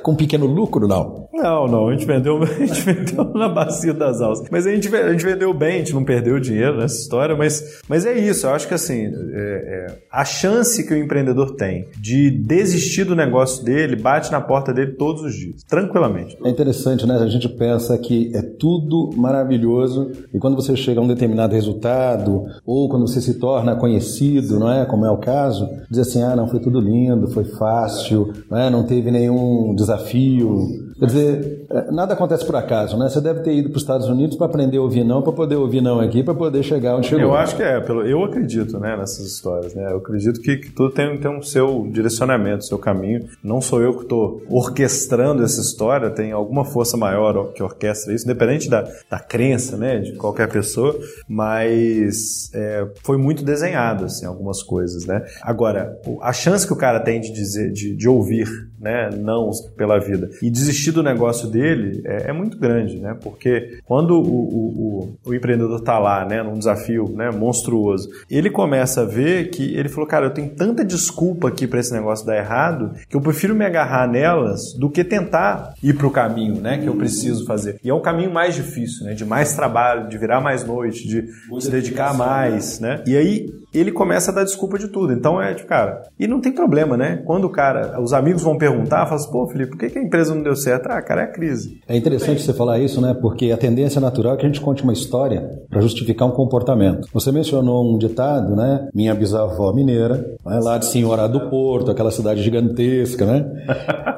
Com 0.03 0.15
pequeno 0.15 0.47
lucro, 0.47 0.87
não? 0.87 1.29
Não, 1.33 1.67
não. 1.67 1.89
A 1.89 1.93
gente 1.93 2.07
vendeu, 2.07 2.41
a 2.43 2.47
gente 2.47 2.81
vendeu 2.83 3.25
na 3.35 3.49
bacia 3.49 3.95
das 3.95 4.21
alças. 4.21 4.47
Mas 4.51 4.67
a 4.67 4.71
gente, 4.71 4.95
a 4.95 5.13
gente 5.13 5.25
vendeu 5.25 5.53
bem, 5.53 5.77
a 5.77 5.79
gente 5.79 5.95
não 5.95 6.05
perdeu 6.05 6.39
dinheiro 6.39 6.79
nessa 6.79 7.01
história, 7.01 7.37
mas, 7.37 7.81
mas 7.89 8.07
é 8.07 8.13
isso. 8.13 8.47
Eu 8.47 8.55
acho 8.55 8.69
que 8.69 8.75
assim, 8.75 9.07
é, 9.07 9.87
é, 9.89 9.99
a 10.11 10.25
chance 10.25 10.87
que 10.87 10.93
o 10.93 10.97
empreendedor 10.97 11.55
tem 11.57 11.89
de 11.99 12.31
desistir 12.31 13.05
do 13.05 13.15
negócio 13.15 13.65
dele 13.65 13.97
bate 13.97 14.31
na 14.31 14.41
porta 14.41 14.73
dele 14.73 14.93
todos 14.93 15.23
os 15.23 15.35
dias, 15.35 15.63
tranquilamente. 15.65 16.37
É 16.45 16.49
interessante, 16.49 17.07
né? 17.07 17.12
A 17.21 17.29
gente 17.29 17.49
pensa 17.49 17.97
que 17.99 18.31
é 18.35 18.43
tudo 18.43 19.11
maravilhoso 19.17 20.11
e 20.33 20.39
quando 20.39 20.57
você 20.57 20.77
chega 20.77 21.01
a 21.01 21.03
um 21.03 21.09
determinado 21.09 21.55
resultado 21.55 22.45
ou 22.65 22.89
quando 22.89 23.07
você 23.07 23.21
se 23.21 23.35
torna 23.35 23.77
conhecido, 23.77 24.59
não 24.59 24.73
é? 24.73 24.85
Como 24.85 25.05
é 25.05 25.11
o 25.11 25.19
caso, 25.19 25.69
diz 25.91 25.99
assim, 25.99 26.23
ah, 26.23 26.37
não, 26.37 26.49
foi 26.49 26.61
tudo 26.61 26.81
lindo, 26.81 27.29
foi 27.29 27.45
fácil, 27.45 28.33
não, 28.51 28.59
é? 28.59 28.71
não 28.71 28.85
teve 28.85 29.11
nenhum 29.11 29.75
desafio. 29.75 30.93
Quer 30.99 31.07
dizer, 31.07 31.67
é, 31.71 31.91
nada 31.91 32.15
acontece 32.15 32.45
por 32.45 32.55
acaso, 32.55 32.97
né? 32.97 33.09
Você 33.09 33.21
deve 33.21 33.41
ter 33.41 33.55
ido 33.55 33.71
para 33.71 33.77
os 33.77 33.83
Estados 33.83 34.09
Unidos 34.09 34.37
para 34.37 34.47
aprender 34.47 34.77
a 34.77 34.83
ouvir 34.83 35.05
não, 35.05 35.21
para 35.21 35.33
poder 35.33 35.57
ouvir 35.57 35.81
não 35.81 35.99
aqui, 35.99 36.23
para 36.23 36.35
poder 36.35 36.63
chegar 36.63 36.97
onde 36.97 37.09
chegou. 37.09 37.25
Eu 37.25 37.35
acho 37.35 37.57
que 37.57 37.63
é, 37.63 37.81
pelo, 37.81 38.03
eu 38.03 38.23
acredito 38.23 38.79
né, 38.79 38.97
nessas 38.97 39.27
histórias. 39.27 39.75
Né? 39.75 39.91
Eu 39.91 39.97
acredito 39.97 40.41
que, 40.41 40.59
que 40.59 40.71
tudo 40.71 40.91
tem, 40.91 41.19
tem 41.19 41.31
um 41.31 41.43
seu 41.43 41.89
direcionamento, 41.91 42.65
seu 42.65 42.79
caminho. 42.79 43.25
Não 43.43 43.61
sou 43.61 43.83
eu 43.83 43.95
que 43.95 44.03
estou 44.03 44.43
orquestrando 44.49 45.43
essa 45.43 45.61
história, 45.61 46.11
tem 46.11 46.33
alguma 46.33 46.65
força 46.65 46.97
maior 47.03 47.53
que 47.53 47.63
orquestra 47.63 48.15
isso, 48.15 48.25
independente 48.25 48.69
da, 48.69 48.89
da 49.11 49.19
crença 49.19 49.77
né, 49.77 49.99
de 49.99 50.13
qualquer 50.15 50.49
pessoa, 50.49 50.99
mas 51.29 52.51
é, 52.55 52.87
foi 53.03 53.17
muito 53.17 53.45
desenhado 53.45 54.05
assim, 54.05 54.27
algumas 54.27 54.63
coisas. 54.63 55.05
Né? 55.07 55.25
Agora, 55.43 55.99
a 56.21 56.33
chance 56.33 56.67
que 56.67 56.73
o 56.73 56.77
cara 56.77 57.01
tem 57.01 57.21
de 57.21 57.33
dizer, 57.33 57.73
de, 57.73 57.95
de 57.95 58.09
ouvir 58.09 58.49
né, 58.83 59.09
não 59.17 59.51
pela 59.77 59.99
vida 60.01 60.29
e 60.43 60.51
desistir 60.51 60.91
do 60.91 61.03
negócio 61.03 61.49
dele 61.49 62.03
é, 62.05 62.31
é 62.31 62.33
muito 62.33 62.59
grande, 62.59 62.99
né? 62.99 63.17
Porque 63.23 63.79
quando 63.85 64.15
o, 64.15 64.23
o, 64.23 65.09
o, 65.25 65.31
o 65.31 65.35
empreendedor 65.35 65.79
está 65.79 65.99
lá, 65.99 66.25
né, 66.25 66.43
num 66.43 66.59
desafio 66.59 67.09
né, 67.15 67.31
monstruoso, 67.31 68.09
ele 68.29 68.51
começa 68.51 69.03
a 69.03 69.05
ver 69.05 69.51
que 69.51 69.75
ele 69.75 69.89
falou, 69.89 70.07
cara, 70.07 70.27
eu 70.27 70.31
tenho 70.31 70.51
tanta 70.51 70.85
desculpa 70.85 71.49
aqui 71.49 71.67
para 71.67 71.79
esse 71.79 71.93
negócio 71.93 72.27
dar 72.27 72.37
errado 72.37 72.93
que 73.09 73.17
eu 73.17 73.21
prefiro 73.21 73.55
me 73.55 73.65
agarrar 73.65 74.09
nelas 74.09 74.75
do 74.75 74.91
que 74.91 75.05
tentar 75.05 75.75
ir 75.83 75.95
para 75.95 76.07
o 76.07 76.11
caminho, 76.11 76.61
né, 76.61 76.79
que 76.79 76.87
eu 76.87 76.97
preciso 76.97 77.47
fazer. 77.47 77.79
E 77.85 77.89
é 77.89 77.95
um 77.95 78.01
caminho 78.03 78.33
mais 78.33 78.55
difícil, 78.55 79.07
né, 79.07 79.15
de 79.15 79.25
mais 79.25 79.55
trabalho, 79.55 80.09
de 80.09 80.19
virar 80.19 80.41
mais 80.41 80.65
noite, 80.65 81.07
de 81.07 81.29
se 81.61 81.71
dedicar 81.71 82.15
mais, 82.17 82.81
né? 82.81 83.03
E 83.07 83.17
aí 83.17 83.47
ele 83.73 83.93
começa 83.93 84.31
a 84.31 84.35
dar 84.35 84.45
desculpa 84.45 84.79
de 84.79 84.89
tudo. 84.89 85.13
Então 85.13 85.41
é 85.41 85.55
tipo, 85.55 85.69
cara, 85.69 86.03
e 86.19 86.27
não 86.27 86.41
tem 86.41 86.53
problema, 86.53 86.97
né? 86.97 87.23
Quando 87.25 87.45
o 87.45 87.51
cara, 87.51 88.01
os 88.01 88.13
amigos 88.13 88.43
vão 88.43 88.59
perguntar, 88.59 88.72
fala 88.87 89.15
assim, 89.15 89.31
pô, 89.31 89.47
Felipe, 89.47 89.71
por 89.71 89.79
que, 89.79 89.91
que 89.91 89.99
a 89.99 90.03
empresa 90.03 90.35
não 90.35 90.43
deu 90.43 90.57
certo? 90.57 90.87
Ah, 90.87 91.01
cara, 91.03 91.23
é 91.23 91.25
a 91.25 91.33
crise. 91.33 91.81
É 91.89 91.97
interessante 91.97 92.43
você 92.43 92.53
falar 92.53 92.79
isso, 92.79 93.01
né? 93.01 93.15
Porque 93.15 93.51
a 93.51 93.57
tendência 93.57 94.01
natural 94.01 94.35
é 94.35 94.37
que 94.37 94.45
a 94.45 94.49
gente 94.49 94.61
conte 94.61 94.83
uma 94.83 94.93
história 94.93 95.49
para 95.69 95.81
justificar 95.81 96.29
um 96.29 96.33
comportamento. 96.33 97.09
Você 97.13 97.33
mencionou 97.33 97.95
um 97.95 97.99
ditado, 97.99 98.55
né? 98.57 98.89
Minha 98.95 99.15
bisavó 99.15 99.73
mineira, 99.73 100.17
né? 100.45 100.61
lá 100.63 100.79
de 100.79 100.87
Senhora 100.87 101.29
do 101.29 101.49
Porto, 101.49 101.91
aquela 101.91 102.11
cidade 102.11 102.43
gigantesca, 102.43 103.27
né? 103.27 103.45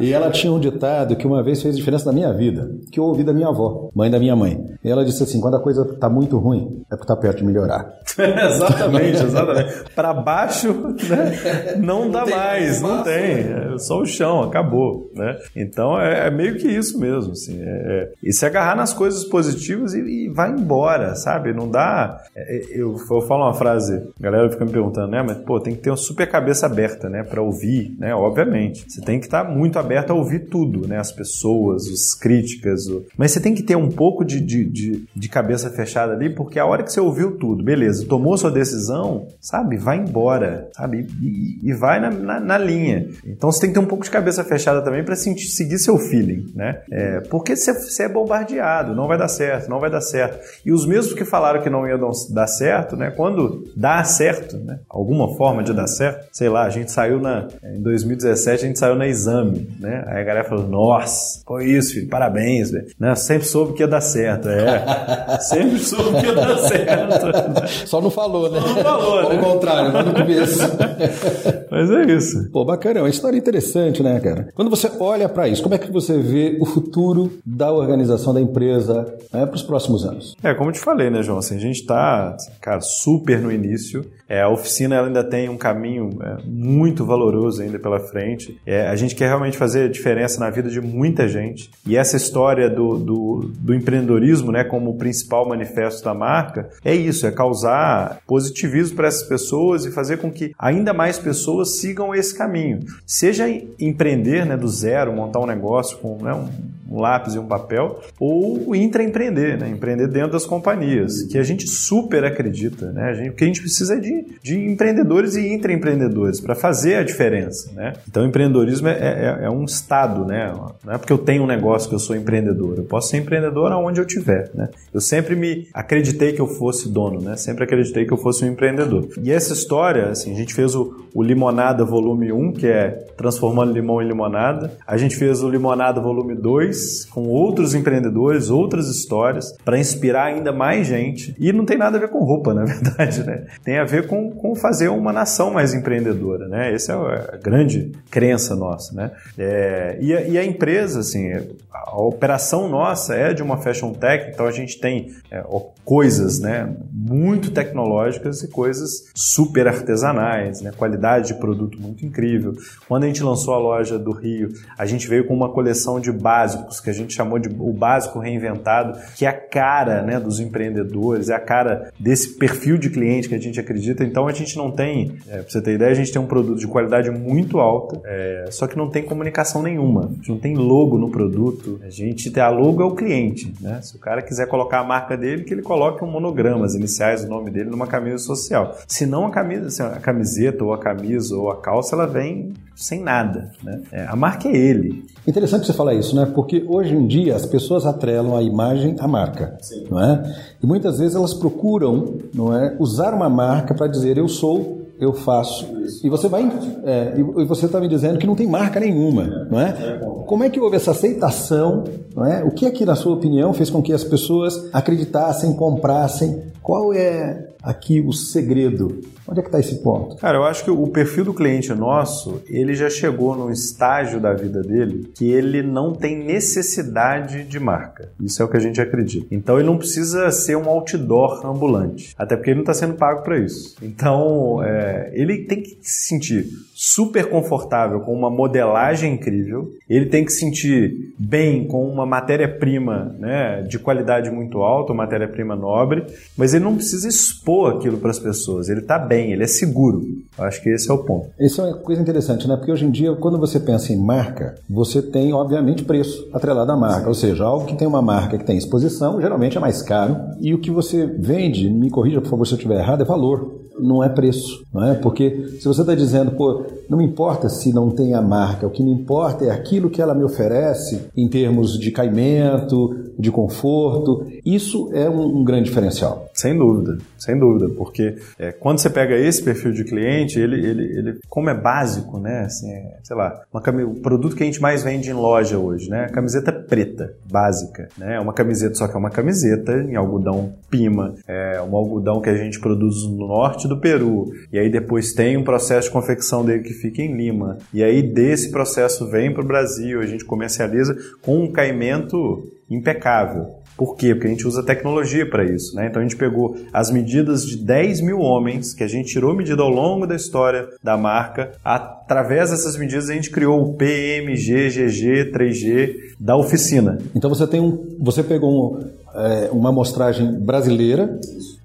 E 0.00 0.12
ela 0.12 0.30
tinha 0.30 0.52
um 0.52 0.60
ditado 0.60 1.16
que 1.16 1.26
uma 1.26 1.42
vez 1.42 1.62
fez 1.62 1.76
diferença 1.76 2.06
na 2.06 2.12
minha 2.12 2.32
vida, 2.32 2.70
que 2.90 2.98
eu 2.98 3.04
ouvi 3.04 3.22
da 3.22 3.32
minha 3.32 3.48
avó, 3.48 3.90
mãe 3.94 4.10
da 4.10 4.18
minha 4.18 4.36
mãe. 4.36 4.58
E 4.82 4.90
ela 4.90 5.04
disse 5.04 5.22
assim: 5.22 5.40
quando 5.40 5.56
a 5.56 5.60
coisa 5.60 5.84
tá 5.98 6.08
muito 6.08 6.38
ruim, 6.38 6.82
é 6.90 6.96
porque 6.96 7.06
tá 7.06 7.16
perto 7.16 7.38
de 7.38 7.44
melhorar. 7.44 7.94
exatamente, 8.18 9.22
exatamente. 9.22 9.84
Para 9.94 10.14
baixo, 10.14 10.72
né? 11.08 11.76
não 11.80 12.10
dá 12.10 12.24
não 12.24 12.36
mais, 12.36 12.80
não 12.80 13.02
tem. 13.02 13.14
É 13.14 13.78
só 13.78 14.00
o 14.00 14.06
chão, 14.06 14.43
acabou, 14.44 15.11
né? 15.14 15.38
Então 15.54 16.00
é, 16.00 16.28
é 16.28 16.30
meio 16.30 16.57
que 16.57 16.68
isso 16.68 16.98
mesmo, 16.98 17.33
assim. 17.33 17.61
É, 17.61 17.64
é, 17.64 18.12
e 18.22 18.33
se 18.33 18.44
agarrar 18.44 18.76
nas 18.76 18.92
coisas 18.92 19.24
positivas 19.24 19.94
e, 19.94 20.00
e 20.00 20.28
vai 20.28 20.50
embora, 20.50 21.14
sabe? 21.14 21.52
Não 21.52 21.68
dá. 21.68 22.22
É, 22.35 22.57
é, 22.57 22.64
eu, 22.72 22.96
eu 23.11 23.20
falo 23.22 23.44
uma 23.44 23.54
frase, 23.54 23.94
a 24.18 24.22
galera 24.22 24.50
fica 24.50 24.64
me 24.64 24.70
perguntando, 24.70 25.09
né? 25.09 25.22
Mas 25.22 25.38
pô, 25.38 25.61
tem 25.61 25.74
que 25.74 25.83
ter 25.83 25.90
uma 25.90 25.96
super 25.96 26.28
cabeça 26.28 26.66
aberta, 26.66 27.09
né? 27.09 27.22
Para 27.22 27.42
ouvir, 27.42 27.94
né? 27.98 28.14
Obviamente. 28.14 28.85
Você 28.88 29.00
tem 29.00 29.18
que 29.18 29.26
estar 29.26 29.44
tá 29.44 29.50
muito 29.50 29.78
aberto 29.78 30.11
a 30.11 30.14
ouvir 30.14 30.46
tudo, 30.46 30.87
né? 30.87 30.98
As 30.98 31.12
pessoas, 31.12 31.87
as 31.87 32.14
críticas. 32.14 32.87
O... 32.87 33.04
Mas 33.16 33.33
você 33.33 33.40
tem 33.40 33.54
que 33.54 33.62
ter 33.62 33.76
um 33.76 33.88
pouco 33.88 34.24
de, 34.24 34.40
de, 34.40 34.64
de, 34.64 35.04
de 35.14 35.28
cabeça 35.28 35.70
fechada 35.70 36.12
ali, 36.12 36.30
porque 36.30 36.59
a 36.59 36.66
hora 36.66 36.83
que 36.83 36.92
você 36.92 37.00
ouviu 37.00 37.37
tudo, 37.37 37.62
beleza, 37.62 38.07
tomou 38.07 38.37
sua 38.37 38.50
decisão, 38.50 39.28
sabe? 39.40 39.76
Vai 39.76 39.99
embora, 39.99 40.68
sabe? 40.72 41.07
E, 41.20 41.59
e 41.62 41.72
vai 41.72 42.01
na, 42.01 42.11
na, 42.11 42.40
na, 42.40 42.59
linha. 42.59 43.09
Então 43.24 43.51
você 43.51 43.61
tem 43.61 43.70
que 43.70 43.74
ter 43.74 43.84
um 43.84 43.88
pouco 43.88 44.05
de 44.05 44.11
cabeça 44.11 44.34
fechada 44.43 44.82
também 44.82 45.05
para 45.05 45.14
seguir 45.14 45.78
seu 45.78 45.99
feeling, 45.99 46.51
né? 46.55 46.80
É, 46.91 47.20
porque 47.20 47.55
você, 47.55 47.72
você 47.72 48.05
é 48.05 48.09
bombardeado, 48.09 48.95
não 48.95 49.07
vai 49.07 49.18
dar 49.18 49.28
certo, 49.28 49.68
não 49.68 49.78
vai 49.78 49.91
dar 49.91 50.01
certo. 50.01 50.39
E 50.64 50.72
os 50.72 50.87
mesmos 50.87 51.14
que 51.14 51.24
falaram 51.24 51.62
que 51.62 51.70
não 51.70 51.87
ia 51.87 51.99
dar 52.30 52.47
certo, 52.47 52.97
né? 52.97 53.11
Quando 53.11 53.70
dá 53.76 54.03
certo, 54.03 54.57
né? 54.57 54.80
Alguma 54.89 55.37
forma 55.37 55.62
de 55.62 55.72
dar 55.72 55.87
certo, 55.87 56.26
sei 56.32 56.49
lá, 56.49 56.64
a 56.64 56.70
gente 56.70 56.91
saiu 56.91 57.20
na 57.20 57.47
em 57.62 57.82
2017 57.82 58.64
a 58.64 58.66
gente 58.66 58.78
saiu 58.78 58.95
na 58.95 59.07
exame, 59.07 59.68
né? 59.78 60.05
Aí 60.07 60.20
a 60.20 60.24
galera 60.24 60.49
falou: 60.49 60.66
"Nossa, 60.66 61.43
foi 61.47 61.66
isso, 61.66 61.95
filho, 61.95 62.09
parabéns, 62.09 62.70
velho". 62.70 62.87
Né? 62.99 63.14
Sempre 63.14 63.47
soube 63.47 63.74
que 63.74 63.82
ia 63.82 63.89
dar 63.89 64.01
certo, 64.01 64.49
é. 64.49 64.85
Sempre 65.41 65.78
soube 65.78 66.20
que 66.20 66.26
ia 66.26 66.35
dar 66.35 66.59
certo. 66.59 67.87
Só 67.87 68.01
não 68.01 68.11
falou, 68.11 68.51
né? 68.51 68.61
Só 68.61 68.68
não 68.68 68.82
falou, 68.82 69.28
né? 69.28 69.37
Ao 69.37 69.53
contrário, 69.53 69.93
lá 69.93 70.03
no 70.03 70.14
começo. 70.14 70.61
Mas 71.75 71.91
é 71.91 72.05
isso. 72.05 72.49
Pô, 72.53 72.64
bacana, 72.64 73.01
é 73.01 73.03
uma 73.03 73.09
história 73.09 73.37
interessante, 73.37 74.01
né, 74.01 74.20
cara? 74.20 74.49
Quando 74.55 74.70
você 74.70 74.89
olha 75.01 75.29
para 75.29 75.49
isso, 75.49 75.61
como 75.61 75.75
é 75.75 75.79
que 75.79 75.91
você 75.91 76.16
vê 76.16 76.57
o 76.61 76.64
futuro 76.64 77.33
da 77.45 77.72
organização 77.72 78.33
da 78.33 78.41
empresa 78.41 79.12
né, 79.33 79.45
para 79.45 79.57
os 79.57 79.62
próximos 79.64 80.05
anos? 80.05 80.37
É, 80.41 80.55
como 80.55 80.70
eu 80.70 80.75
te 80.75 80.79
falei, 80.79 81.11
né, 81.11 81.20
João? 81.20 81.39
Assim, 81.39 81.57
a 81.57 81.61
gente 81.61 81.81
está, 81.81 82.37
cara, 82.61 82.81
super 82.81 83.41
no 83.41 83.51
início. 83.51 84.07
É, 84.35 84.43
a 84.43 84.49
oficina 84.49 85.01
ainda 85.01 85.22
tem 85.22 85.49
um 85.49 85.57
caminho 85.57 86.11
é, 86.20 86.39
muito 86.45 87.07
valoroso 87.07 87.62
ainda 87.62 87.78
pela 87.78 88.01
frente. 88.01 88.61
É, 88.66 88.89
a 88.89 88.97
gente 88.97 89.14
quer 89.14 89.28
realmente 89.28 89.57
fazer 89.57 89.89
diferença 89.89 90.41
na 90.41 90.51
vida 90.51 90.68
de 90.68 90.80
muita 90.80 91.28
gente. 91.28 91.70
E 91.87 91.97
essa 91.97 92.16
história 92.16 92.68
do, 92.68 92.99
do, 92.99 93.53
do 93.57 93.72
empreendedorismo, 93.72 94.51
né, 94.51 94.64
como 94.64 94.99
principal 94.99 95.49
manifesto 95.49 96.05
da 96.05 96.12
marca, 96.12 96.68
é 96.85 96.93
isso, 96.93 97.28
é 97.28 97.30
causar 97.30 98.18
positivismo 98.26 98.97
para 98.97 99.07
essas 99.07 99.22
pessoas 99.22 99.87
e 99.87 99.93
fazer 99.93 100.16
com 100.16 100.32
que 100.32 100.53
ainda 100.59 100.93
mais 100.93 101.16
pessoas 101.16 101.78
sigam 101.78 102.12
esse 102.12 102.37
caminho. 102.37 102.80
Seja 103.07 103.45
empreender 103.78 104.45
né, 104.45 104.57
do 104.57 104.66
zero, 104.66 105.12
montar 105.12 105.39
um 105.39 105.47
negócio 105.47 105.97
com 105.99 106.20
né, 106.20 106.35
um 106.35 106.49
um 106.89 107.01
lápis 107.01 107.35
e 107.35 107.39
um 107.39 107.47
papel, 107.47 108.01
ou 108.18 108.74
intraempreender, 108.74 109.59
né? 109.59 109.68
empreender 109.68 110.09
dentro 110.09 110.32
das 110.32 110.47
companhias, 110.47 111.22
que 111.24 111.39
a 111.39 111.43
gente 111.43 111.66
super 111.66 112.24
acredita. 112.24 112.93
Né? 112.93 113.03
A 113.03 113.14
gente, 113.14 113.30
o 113.30 113.32
que 113.32 113.45
a 113.45 113.47
gente 113.47 113.61
precisa 113.61 113.95
é 113.95 113.99
de, 113.99 114.26
de 114.43 114.59
empreendedores 114.59 115.35
e 115.35 115.53
intraempreendedores 115.53 116.41
para 116.41 116.55
fazer 116.55 116.97
a 116.97 117.03
diferença. 117.03 117.72
Né? 117.72 117.95
Então, 118.09 118.24
empreendedorismo 118.24 118.89
é, 118.89 118.93
é, 118.93 119.45
é, 119.45 119.51
um 119.51 119.64
estado, 119.64 120.24
né? 120.24 120.53
não 120.85 120.93
é 120.93 120.99
porque 120.99 121.12
eu 121.12 121.18
tenho 121.18 121.43
um 121.43 121.47
negócio 121.47 121.89
que 121.89 121.95
eu 121.95 121.99
sou 121.99 122.14
empreendedor, 122.14 122.78
eu 122.78 122.85
posso 122.85 123.11
ser 123.11 123.18
empreendedor 123.18 123.72
aonde 123.72 124.01
eu 124.01 124.07
tiver. 124.07 124.51
Né? 124.55 124.68
Eu 124.93 125.01
sempre 125.01 125.35
me 125.35 125.66
acreditei 125.72 126.32
que 126.32 126.41
eu 126.41 126.47
fosse 126.47 126.89
dono, 126.89 127.20
né? 127.20 127.37
sempre 127.37 127.64
acreditei 127.64 128.05
que 128.05 128.12
eu 128.12 128.18
fosse 128.18 128.45
um 128.45 128.49
empreendedor. 128.49 129.09
E 129.22 129.32
essa 129.32 129.53
história, 129.53 130.11
assim, 130.11 130.32
a 130.32 130.37
gente 130.37 130.55
fez 130.55 130.74
o, 130.74 131.09
o 131.14 131.22
Limonada 131.22 131.85
Volume 131.85 132.32
1, 132.32 132.53
que 132.53 132.66
é 132.66 132.91
transformando 133.16 133.72
limão 133.72 134.03
em 134.03 134.07
limonada, 134.07 134.72
a 134.87 134.97
gente 134.97 135.16
fez 135.16 135.43
o 135.43 135.49
Limonada 135.49 136.01
Volume 136.01 136.35
2, 136.35 136.74
com 137.11 137.29
outros 137.29 137.75
empreendedores, 137.75 138.51
outras 138.51 138.89
histórias, 138.89 139.57
para 139.64 139.79
inspirar 139.79 140.25
ainda 140.25 140.53
mais 140.53 140.87
gente. 140.87 141.35
E 141.39 141.53
não 141.53 141.64
tem 141.64 141.79
nada 141.79 141.97
a 141.97 142.01
ver 142.01 142.09
com 142.09 142.25
roupa, 142.25 142.53
na 142.55 142.64
verdade, 142.64 143.25
né? 143.25 143.47
Tem 143.62 143.79
a 143.79 143.85
ver 143.85 144.07
com, 144.07 144.31
com 144.31 144.55
fazer 144.55 144.89
uma 144.89 145.12
nação 145.12 145.53
mais 145.53 145.75
empreendedora, 145.75 146.49
né? 146.49 146.72
Essa 146.72 146.93
é 146.93 147.35
a 147.35 147.37
grande 147.37 147.93
crença 148.11 148.55
nossa, 148.55 148.95
né? 148.95 149.11
É, 149.39 149.99
e, 150.01 150.14
a, 150.14 150.20
e, 150.22 150.39
a, 150.39 150.45
empresa, 150.45 151.01
assim, 151.01 151.31
a 151.72 152.01
operação 152.01 152.68
nossa 152.68 153.14
é 153.14 153.33
de 153.33 153.43
uma 153.43 153.59
fashion 153.59 153.93
tech, 153.93 154.31
então 154.33 154.47
a 154.47 154.53
gente 154.53 154.81
tem 154.81 155.12
é, 155.31 155.43
coisas, 155.85 156.41
né? 156.41 156.75
Muito 156.93 157.51
tecnológicas 157.51 158.43
e 158.43 158.49
coisas 158.49 159.11
super 159.14 159.66
artesanais, 159.66 160.61
né? 160.61 160.72
Qualidade 160.77 161.29
de 161.29 161.35
produto 161.35 161.81
muito 161.81 162.05
incrível. 162.05 162.55
Quando 162.89 163.05
a 163.05 163.07
gente 163.07 163.22
lançou 163.22 163.55
a 163.55 163.59
loja 163.59 163.99
do 163.99 164.12
Rio, 164.12 164.53
a 164.77 164.87
gente 164.87 165.09
veio 165.09 165.27
com 165.27 165.35
uma 165.35 165.51
coleção 165.51 166.01
de 166.01 166.11
básicos 166.11 166.63
básicos, 166.64 166.80
que 166.80 166.90
a 166.90 166.92
gente 166.92 167.14
chamou 167.14 167.38
de 167.38 167.48
o 167.48 167.72
básico 167.72 168.18
reinventado, 168.18 168.98
que 169.14 169.24
é 169.24 169.28
a 169.28 169.32
cara 169.32 170.02
né, 170.02 170.18
dos 170.18 170.40
empreendedores, 170.40 171.28
é 171.28 171.34
a 171.34 171.40
cara 171.40 171.92
desse 171.98 172.36
perfil 172.36 172.78
de 172.78 172.90
cliente 172.90 173.28
que 173.28 173.34
a 173.34 173.40
gente 173.40 173.60
acredita. 173.60 174.04
Então 174.04 174.26
a 174.26 174.32
gente 174.32 174.56
não 174.56 174.70
tem, 174.70 175.16
é, 175.28 175.38
para 175.38 175.50
você 175.50 175.60
ter 175.60 175.74
ideia, 175.74 175.90
a 175.90 175.94
gente 175.94 176.12
tem 176.12 176.20
um 176.20 176.26
produto 176.26 176.58
de 176.58 176.66
qualidade 176.66 177.10
muito 177.10 177.58
alta, 177.58 178.00
é, 178.04 178.46
só 178.50 178.66
que 178.66 178.76
não 178.76 178.88
tem 178.88 179.02
comunicação 179.02 179.62
nenhuma. 179.62 180.06
A 180.06 180.14
gente 180.14 180.28
não 180.28 180.38
tem 180.38 180.54
logo 180.54 180.98
no 180.98 181.10
produto. 181.10 181.80
A 181.82 181.90
gente 181.90 182.30
tem 182.30 182.42
a 182.42 182.48
logo 182.48 182.82
é 182.82 182.84
o 182.84 182.94
cliente. 182.94 183.52
Né? 183.60 183.80
Se 183.82 183.96
o 183.96 183.98
cara 183.98 184.22
quiser 184.22 184.46
colocar 184.46 184.80
a 184.80 184.84
marca 184.84 185.16
dele, 185.16 185.44
que 185.44 185.52
ele 185.52 185.62
coloque 185.62 186.04
um 186.04 186.10
monograma, 186.10 186.64
as 186.64 186.74
iniciais, 186.74 187.24
o 187.24 187.28
nome 187.28 187.50
dele 187.50 187.70
numa 187.70 187.86
camisa 187.86 188.18
social. 188.18 188.76
Se 188.86 189.06
não 189.06 189.26
a 189.26 189.30
camisa, 189.30 189.66
assim, 189.66 189.82
a 189.82 190.00
camiseta 190.00 190.64
ou 190.64 190.72
a 190.72 190.78
camisa 190.78 191.36
ou 191.36 191.50
a 191.50 191.60
calça, 191.60 191.94
ela 191.94 192.06
vem 192.06 192.52
sem 192.74 193.02
nada. 193.02 193.52
Né? 193.62 193.82
É, 193.92 194.06
a 194.06 194.16
marca 194.16 194.48
é 194.48 194.56
ele. 194.56 195.04
Interessante 195.27 195.66
você 195.66 195.72
falar 195.72 195.95
isso, 195.95 196.14
né? 196.14 196.27
Porque 196.27 196.64
hoje 196.68 196.95
em 196.95 197.07
dia 197.07 197.35
as 197.35 197.47
pessoas 197.47 197.87
atrelam 197.87 198.37
a 198.37 198.43
imagem 198.43 198.97
à 198.99 199.09
marca, 199.09 199.57
Sim. 199.61 199.87
não 199.91 199.99
é? 199.99 200.37
E 200.62 200.66
muitas 200.66 200.99
vezes 200.99 201.16
elas 201.16 201.33
procuram, 201.33 202.18
não 202.35 202.55
é, 202.55 202.77
usar 202.79 203.14
uma 203.14 203.29
marca 203.29 203.75
para 203.75 203.87
dizer 203.87 204.18
eu 204.18 204.29
sou 204.29 204.85
eu 204.99 205.12
faço. 205.12 205.66
E 206.03 206.09
você 206.09 206.29
vai 206.29 206.43
é, 206.85 207.14
e 207.16 207.45
você 207.45 207.66
está 207.66 207.81
me 207.81 207.89
dizendo 207.89 208.18
que 208.18 208.27
não 208.27 208.35
tem 208.35 208.47
marca 208.47 208.79
nenhuma, 208.79 209.47
não 209.51 209.61
é? 209.61 209.99
Como 210.27 210.45
é 210.45 210.51
que 210.51 210.61
houve 210.61 210.77
essa 210.77 210.93
aceitação? 210.93 211.85
Não 212.14 212.25
é? 212.25 212.45
O 212.45 212.51
que 212.51 212.64
é 212.66 212.70
que, 212.70 212.85
na 212.85 212.95
sua 212.95 213.14
opinião, 213.14 213.53
fez 213.53 213.68
com 213.70 213.83
que 213.83 213.93
as 213.93 214.05
pessoas 214.05 214.68
acreditassem, 214.72 215.55
comprassem? 215.55 216.43
Qual 216.62 216.95
é 216.95 217.49
aqui 217.62 218.01
o 218.01 218.12
segredo? 218.12 219.01
Onde 219.27 219.41
é 219.41 219.43
que 219.43 219.49
está 219.49 219.59
esse 219.59 219.77
ponto? 219.83 220.16
Cara, 220.16 220.39
eu 220.39 220.45
acho 220.45 220.64
que 220.64 220.70
o 220.70 220.87
perfil 220.89 221.25
do 221.25 221.35
cliente 221.35 221.72
nosso, 221.72 222.43
ele 222.49 222.75
já 222.75 222.91
chegou 222.91 223.37
num 223.37 223.51
estágio 223.51 224.20
da 224.20 224.33
vida 224.33 224.62
dele 224.62 225.11
que 225.14 225.31
ele 225.31 225.62
não 225.62 225.93
tem 225.93 226.25
necessidade 226.25 227.45
de 227.45 227.59
marca. 227.59 228.11
Isso 228.20 228.43
é 228.43 228.45
o 228.45 228.49
que 228.49 228.57
a 228.57 228.61
gente 228.61 228.81
acredita. 228.81 229.27
Então 229.31 229.59
ele 229.59 229.66
não 229.66 229.79
precisa 229.79 230.31
ser 230.31 230.57
um 230.57 230.68
outdoor 230.68 231.45
ambulante, 231.47 232.14
até 232.18 232.37
porque 232.37 232.51
ele 232.51 232.57
não 232.57 232.62
está 232.62 232.75
sendo 232.75 232.95
pago 232.95 233.22
para 233.22 233.39
isso. 233.39 233.77
Então 233.83 234.62
é, 234.62 235.11
ele 235.14 235.45
tem 235.45 235.62
que 235.62 235.79
se 235.81 236.09
sentir 236.09 236.47
super 236.75 237.31
confortável 237.31 238.01
com 238.01 238.12
uma 238.12 238.29
modelagem 238.29 239.14
incrível, 239.14 239.72
ele 239.89 240.07
tem 240.07 240.25
que 240.25 240.33
sentir 240.33 241.14
bem 241.18 241.66
com 241.66 241.89
uma 241.89 242.05
matéria-prima 242.05 243.14
né, 243.18 243.62
de 243.62 243.79
qualidade 243.79 244.31
muito 244.31 244.59
alta, 244.59 244.93
matéria-prima 244.93 245.55
nobre, 245.55 246.05
mas 246.37 246.53
ele 246.53 246.64
não 246.64 246.75
precisa 246.75 247.09
expor 247.09 247.77
aquilo 247.77 247.99
para 247.99 248.11
as 248.11 248.18
pessoas, 248.18 248.68
ele 248.68 248.81
está 248.81 248.99
bem 248.99 249.13
bem, 249.14 249.32
ele 249.32 249.44
é 249.44 249.46
seguro. 249.46 250.02
Acho 250.36 250.60
que 250.60 250.68
esse 250.68 250.90
é 250.90 250.92
o 250.92 250.98
ponto. 250.98 251.28
Isso 251.38 251.60
é 251.60 251.66
uma 251.66 251.74
coisa 251.74 252.02
interessante, 252.02 252.48
né? 252.48 252.56
Porque 252.56 252.72
hoje 252.72 252.84
em 252.84 252.90
dia, 252.90 253.14
quando 253.14 253.38
você 253.38 253.60
pensa 253.60 253.92
em 253.92 253.96
marca, 253.96 254.56
você 254.68 255.00
tem, 255.00 255.32
obviamente, 255.32 255.84
preço 255.84 256.28
atrelado 256.32 256.72
à 256.72 256.76
marca. 256.76 257.02
Sim. 257.02 257.08
Ou 257.08 257.14
seja, 257.14 257.44
algo 257.44 257.66
que 257.66 257.76
tem 257.76 257.86
uma 257.86 258.02
marca 258.02 258.36
que 258.36 258.44
tem 258.44 258.58
exposição, 258.58 259.20
geralmente 259.20 259.56
é 259.56 259.60
mais 259.60 259.80
caro. 259.82 260.16
E 260.40 260.52
o 260.52 260.58
que 260.58 260.70
você 260.70 261.06
vende, 261.06 261.70
me 261.70 261.90
corrija, 261.90 262.20
por 262.20 262.30
favor, 262.30 262.46
se 262.46 262.54
eu 262.54 262.56
estiver 262.56 262.80
errado, 262.80 263.02
é 263.02 263.04
valor 263.04 263.62
não 263.78 264.04
é 264.04 264.08
preço, 264.08 264.62
não 264.72 264.84
é? 264.84 264.94
Porque 264.94 265.48
se 265.58 265.64
você 265.64 265.80
está 265.80 265.94
dizendo, 265.94 266.30
pô, 266.32 266.64
não 266.89 266.99
me 266.99 267.05
importa 267.05 267.49
se 267.49 267.72
não 267.72 267.91
tem 267.91 268.14
a 268.14 268.22
marca, 268.22 268.66
o 268.66 268.70
que 268.70 268.82
me 268.82 268.93
importa 268.93 269.45
é 269.45 269.51
aquilo 269.51 269.91
que 269.91 270.01
ela 270.01 270.14
me 270.14 270.24
oferece 270.24 271.09
em 271.16 271.28
termos 271.28 271.78
de 271.78 271.91
caimento, 271.91 273.12
de 273.18 273.30
conforto, 273.30 274.26
isso 274.45 274.91
é 274.93 275.09
um, 275.09 275.39
um 275.39 275.45
grande 275.45 275.64
diferencial. 275.64 276.28
Sem 276.35 276.57
dúvida, 276.57 276.99
sem 277.16 277.39
dúvida, 277.39 277.68
porque 277.76 278.16
é, 278.39 278.53
quando 278.53 278.78
você 278.78 278.91
pega 278.91 279.16
esse 279.16 279.43
perfil 279.43 279.72
de 279.72 279.85
cliente, 279.85 280.39
ele, 280.39 280.57
ele, 280.57 280.99
ele 280.99 281.18
como 281.28 281.49
é 281.49 281.55
básico, 281.55 282.18
né? 282.18 282.41
Assim, 282.41 282.70
é, 282.70 282.99
sei 283.03 283.16
lá, 283.16 283.43
uma 283.53 283.62
o 283.85 283.95
produto 283.95 284.37
que 284.37 284.43
a 284.43 284.47
gente 284.47 284.61
mais 284.61 284.82
vende 284.82 285.11
em 285.11 285.14
loja 285.14 285.59
hoje, 285.59 285.89
né? 285.89 286.05
A 286.05 286.12
camiseta 286.12 286.53
preta, 286.53 287.14
básica, 287.30 287.89
né? 287.97 288.20
Uma 288.20 288.32
camiseta, 288.32 288.74
só 288.74 288.87
que 288.87 288.95
é 288.95 288.99
uma 288.99 289.11
camiseta 289.11 289.72
em 289.72 289.97
algodão 289.97 290.53
pima, 290.70 291.14
é 291.26 291.61
um 291.62 291.74
algodão 291.76 292.20
que 292.20 292.28
a 292.28 292.37
gente 292.37 292.61
produz 292.61 293.05
no 293.05 293.26
norte 293.26 293.68
do 293.68 293.80
Peru. 293.80 294.30
E 294.53 294.59
aí 294.59 294.70
depois 294.70 295.12
tem 295.12 295.37
um 295.37 295.45
processo 295.45 295.89
de 295.89 295.93
confecção 295.93 296.45
dele 296.45 296.62
que 296.62 296.74
fica 296.75 297.03
em 297.03 297.16
Lima. 297.16 297.59
E 297.72 297.83
aí 297.83 298.03
desse 298.03 298.51
processo 298.51 299.09
vem 299.11 299.33
para 299.33 299.43
o 299.43 299.47
Brasil, 299.47 300.01
a 300.01 300.07
gente 300.07 300.25
comercializa 300.25 300.97
com 301.22 301.45
um 301.45 301.51
caimento 301.51 302.45
impecável. 302.70 303.64
Por 303.77 303.97
quê? 303.97 304.14
Porque 304.14 304.29
a 304.29 304.31
gente 304.31 304.47
usa 304.47 304.62
tecnologia 304.62 305.29
para 305.29 305.45
isso. 305.45 305.75
Né? 305.75 305.89
Então 305.89 306.01
a 306.01 306.05
gente 306.05 306.16
pegou 306.16 306.57
as 306.72 306.91
medidas 306.91 307.45
de 307.45 307.57
10 307.57 308.01
mil 308.03 308.20
homens, 308.20 308.72
que 308.72 308.85
a 308.85 308.89
gente 308.89 309.11
tirou 309.11 309.35
medida 309.35 309.62
ao 309.62 309.68
longo 309.68 310.07
da 310.07 310.14
história 310.14 310.68
da 310.83 310.97
marca. 310.97 311.53
Através 311.64 312.51
dessas 312.51 312.77
medidas 312.77 313.11
a 313.11 313.14
gente 313.14 313.31
criou 313.31 313.62
o 313.62 313.75
PMG, 313.75 314.68
GG, 314.68 315.33
3G 315.33 315.95
da 316.20 316.37
oficina. 316.37 316.99
Então 317.14 317.29
você 317.29 317.47
tem 317.47 317.61
um. 317.61 317.97
Você 318.01 318.22
pegou 318.22 318.77
um, 318.77 318.91
é, 319.14 319.48
uma 319.52 319.68
amostragem 319.70 320.32
brasileira. 320.40 321.18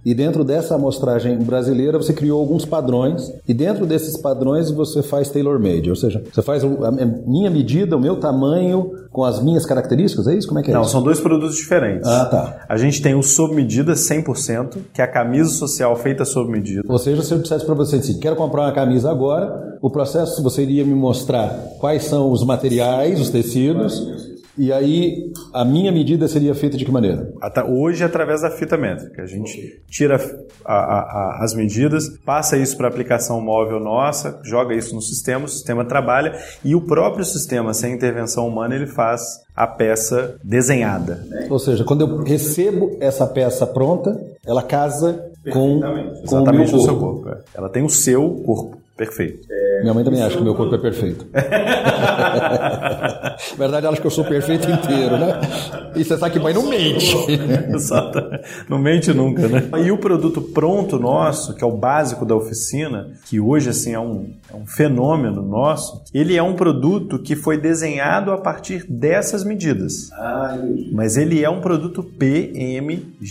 E 0.06 0.14
dentro 0.14 0.46
dessa 0.46 0.76
amostragem 0.76 1.38
brasileira 1.40 1.98
você 1.98 2.14
criou 2.14 2.40
alguns 2.40 2.64
padrões 2.64 3.34
e 3.46 3.54
dentro 3.54 3.86
desses 3.86 4.16
padrões 4.16 4.72
você 4.72 5.04
faz 5.04 5.30
tailor-made, 5.30 5.90
ou 5.90 5.96
seja, 5.96 6.24
você 6.34 6.42
faz 6.42 6.64
a 6.64 6.92
minha 7.28 7.50
medida, 7.50 7.98
o 7.98 8.00
meu 8.00 8.16
tamanho 8.18 8.92
com 9.12 9.26
as 9.26 9.44
minhas 9.44 9.66
características, 9.66 10.26
é 10.28 10.36
isso? 10.36 10.48
Como 10.48 10.60
é 10.60 10.64
que 10.64 10.72
é 10.72 10.74
Não, 10.74 10.84
isso? 10.84 10.92
são 10.92 11.04
dois 11.04 11.20
produtos 11.20 11.58
diferentes. 11.58 12.08
Ah, 12.08 12.26
tá. 12.26 12.66
A 12.70 12.78
gente 12.78 13.02
tem 13.02 13.14
o 13.14 13.22
sob 13.22 13.54
medida 13.54 13.94
100%, 13.94 14.78
que 14.94 15.02
é 15.02 15.04
a 15.04 15.08
camisa 15.08 15.50
social 15.50 15.94
feita 15.98 16.24
sob 16.24 16.50
medida. 16.50 16.82
Ou 16.88 16.98
seja, 16.98 17.22
se 17.22 17.34
eu 17.34 17.40
dissesse 17.40 17.66
para 17.66 17.76
você 17.76 17.98
assim, 17.98 18.20
quero 18.20 18.38
comprar 18.38 18.62
uma 18.64 18.72
camisa 18.72 19.12
agora, 19.12 19.78
o 19.82 19.90
processo 19.90 20.42
você 20.42 20.62
iria 20.62 20.86
me 20.86 20.94
mostrar 20.94 21.50
quais 21.80 22.06
são 22.06 22.32
os 22.32 22.44
materiais, 22.46 23.20
os 23.20 23.30
tecidos, 23.30 24.29
e 24.60 24.74
aí, 24.74 25.32
a 25.54 25.64
minha 25.64 25.90
medida 25.90 26.28
seria 26.28 26.54
feita 26.54 26.76
de 26.76 26.84
que 26.84 26.92
maneira? 26.92 27.32
Hoje, 27.66 28.04
através 28.04 28.42
da 28.42 28.52
fita 28.52 28.76
métrica. 28.78 29.24
A 29.24 29.26
gente 29.26 29.82
tira 29.90 30.18
a, 30.66 30.74
a, 30.74 31.00
a, 31.00 31.44
as 31.46 31.54
medidas, 31.54 32.10
passa 32.26 32.58
isso 32.58 32.76
para 32.76 32.88
a 32.88 32.90
aplicação 32.90 33.40
móvel 33.40 33.80
nossa, 33.80 34.38
joga 34.44 34.76
isso 34.76 34.94
no 34.94 35.02
sistema, 35.02 35.46
o 35.46 35.48
sistema 35.48 35.86
trabalha 35.86 36.38
e 36.62 36.76
o 36.76 36.82
próprio 36.82 37.24
sistema, 37.24 37.74
sem 37.74 37.94
intervenção 37.94 38.46
humana, 38.50 38.76
ele 38.76 38.88
faz 38.88 39.22
a 39.56 39.66
peça 39.66 40.36
desenhada. 40.44 41.26
Ou 41.50 41.58
seja, 41.58 41.86
quando 41.86 42.02
eu 42.02 42.24
recebo 42.24 42.98
essa 43.00 43.26
peça 43.26 43.66
pronta, 43.66 44.20
ela 44.46 44.62
casa 44.62 45.26
com, 45.52 45.80
com 45.80 46.22
Exatamente 46.22 46.74
o 46.74 46.78
meu 46.78 46.86
corpo. 46.86 46.86
seu 46.86 46.96
corpo. 46.98 47.30
É. 47.30 47.38
Ela 47.56 47.70
tem 47.70 47.84
o 47.84 47.90
seu 47.90 48.30
corpo. 48.46 48.78
Perfeito. 49.00 49.48
É, 49.50 49.82
Minha 49.82 49.94
mãe 49.94 50.04
também 50.04 50.22
acha 50.22 50.36
que 50.36 50.44
meu 50.44 50.54
corpo 50.54 50.76
é 50.76 50.78
perfeito. 50.78 51.26
Na 51.32 51.38
verdade, 53.58 53.86
ela 53.86 53.94
acha 53.94 54.02
que 54.02 54.08
eu 54.08 54.12
sou 54.12 54.26
perfeito 54.26 54.70
inteiro, 54.70 55.18
né? 55.18 55.40
E 55.96 56.04
você 56.04 56.18
sabe 56.18 56.34
que 56.34 56.40
mãe 56.40 56.54
não 56.54 56.68
mente. 56.68 57.16
Exato. 57.74 58.20
Não 58.68 58.78
mente 58.78 59.14
nunca, 59.14 59.48
né? 59.48 59.70
E 59.86 59.90
o 59.90 59.98
produto 59.98 60.42
pronto 60.42 61.00
nosso, 61.00 61.56
que 61.56 61.64
é 61.64 61.68
o 61.68 61.72
básico 61.72 62.26
da 62.26 62.36
oficina, 62.36 63.14
que 63.26 63.40
hoje 63.40 63.70
assim 63.70 63.94
é 63.94 64.00
um, 64.00 64.34
é 64.54 64.58
um 64.58 64.68
fenômeno 64.68 65.42
nosso, 65.42 66.04
ele 66.14 66.36
é 66.36 66.44
um 66.44 66.56
produto 66.56 67.20
que 67.20 67.38
foi 67.38 67.58
desenhado 67.58 68.34
a 68.34 68.38
partir 68.38 68.86
dessas 68.86 69.46
medidas. 69.46 70.10
Mas 70.92 71.16
ele 71.16 71.42
é 71.42 71.50
um 71.50 71.62
produto 71.62 72.04
PMGGG 72.04 73.30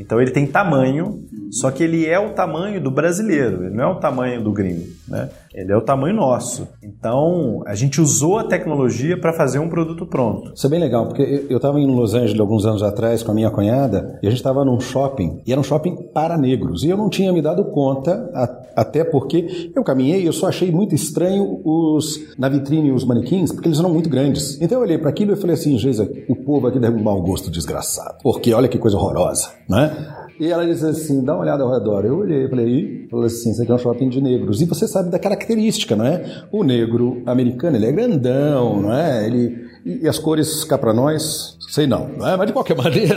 então 0.00 0.20
ele 0.20 0.30
tem 0.30 0.46
tamanho, 0.46 1.22
só 1.50 1.70
que 1.70 1.82
ele 1.82 2.06
é 2.06 2.18
o 2.18 2.30
tamanho 2.30 2.80
do 2.80 2.90
brasileiro, 2.90 3.64
ele 3.64 3.74
não 3.74 3.84
é 3.84 3.92
o 3.92 3.96
tamanho 3.96 4.42
do 4.42 4.52
gringo, 4.52 4.86
né? 5.08 5.28
Ele 5.52 5.72
é 5.72 5.76
o 5.76 5.80
tamanho 5.80 6.14
nosso. 6.14 6.68
Então 6.82 7.62
a 7.66 7.74
gente 7.74 8.00
usou 8.00 8.38
a 8.38 8.44
tecnologia 8.44 9.18
para 9.18 9.32
fazer 9.32 9.58
um 9.58 9.68
produto 9.68 10.06
pronto. 10.06 10.52
Isso 10.54 10.66
é 10.66 10.70
bem 10.70 10.78
legal, 10.78 11.06
porque 11.06 11.46
eu 11.48 11.56
estava 11.56 11.80
em 11.80 11.86
Los 11.86 12.14
Angeles 12.14 12.38
alguns 12.38 12.64
anos 12.64 12.82
atrás 12.82 13.22
com 13.22 13.32
a 13.32 13.34
minha 13.34 13.50
cunhada 13.50 14.18
e 14.22 14.26
a 14.26 14.30
gente 14.30 14.38
estava 14.38 14.64
num 14.64 14.78
shopping, 14.78 15.42
e 15.44 15.50
era 15.50 15.60
um 15.60 15.64
shopping 15.64 15.96
para 16.14 16.38
negros, 16.38 16.84
e 16.84 16.90
eu 16.90 16.96
não 16.96 17.08
tinha 17.08 17.32
me 17.32 17.42
dado 17.42 17.64
conta, 17.64 18.30
até 18.76 19.02
porque 19.02 19.72
eu 19.74 19.82
caminhei 19.82 20.22
e 20.22 20.26
eu 20.26 20.32
só 20.32 20.46
achei 20.48 20.70
muito 20.70 20.94
estranho 20.94 21.60
os 21.64 22.38
na 22.38 22.48
vitrine 22.48 22.92
os 22.92 23.04
manequins, 23.04 23.52
porque 23.52 23.68
eles 23.68 23.78
eram 23.78 23.92
muito 23.92 24.08
grandes. 24.08 24.60
Então 24.60 24.78
eu 24.78 24.82
olhei 24.82 24.98
para 24.98 25.10
aquilo 25.10 25.32
e 25.32 25.36
falei 25.36 25.54
assim, 25.54 25.76
Geisa, 25.76 26.08
o 26.28 26.36
povo 26.36 26.68
aqui 26.68 26.78
deve 26.78 26.96
um 26.96 27.02
mau 27.02 27.20
gosto 27.20 27.50
desgraçado, 27.50 28.18
porque 28.22 28.54
olha 28.54 28.68
que 28.68 28.78
coisa 28.78 28.96
horrorosa, 28.96 29.50
né? 29.68 30.19
E 30.40 30.50
ela 30.50 30.66
disse 30.66 30.86
assim: 30.86 31.22
dá 31.22 31.34
uma 31.34 31.42
olhada 31.42 31.62
ao 31.62 31.70
redor. 31.70 32.06
Eu 32.06 32.16
olhei, 32.16 32.48
falei, 32.48 32.66
e? 32.66 33.08
Falei 33.10 33.26
assim: 33.26 33.50
isso 33.50 33.62
aqui 33.62 33.70
é 33.70 33.74
um 33.74 33.78
shopping 33.78 34.08
de 34.08 34.22
negros. 34.22 34.62
E 34.62 34.64
você 34.64 34.88
sabe 34.88 35.10
da 35.10 35.18
característica, 35.18 35.94
não 35.94 36.06
é? 36.06 36.44
O 36.50 36.64
negro 36.64 37.22
americano, 37.26 37.76
ele 37.76 37.84
é 37.84 37.92
grandão, 37.92 38.80
não 38.80 38.92
é? 38.92 39.26
Ele, 39.26 39.54
e, 39.84 40.08
as 40.08 40.18
cores 40.18 40.64
cá 40.64 40.78
para 40.78 40.94
nós, 40.94 41.58
sei 41.70 41.86
não, 41.86 42.10
é? 42.26 42.36
Mas 42.36 42.46
de 42.46 42.52
qualquer 42.52 42.76
maneira, 42.78 43.16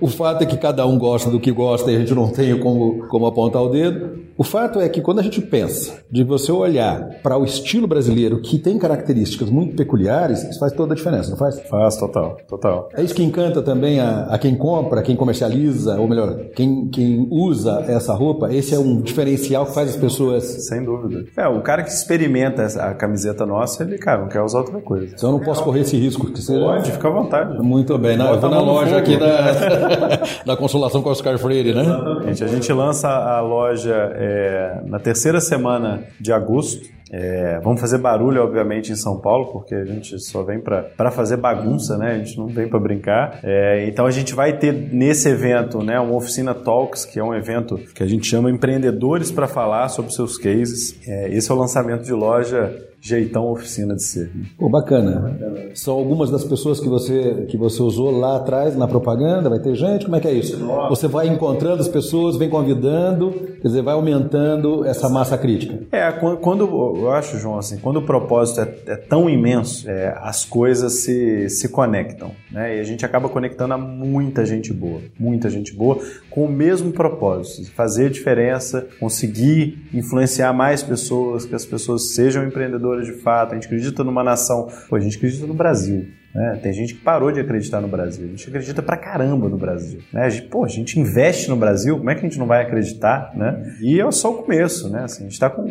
o 0.00 0.08
fato 0.08 0.42
é 0.42 0.46
que 0.46 0.56
cada 0.56 0.86
um 0.86 0.98
gosta 0.98 1.30
do 1.30 1.38
que 1.38 1.52
gosta 1.52 1.90
e 1.90 1.96
a 1.96 1.98
gente 1.98 2.14
não 2.14 2.28
tem 2.28 2.58
como, 2.58 3.06
como 3.08 3.26
apontar 3.26 3.62
o 3.62 3.68
dedo. 3.68 4.22
O 4.36 4.44
fato 4.44 4.80
é 4.80 4.88
que 4.88 5.00
quando 5.00 5.18
a 5.18 5.22
gente 5.22 5.40
pensa 5.40 5.98
de 6.10 6.24
você 6.24 6.50
olhar 6.50 7.20
para 7.22 7.36
o 7.36 7.44
estilo 7.44 7.86
brasileiro 7.86 8.40
que 8.40 8.58
tem 8.58 8.78
características 8.78 9.50
muito 9.50 9.76
peculiares, 9.76 10.42
isso 10.42 10.58
faz 10.58 10.72
toda 10.72 10.94
a 10.94 10.96
diferença, 10.96 11.30
não 11.30 11.36
faz? 11.36 11.60
Faz, 11.68 11.96
total, 11.96 12.38
total. 12.48 12.88
É 12.94 13.02
isso 13.02 13.14
que 13.14 13.22
encanta 13.22 13.60
também 13.62 14.00
a, 14.00 14.24
a 14.24 14.38
quem 14.38 14.56
compra, 14.56 15.02
quem 15.02 15.14
comercializa, 15.14 16.00
ou 16.00 16.08
melhor, 16.08 16.34
quem, 16.54 16.88
quem 16.88 17.28
usa 17.30 17.84
essa 17.86 18.14
roupa. 18.14 18.52
Esse 18.52 18.74
é 18.74 18.78
um 18.78 19.00
diferencial 19.00 19.66
que 19.66 19.74
faz 19.74 19.90
as 19.90 19.96
pessoas. 19.96 20.44
Sem 20.66 20.82
dúvida. 20.82 21.24
É, 21.36 21.46
o 21.46 21.60
cara 21.60 21.82
que 21.82 21.90
experimenta 21.90 22.64
a 22.80 22.94
camiseta 22.94 23.44
nossa, 23.44 23.82
ele, 23.82 23.98
cara, 23.98 24.22
não 24.22 24.28
quer 24.28 24.40
usar 24.40 24.60
outra 24.60 24.80
coisa. 24.80 25.14
Então 25.14 25.30
eu 25.30 25.38
não 25.38 25.44
posso 25.44 25.62
correr 25.62 25.80
esse 25.80 25.96
risco. 25.96 26.30
Que 26.32 26.40
você... 26.40 26.58
Pode, 26.58 26.90
fica 26.90 27.08
à 27.08 27.10
vontade. 27.10 27.62
Muito 27.62 27.81
bem. 27.98 28.16
Não, 28.16 28.32
eu 28.32 28.40
vou 28.40 28.50
na 28.50 28.60
loja 28.60 28.96
aqui 28.96 29.16
da, 29.16 30.20
da 30.46 30.56
Consolação 30.56 31.02
com 31.02 31.10
Oscar 31.10 31.38
Freire, 31.38 31.74
né? 31.74 31.82
Exatamente. 31.82 32.44
A 32.44 32.46
gente 32.48 32.72
lança 32.72 33.08
a 33.08 33.40
loja. 33.40 34.12
É, 34.14 34.80
na 34.86 34.98
terceira 34.98 35.40
semana 35.40 36.04
de 36.20 36.32
agosto. 36.32 36.90
É, 37.14 37.60
vamos 37.62 37.78
fazer 37.78 37.98
barulho, 37.98 38.42
obviamente, 38.42 38.90
em 38.90 38.96
São 38.96 39.20
Paulo, 39.20 39.52
porque 39.52 39.74
a 39.74 39.84
gente 39.84 40.18
só 40.18 40.42
vem 40.42 40.58
para 40.58 41.10
fazer 41.10 41.36
bagunça, 41.36 41.98
né? 41.98 42.12
A 42.12 42.18
gente 42.18 42.38
não 42.38 42.46
vem 42.46 42.66
para 42.66 42.78
brincar. 42.78 43.38
É, 43.42 43.86
então 43.86 44.06
a 44.06 44.10
gente 44.10 44.34
vai 44.34 44.56
ter 44.56 44.72
nesse 44.72 45.28
evento, 45.28 45.82
né, 45.82 46.00
uma 46.00 46.14
oficina 46.14 46.54
Talks, 46.54 47.04
que 47.04 47.18
é 47.18 47.24
um 47.24 47.34
evento 47.34 47.76
que 47.94 48.02
a 48.02 48.06
gente 48.06 48.26
chama 48.26 48.50
empreendedores 48.50 49.30
para 49.30 49.46
falar 49.46 49.90
sobre 49.90 50.10
seus 50.10 50.38
cases. 50.38 50.98
É, 51.06 51.28
esse 51.34 51.50
é 51.50 51.54
o 51.54 51.58
lançamento 51.58 52.02
de 52.02 52.14
loja 52.14 52.74
jeitão 53.02 53.50
oficina 53.50 53.96
de 53.96 54.04
ser. 54.04 54.30
Pô, 54.56 54.68
bacana. 54.68 55.36
São 55.74 55.94
algumas 55.94 56.30
das 56.30 56.44
pessoas 56.44 56.78
que 56.78 56.88
você, 56.88 57.46
que 57.48 57.56
você 57.56 57.82
usou 57.82 58.16
lá 58.16 58.36
atrás 58.36 58.76
na 58.76 58.86
propaganda? 58.86 59.50
Vai 59.50 59.58
ter 59.58 59.74
gente? 59.74 60.04
Como 60.04 60.16
é 60.16 60.20
que 60.20 60.28
é 60.28 60.32
isso? 60.32 60.56
Você 60.88 61.08
vai 61.08 61.26
encontrando 61.26 61.82
as 61.82 61.88
pessoas, 61.88 62.36
vem 62.36 62.48
convidando, 62.48 63.32
quer 63.60 63.68
dizer, 63.68 63.82
vai 63.82 63.94
aumentando 63.94 64.84
essa 64.84 65.08
massa 65.08 65.36
crítica. 65.36 65.80
É, 65.90 66.12
quando, 66.12 66.64
eu 66.64 67.10
acho, 67.10 67.38
João, 67.38 67.58
assim, 67.58 67.78
quando 67.78 67.96
o 67.96 68.02
propósito 68.02 68.60
é, 68.60 68.92
é 68.92 68.96
tão 68.96 69.28
imenso, 69.28 69.90
é, 69.90 70.16
as 70.22 70.44
coisas 70.44 71.00
se, 71.00 71.48
se 71.48 71.68
conectam, 71.68 72.30
né? 72.52 72.76
E 72.76 72.80
a 72.80 72.84
gente 72.84 73.04
acaba 73.04 73.28
conectando 73.28 73.74
a 73.74 73.78
muita 73.78 74.46
gente 74.46 74.72
boa, 74.72 75.00
muita 75.18 75.50
gente 75.50 75.74
boa, 75.74 75.98
com 76.30 76.44
o 76.44 76.48
mesmo 76.48 76.92
propósito, 76.92 77.68
fazer 77.72 78.10
diferença, 78.10 78.86
conseguir 79.00 79.88
influenciar 79.92 80.52
mais 80.52 80.84
pessoas, 80.84 81.44
que 81.44 81.54
as 81.54 81.66
pessoas 81.66 82.14
sejam 82.14 82.46
empreendedoras 82.46 82.91
de 83.00 83.12
fato, 83.12 83.52
a 83.52 83.54
gente 83.54 83.66
acredita 83.66 84.04
numa 84.04 84.22
nação. 84.22 84.68
Pô, 84.88 84.96
a 84.96 85.00
gente 85.00 85.16
acredita 85.16 85.46
no 85.46 85.54
Brasil. 85.54 86.08
Né? 86.34 86.58
Tem 86.62 86.72
gente 86.72 86.94
que 86.94 87.00
parou 87.00 87.30
de 87.30 87.40
acreditar 87.40 87.80
no 87.80 87.88
Brasil. 87.88 88.26
A 88.26 88.28
gente 88.28 88.48
acredita 88.48 88.82
pra 88.82 88.96
caramba 88.96 89.48
no 89.48 89.56
Brasil. 89.56 90.00
Né? 90.12 90.24
A 90.24 90.28
gente, 90.28 90.48
pô, 90.48 90.64
a 90.64 90.68
gente 90.68 90.98
investe 90.98 91.48
no 91.48 91.56
Brasil, 91.56 91.98
como 91.98 92.10
é 92.10 92.14
que 92.14 92.20
a 92.20 92.28
gente 92.28 92.38
não 92.38 92.46
vai 92.46 92.62
acreditar? 92.62 93.32
Né? 93.34 93.76
E 93.80 94.00
é 94.00 94.10
só 94.10 94.30
o 94.30 94.42
começo. 94.42 94.90
Né? 94.90 95.04
Assim, 95.04 95.26
a 95.26 95.28
gente 95.28 95.38
tá 95.38 95.48
com. 95.48 95.62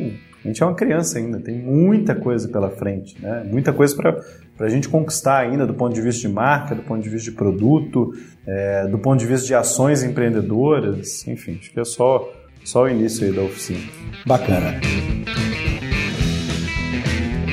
A 0.44 0.48
gente 0.48 0.64
é 0.64 0.66
uma 0.66 0.76
criança 0.76 1.20
ainda, 1.20 1.40
tem 1.40 1.56
muita 1.56 2.16
coisa 2.16 2.48
pela 2.48 2.72
frente, 2.72 3.22
né? 3.22 3.44
muita 3.46 3.72
coisa 3.72 3.96
para 3.96 4.66
a 4.66 4.70
gente 4.70 4.90
conquistar 4.90 5.38
ainda 5.38 5.68
do 5.68 5.74
ponto 5.76 5.94
de 5.94 6.02
vista 6.02 6.28
de 6.28 6.34
marca, 6.34 6.74
do 6.74 6.82
ponto 6.82 7.04
de 7.04 7.10
vista 7.10 7.30
de 7.30 7.38
produto, 7.38 8.12
é, 8.48 8.88
do 8.88 8.98
ponto 8.98 9.20
de 9.20 9.28
vista 9.28 9.46
de 9.46 9.54
ações 9.54 10.02
empreendedoras, 10.02 11.28
enfim, 11.28 11.60
acho 11.62 11.72
que 11.72 11.80
é 11.80 11.86
só 11.86 12.28
só 12.64 12.84
o 12.84 12.90
início 12.90 13.26
aí 13.26 13.34
da 13.34 13.42
oficina. 13.42 13.82
Bacana. 14.26 14.80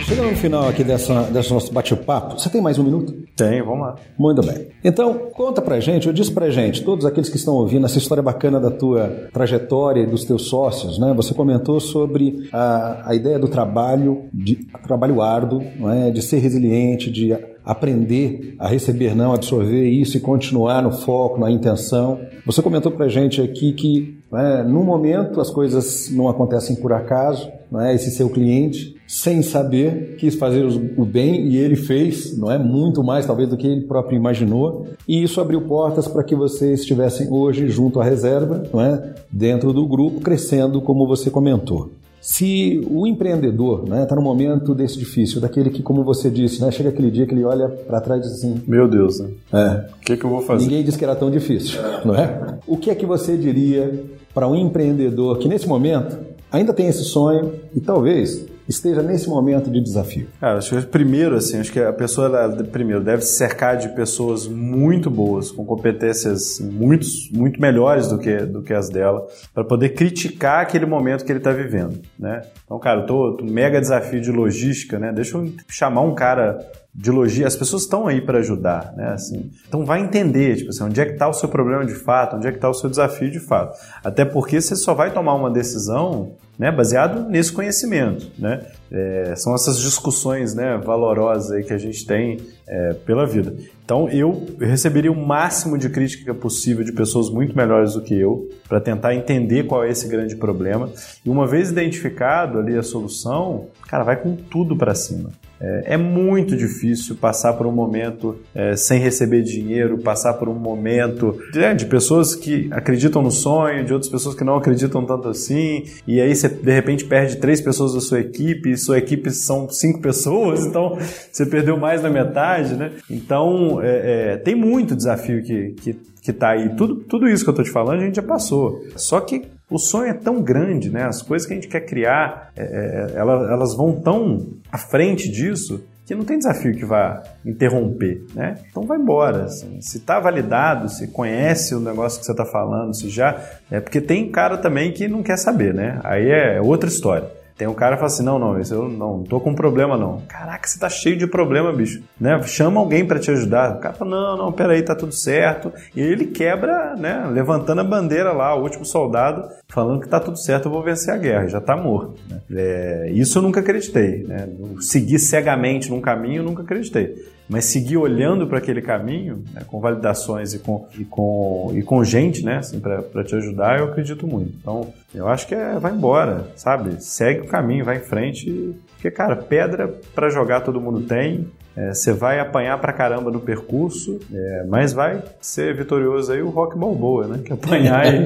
Chegando 0.09 0.31
no 0.31 0.37
final 0.39 0.67
aqui 0.67 0.83
dessa, 0.83 1.25
desse 1.25 1.53
nosso 1.53 1.71
bate-papo, 1.71 2.39
você 2.39 2.49
tem 2.49 2.63
mais 2.63 2.79
um 2.79 2.83
minuto? 2.83 3.13
Tem, 3.37 3.61
vamos 3.61 3.81
lá. 3.81 3.97
Muito 4.19 4.41
bem. 4.41 4.69
Então, 4.83 5.13
conta 5.35 5.61
pra 5.61 5.81
gente, 5.81 6.07
eu 6.07 6.15
disse 6.15 6.33
pra 6.33 6.49
gente, 6.49 6.83
todos 6.83 7.05
aqueles 7.05 7.29
que 7.29 7.37
estão 7.37 7.53
ouvindo 7.55 7.85
essa 7.85 7.99
história 7.99 8.23
bacana 8.23 8.59
da 8.59 8.71
tua 8.71 9.29
trajetória 9.35 10.01
e 10.01 10.07
dos 10.07 10.25
teus 10.25 10.49
sócios, 10.49 10.99
né? 10.99 11.13
Você 11.15 11.35
comentou 11.35 11.79
sobre 11.79 12.49
a, 12.51 13.11
a 13.11 13.15
ideia 13.15 13.39
do 13.39 13.49
trabalho, 13.49 14.25
de 14.33 14.57
trabalho 14.87 15.21
árduo, 15.21 15.63
não 15.79 15.93
é? 15.93 16.11
de 16.11 16.23
ser 16.23 16.39
resiliente, 16.39 17.11
de 17.11 17.37
aprender 17.69 18.55
a 18.59 18.67
receber 18.67 19.15
não, 19.15 19.35
absorver 19.35 19.87
isso 19.87 20.17
e 20.17 20.21
continuar 20.21 20.83
no 20.83 20.91
foco, 20.91 21.39
na 21.39 21.51
intenção. 21.51 22.19
Você 22.47 22.63
comentou 22.63 22.91
pra 22.91 23.09
gente 23.09 23.43
aqui 23.43 23.75
que 23.75 24.19
né, 24.33 24.63
no 24.63 24.83
momento 24.83 25.39
as 25.39 25.51
coisas 25.51 26.11
não 26.11 26.31
acontecem 26.31 26.77
por 26.77 26.95
acaso, 26.95 27.47
é? 27.77 27.95
Esse 27.95 28.11
seu 28.11 28.31
cliente, 28.31 28.97
sem 29.07 29.43
saber, 29.43 30.17
quis 30.17 30.35
fazer 30.37 30.65
o 30.65 31.05
bem 31.05 31.49
e 31.49 31.59
ele 31.59 31.77
fez, 31.77 32.37
não 32.39 32.51
é 32.51 32.59
muito 32.59 33.05
mais 33.05 33.27
talvez 33.27 33.51
do 33.51 33.59
que 33.59 33.67
ele 33.67 33.83
próprio 33.83 34.17
imaginou, 34.17 34.87
e 35.07 35.23
isso 35.23 35.39
abriu 35.39 35.61
portas 35.63 36.09
para 36.09 36.25
que 36.25 36.35
vocês 36.35 36.81
estivessem 36.81 37.31
hoje 37.31 37.69
junto 37.69 38.01
à 38.01 38.05
reserva, 38.05 38.63
não 38.73 38.81
é? 38.81 39.15
Dentro 39.31 39.75
do 39.75 39.87
grupo, 39.87 40.23
crescendo 40.23 40.81
como 40.81 41.07
você 41.07 41.31
comentou. 41.31 41.91
Se 42.21 42.85
o 42.91 43.07
empreendedor 43.07 43.85
está 43.85 43.95
né, 43.95 44.07
tá 44.07 44.17
no 44.17 44.23
momento 44.23 44.75
desse 44.75 44.99
difícil, 44.99 45.41
daquele 45.41 45.71
que, 45.71 45.83
como 45.83 46.03
você 46.03 46.31
disse, 46.31 46.61
né, 46.61 46.71
chega 46.71 46.89
aquele 46.89 47.11
dia 47.11 47.27
que 47.27 47.35
ele 47.35 47.45
olha 47.45 47.69
para 47.69 48.01
trás 48.01 48.21
e 48.21 48.29
diz 48.29 48.39
assim: 48.39 48.63
Meu 48.67 48.89
Deus, 48.89 49.21
né? 49.21 49.29
É. 49.53 49.91
O 49.95 50.01
que, 50.01 50.17
que 50.17 50.25
eu 50.25 50.31
vou 50.31 50.43
fazer? 50.43 50.65
Ninguém 50.65 50.83
disse 50.83 50.99
que 50.99 51.05
era 51.05 51.15
tão 51.15 51.31
difícil, 51.31 51.81
não 52.05 52.15
é? 52.15 52.59
O 52.67 52.77
que 52.77 52.91
é 52.91 52.95
que 52.95 53.07
você 53.07 53.37
diria 53.37 54.05
para 54.35 54.49
um 54.49 54.57
empreendedor 54.57 55.39
que, 55.39 55.49
nesse 55.49 55.69
momento, 55.69 56.19
ainda 56.51 56.73
tem 56.73 56.87
esse 56.89 57.05
sonho 57.05 57.53
e 57.75 57.81
talvez 57.81 58.47
esteja 58.69 59.03
nesse 59.03 59.29
momento 59.29 59.71
de 59.71 59.81
desafio? 59.81 60.29
Cara, 60.39 60.59
acho 60.59 60.77
que 60.77 60.87
primeiro, 60.87 61.37
assim, 61.37 61.59
acho 61.59 61.73
que 61.73 61.81
a 61.81 61.93
pessoa, 61.93 62.27
ela, 62.27 62.65
primeiro, 62.65 63.03
deve 63.03 63.23
se 63.23 63.37
cercar 63.37 63.77
de 63.77 63.89
pessoas 63.91 64.47
muito 64.47 65.11
boas, 65.11 65.51
com 65.51 65.65
competências 65.65 66.61
muito, 66.61 67.07
muito 67.33 67.61
melhores 67.61 68.09
do 68.09 68.19
que, 68.19 68.37
do 68.39 68.63
que 68.63 68.75
as 68.75 68.89
dela, 68.89 69.27
para 69.55 69.65
poder 69.65 69.91
criticar 69.91 70.61
aquele 70.61 70.87
momento 70.87 71.25
que 71.25 71.33
ele 71.33 71.39
está 71.39 71.53
vivendo, 71.53 72.01
né? 72.19 72.43
Então, 72.65 72.79
cara, 72.79 73.01
eu 73.01 73.07
tô, 73.07 73.39
mega 73.43 73.81
desafio 73.81 74.21
de 74.21 74.31
logística, 74.31 74.99
né? 74.99 75.13
Deixa 75.13 75.39
eu 75.39 75.51
chamar 75.69 76.03
um 76.03 76.15
cara 76.15 76.59
de 76.95 77.11
logística, 77.11 77.47
as 77.47 77.57
pessoas 77.57 77.83
estão 77.83 78.07
aí 78.07 78.21
para 78.21 78.39
ajudar, 78.39 78.93
né? 78.97 79.13
Assim, 79.13 79.51
então 79.67 79.85
vai 79.85 80.01
entender, 80.01 80.57
tipo 80.57 80.71
assim, 80.71 80.85
onde 80.85 81.01
é 81.01 81.07
que 81.07 81.13
está 81.13 81.29
o 81.29 81.33
seu 81.33 81.49
problema 81.49 81.87
de 81.87 81.95
fato, 81.95 82.37
onde 82.37 82.47
é 82.47 82.51
que 82.51 82.59
está 82.59 82.69
o 82.69 82.75
seu 82.75 82.91
desafio 82.91 83.31
de 83.31 83.41
fato. 83.41 83.79
Até 84.03 84.25
porque 84.25 84.61
você 84.61 84.75
só 84.75 84.95
vai 84.95 85.13
tomar 85.13 85.35
uma 85.35 85.51
decisão 85.51 86.33
né, 86.59 86.73
baseado 86.73 87.29
nesse 87.29 87.53
conhecimento. 87.53 88.31
Né? 88.39 88.67
É, 88.91 89.35
são 89.37 89.55
essas 89.55 89.79
discussões 89.79 90.55
né, 90.55 90.77
valorosas 90.85 91.65
que 91.65 91.73
a 91.73 91.79
gente 91.79 92.05
tem 92.05 92.39
é, 92.67 92.95
pela 92.95 93.25
vida. 93.25 93.55
Então 93.85 94.09
eu 94.09 94.47
receberia 94.59 95.13
o 95.13 95.17
máximo 95.17 95.79
de 95.79 95.89
crítica 95.89 96.35
possível 96.35 96.85
de 96.85 96.93
pessoas 96.93 97.31
muito 97.31 97.57
melhores 97.57 97.95
do 97.95 98.03
que 98.03 98.19
eu 98.19 98.49
para 98.69 98.81
tentar 98.81 99.15
entender 99.15 99.65
qual 99.65 99.85
é 99.85 99.91
esse 99.91 100.09
grande 100.09 100.37
problema. 100.37 100.91
E 101.25 101.31
uma 101.31 101.47
vez 101.47 101.71
identificado 101.71 102.59
ali 102.59 102.77
a 102.77 102.83
solução, 102.83 103.69
cara, 103.89 104.05
vai 104.05 104.17
com 104.17 104.35
tudo 104.35 104.77
para 104.77 104.95
cima. 104.95 105.31
É, 105.61 105.95
é, 105.95 105.97
muito 105.97 106.57
difícil 106.57 107.17
passar 107.17 107.55
por 107.55 107.67
um 107.67 107.73
momento 107.73 108.37
é, 108.55 108.77
sem 108.77 109.01
receber 109.01 109.43
dinheiro, 109.43 109.99
passar 109.99 110.35
por 110.35 110.49
um 110.49 110.55
momento 110.55 111.37
é, 111.55 111.75
de, 111.75 111.87
pessoas 111.87 112.35
que 112.35 112.69
acreditam 112.71 113.23
no 113.23 113.31
sonho, 113.31 113.85
de 113.85 113.93
outras 113.93 114.11
pessoas 114.11 114.35
que 114.35 114.45
não 114.45 114.57
acreditam 114.57 115.05
tanto 115.05 115.29
assim, 115.29 115.85
e 116.07 116.21
aí 116.21 116.35
você 116.35 116.49
de 116.49 116.73
repente 116.73 117.05
perde 117.05 117.37
três 117.37 117.61
pessoas 117.61 117.95
da 117.95 118.01
sua 118.01 118.21
equipe, 118.21 118.71
e 118.71 118.77
sua 118.77 118.99
equipe 118.99 119.31
são 119.31 119.69
cinco 119.69 120.01
pessoas, 120.03 120.65
então 120.65 120.97
você 121.33 121.45
perdeu 121.45 121.77
mais 121.77 122.03
da 122.03 122.11
metade, 122.11 122.75
né? 122.75 122.93
Então 123.11 123.81
é, 123.83 124.35
é, 124.35 124.37
tem 124.37 124.55
muito 124.55 124.95
desafio 124.95 125.43
que, 125.43 125.71
que, 125.81 125.95
que 126.23 126.33
tá 126.33 126.51
aí. 126.51 126.75
Tudo, 126.77 126.97
tudo 126.97 127.29
isso 127.29 127.43
que 127.43 127.51
eu 127.51 127.55
tô 127.55 127.63
te 127.63 127.71
falando 127.71 128.01
a 128.01 128.05
gente 128.05 128.17
já 128.17 128.23
passou. 128.23 128.85
Só 128.97 129.21
que 129.21 129.43
o 129.71 129.79
sonho 129.79 130.11
é 130.11 130.15
tão 130.15 130.43
grande, 130.43 130.91
né? 130.91 131.05
As 131.05 131.23
coisas 131.23 131.47
que 131.47 131.53
a 131.53 131.57
gente 131.57 131.69
quer 131.69 131.83
criar, 131.83 132.51
é, 132.57 132.63
é, 132.63 133.19
elas, 133.19 133.77
vão 133.77 134.01
tão 134.01 134.47
à 134.73 134.79
frente 134.79 135.31
disso 135.31 135.85
que 136.07 136.15
não 136.15 136.25
tem 136.25 136.39
desafio 136.39 136.75
que 136.75 136.87
vá 136.87 137.23
interromper, 137.45 138.25
né? 138.35 138.55
Então 138.71 138.85
vai 138.85 138.99
embora. 138.99 139.45
Assim. 139.45 139.79
Se 139.83 139.99
está 139.99 140.19
validado, 140.19 140.89
se 140.89 141.09
conhece 141.09 141.75
o 141.75 141.81
negócio 141.81 142.19
que 142.19 142.25
você 142.25 142.33
está 142.33 142.47
falando, 142.47 142.97
se 142.97 143.11
já. 143.11 143.39
É 143.71 143.79
porque 143.79 144.01
tem 144.01 144.31
cara 144.31 144.57
também 144.57 144.91
que 144.91 145.07
não 145.07 145.23
quer 145.23 145.37
saber, 145.37 145.75
né? 145.75 146.01
Aí 146.03 146.31
é 146.31 146.61
outra 146.63 146.89
história. 146.89 147.38
Tem 147.59 147.67
um 147.67 147.75
cara 147.75 147.97
que 147.97 148.01
fala 148.01 148.13
assim: 148.13 148.23
não, 148.23 148.39
não, 148.39 148.61
isso 148.61 148.73
eu 148.73 148.89
não, 148.89 149.19
não 149.19 149.25
tô 149.25 149.41
com 149.41 149.53
problema, 149.53 149.97
não. 149.97 150.23
Caraca, 150.29 150.69
você 150.69 150.79
tá 150.79 150.89
cheio 150.89 151.19
de 151.19 151.27
problema, 151.27 151.73
bicho. 151.73 152.01
Né? 152.19 152.41
Chama 152.45 152.79
alguém 152.79 153.05
para 153.05 153.19
te 153.19 153.33
ajudar. 153.33 153.77
O 153.77 153.81
cara 153.81 153.95
fala: 153.95 154.11
não, 154.13 154.37
não, 154.37 154.53
peraí, 154.53 154.81
tá 154.81 154.95
tudo 154.95 155.13
certo. 155.13 155.73
E 155.95 156.01
ele 156.01 156.27
quebra, 156.27 156.95
né? 156.95 157.29
Levantando 157.33 157.81
a 157.81 157.85
bandeira 157.85 158.33
lá, 158.33 158.55
o 158.55 158.63
último 158.63 158.85
soldado, 158.85 159.49
falando 159.67 160.01
que 160.01 160.09
tá 160.09 160.21
tudo 160.21 160.39
certo, 160.39 160.67
eu 160.67 160.73
vou 160.73 160.85
vencer 160.85 161.13
a 161.13 161.19
guerra, 161.19 161.49
já 161.49 161.61
tá 161.61 161.77
morto. 161.77 162.15
Né? 162.31 162.41
É, 162.55 163.11
isso 163.13 163.39
eu 163.39 163.43
nunca 163.43 163.59
acreditei. 163.59 164.23
Né? 164.23 164.49
Seguir 164.81 165.19
cegamente 165.19 165.91
num 165.91 166.01
caminho, 166.01 166.43
eu 166.43 166.45
nunca 166.45 166.63
acreditei 166.63 167.17
mas 167.49 167.65
seguir 167.65 167.97
olhando 167.97 168.47
para 168.47 168.59
aquele 168.59 168.83
caminho, 168.83 169.43
né, 169.53 169.63
com 169.67 169.81
validações 169.81 170.53
e 170.53 170.59
com, 170.59 170.87
e 170.99 171.05
com, 171.05 171.73
e 171.75 171.83
com 171.83 172.05
gente, 172.05 172.45
né, 172.45 172.59
assim, 172.59 172.79
para 172.79 173.25
te 173.25 173.35
ajudar, 173.35 173.79
eu 173.79 173.87
acredito 173.87 174.27
muito. 174.27 174.53
Então, 174.61 174.93
eu 175.15 175.27
acho 175.27 175.47
que 175.47 175.55
é, 175.55 175.79
vai 175.79 175.93
embora, 175.93 176.47
sabe? 176.57 177.03
Segue 177.03 177.41
o 177.41 177.47
caminho, 177.47 177.85
vai 177.85 177.97
em 177.97 178.03
frente, 178.03 178.75
porque, 178.95 179.11
cara, 179.11 179.35
pedra 179.35 179.89
para 180.15 180.29
jogar 180.29 180.61
todo 180.61 180.81
mundo 180.81 181.01
tem, 181.01 181.49
é, 181.79 181.95
você 181.95 182.13
vai 182.13 182.41
apanhar 182.41 182.81
pra 182.81 182.93
caramba 182.93 183.31
no 183.31 183.39
percurso, 183.39 184.19
é, 184.33 184.67
mas 184.67 184.93
vai 184.93 185.23
ser 185.41 185.77
vitorioso 185.77 186.33
aí 186.33 186.43
o 186.43 186.49
Rock 186.51 186.77
Balboa, 186.77 187.29
né? 187.29 187.41
Que 187.45 187.53
apanhar 187.53 188.05
e, 188.13 188.25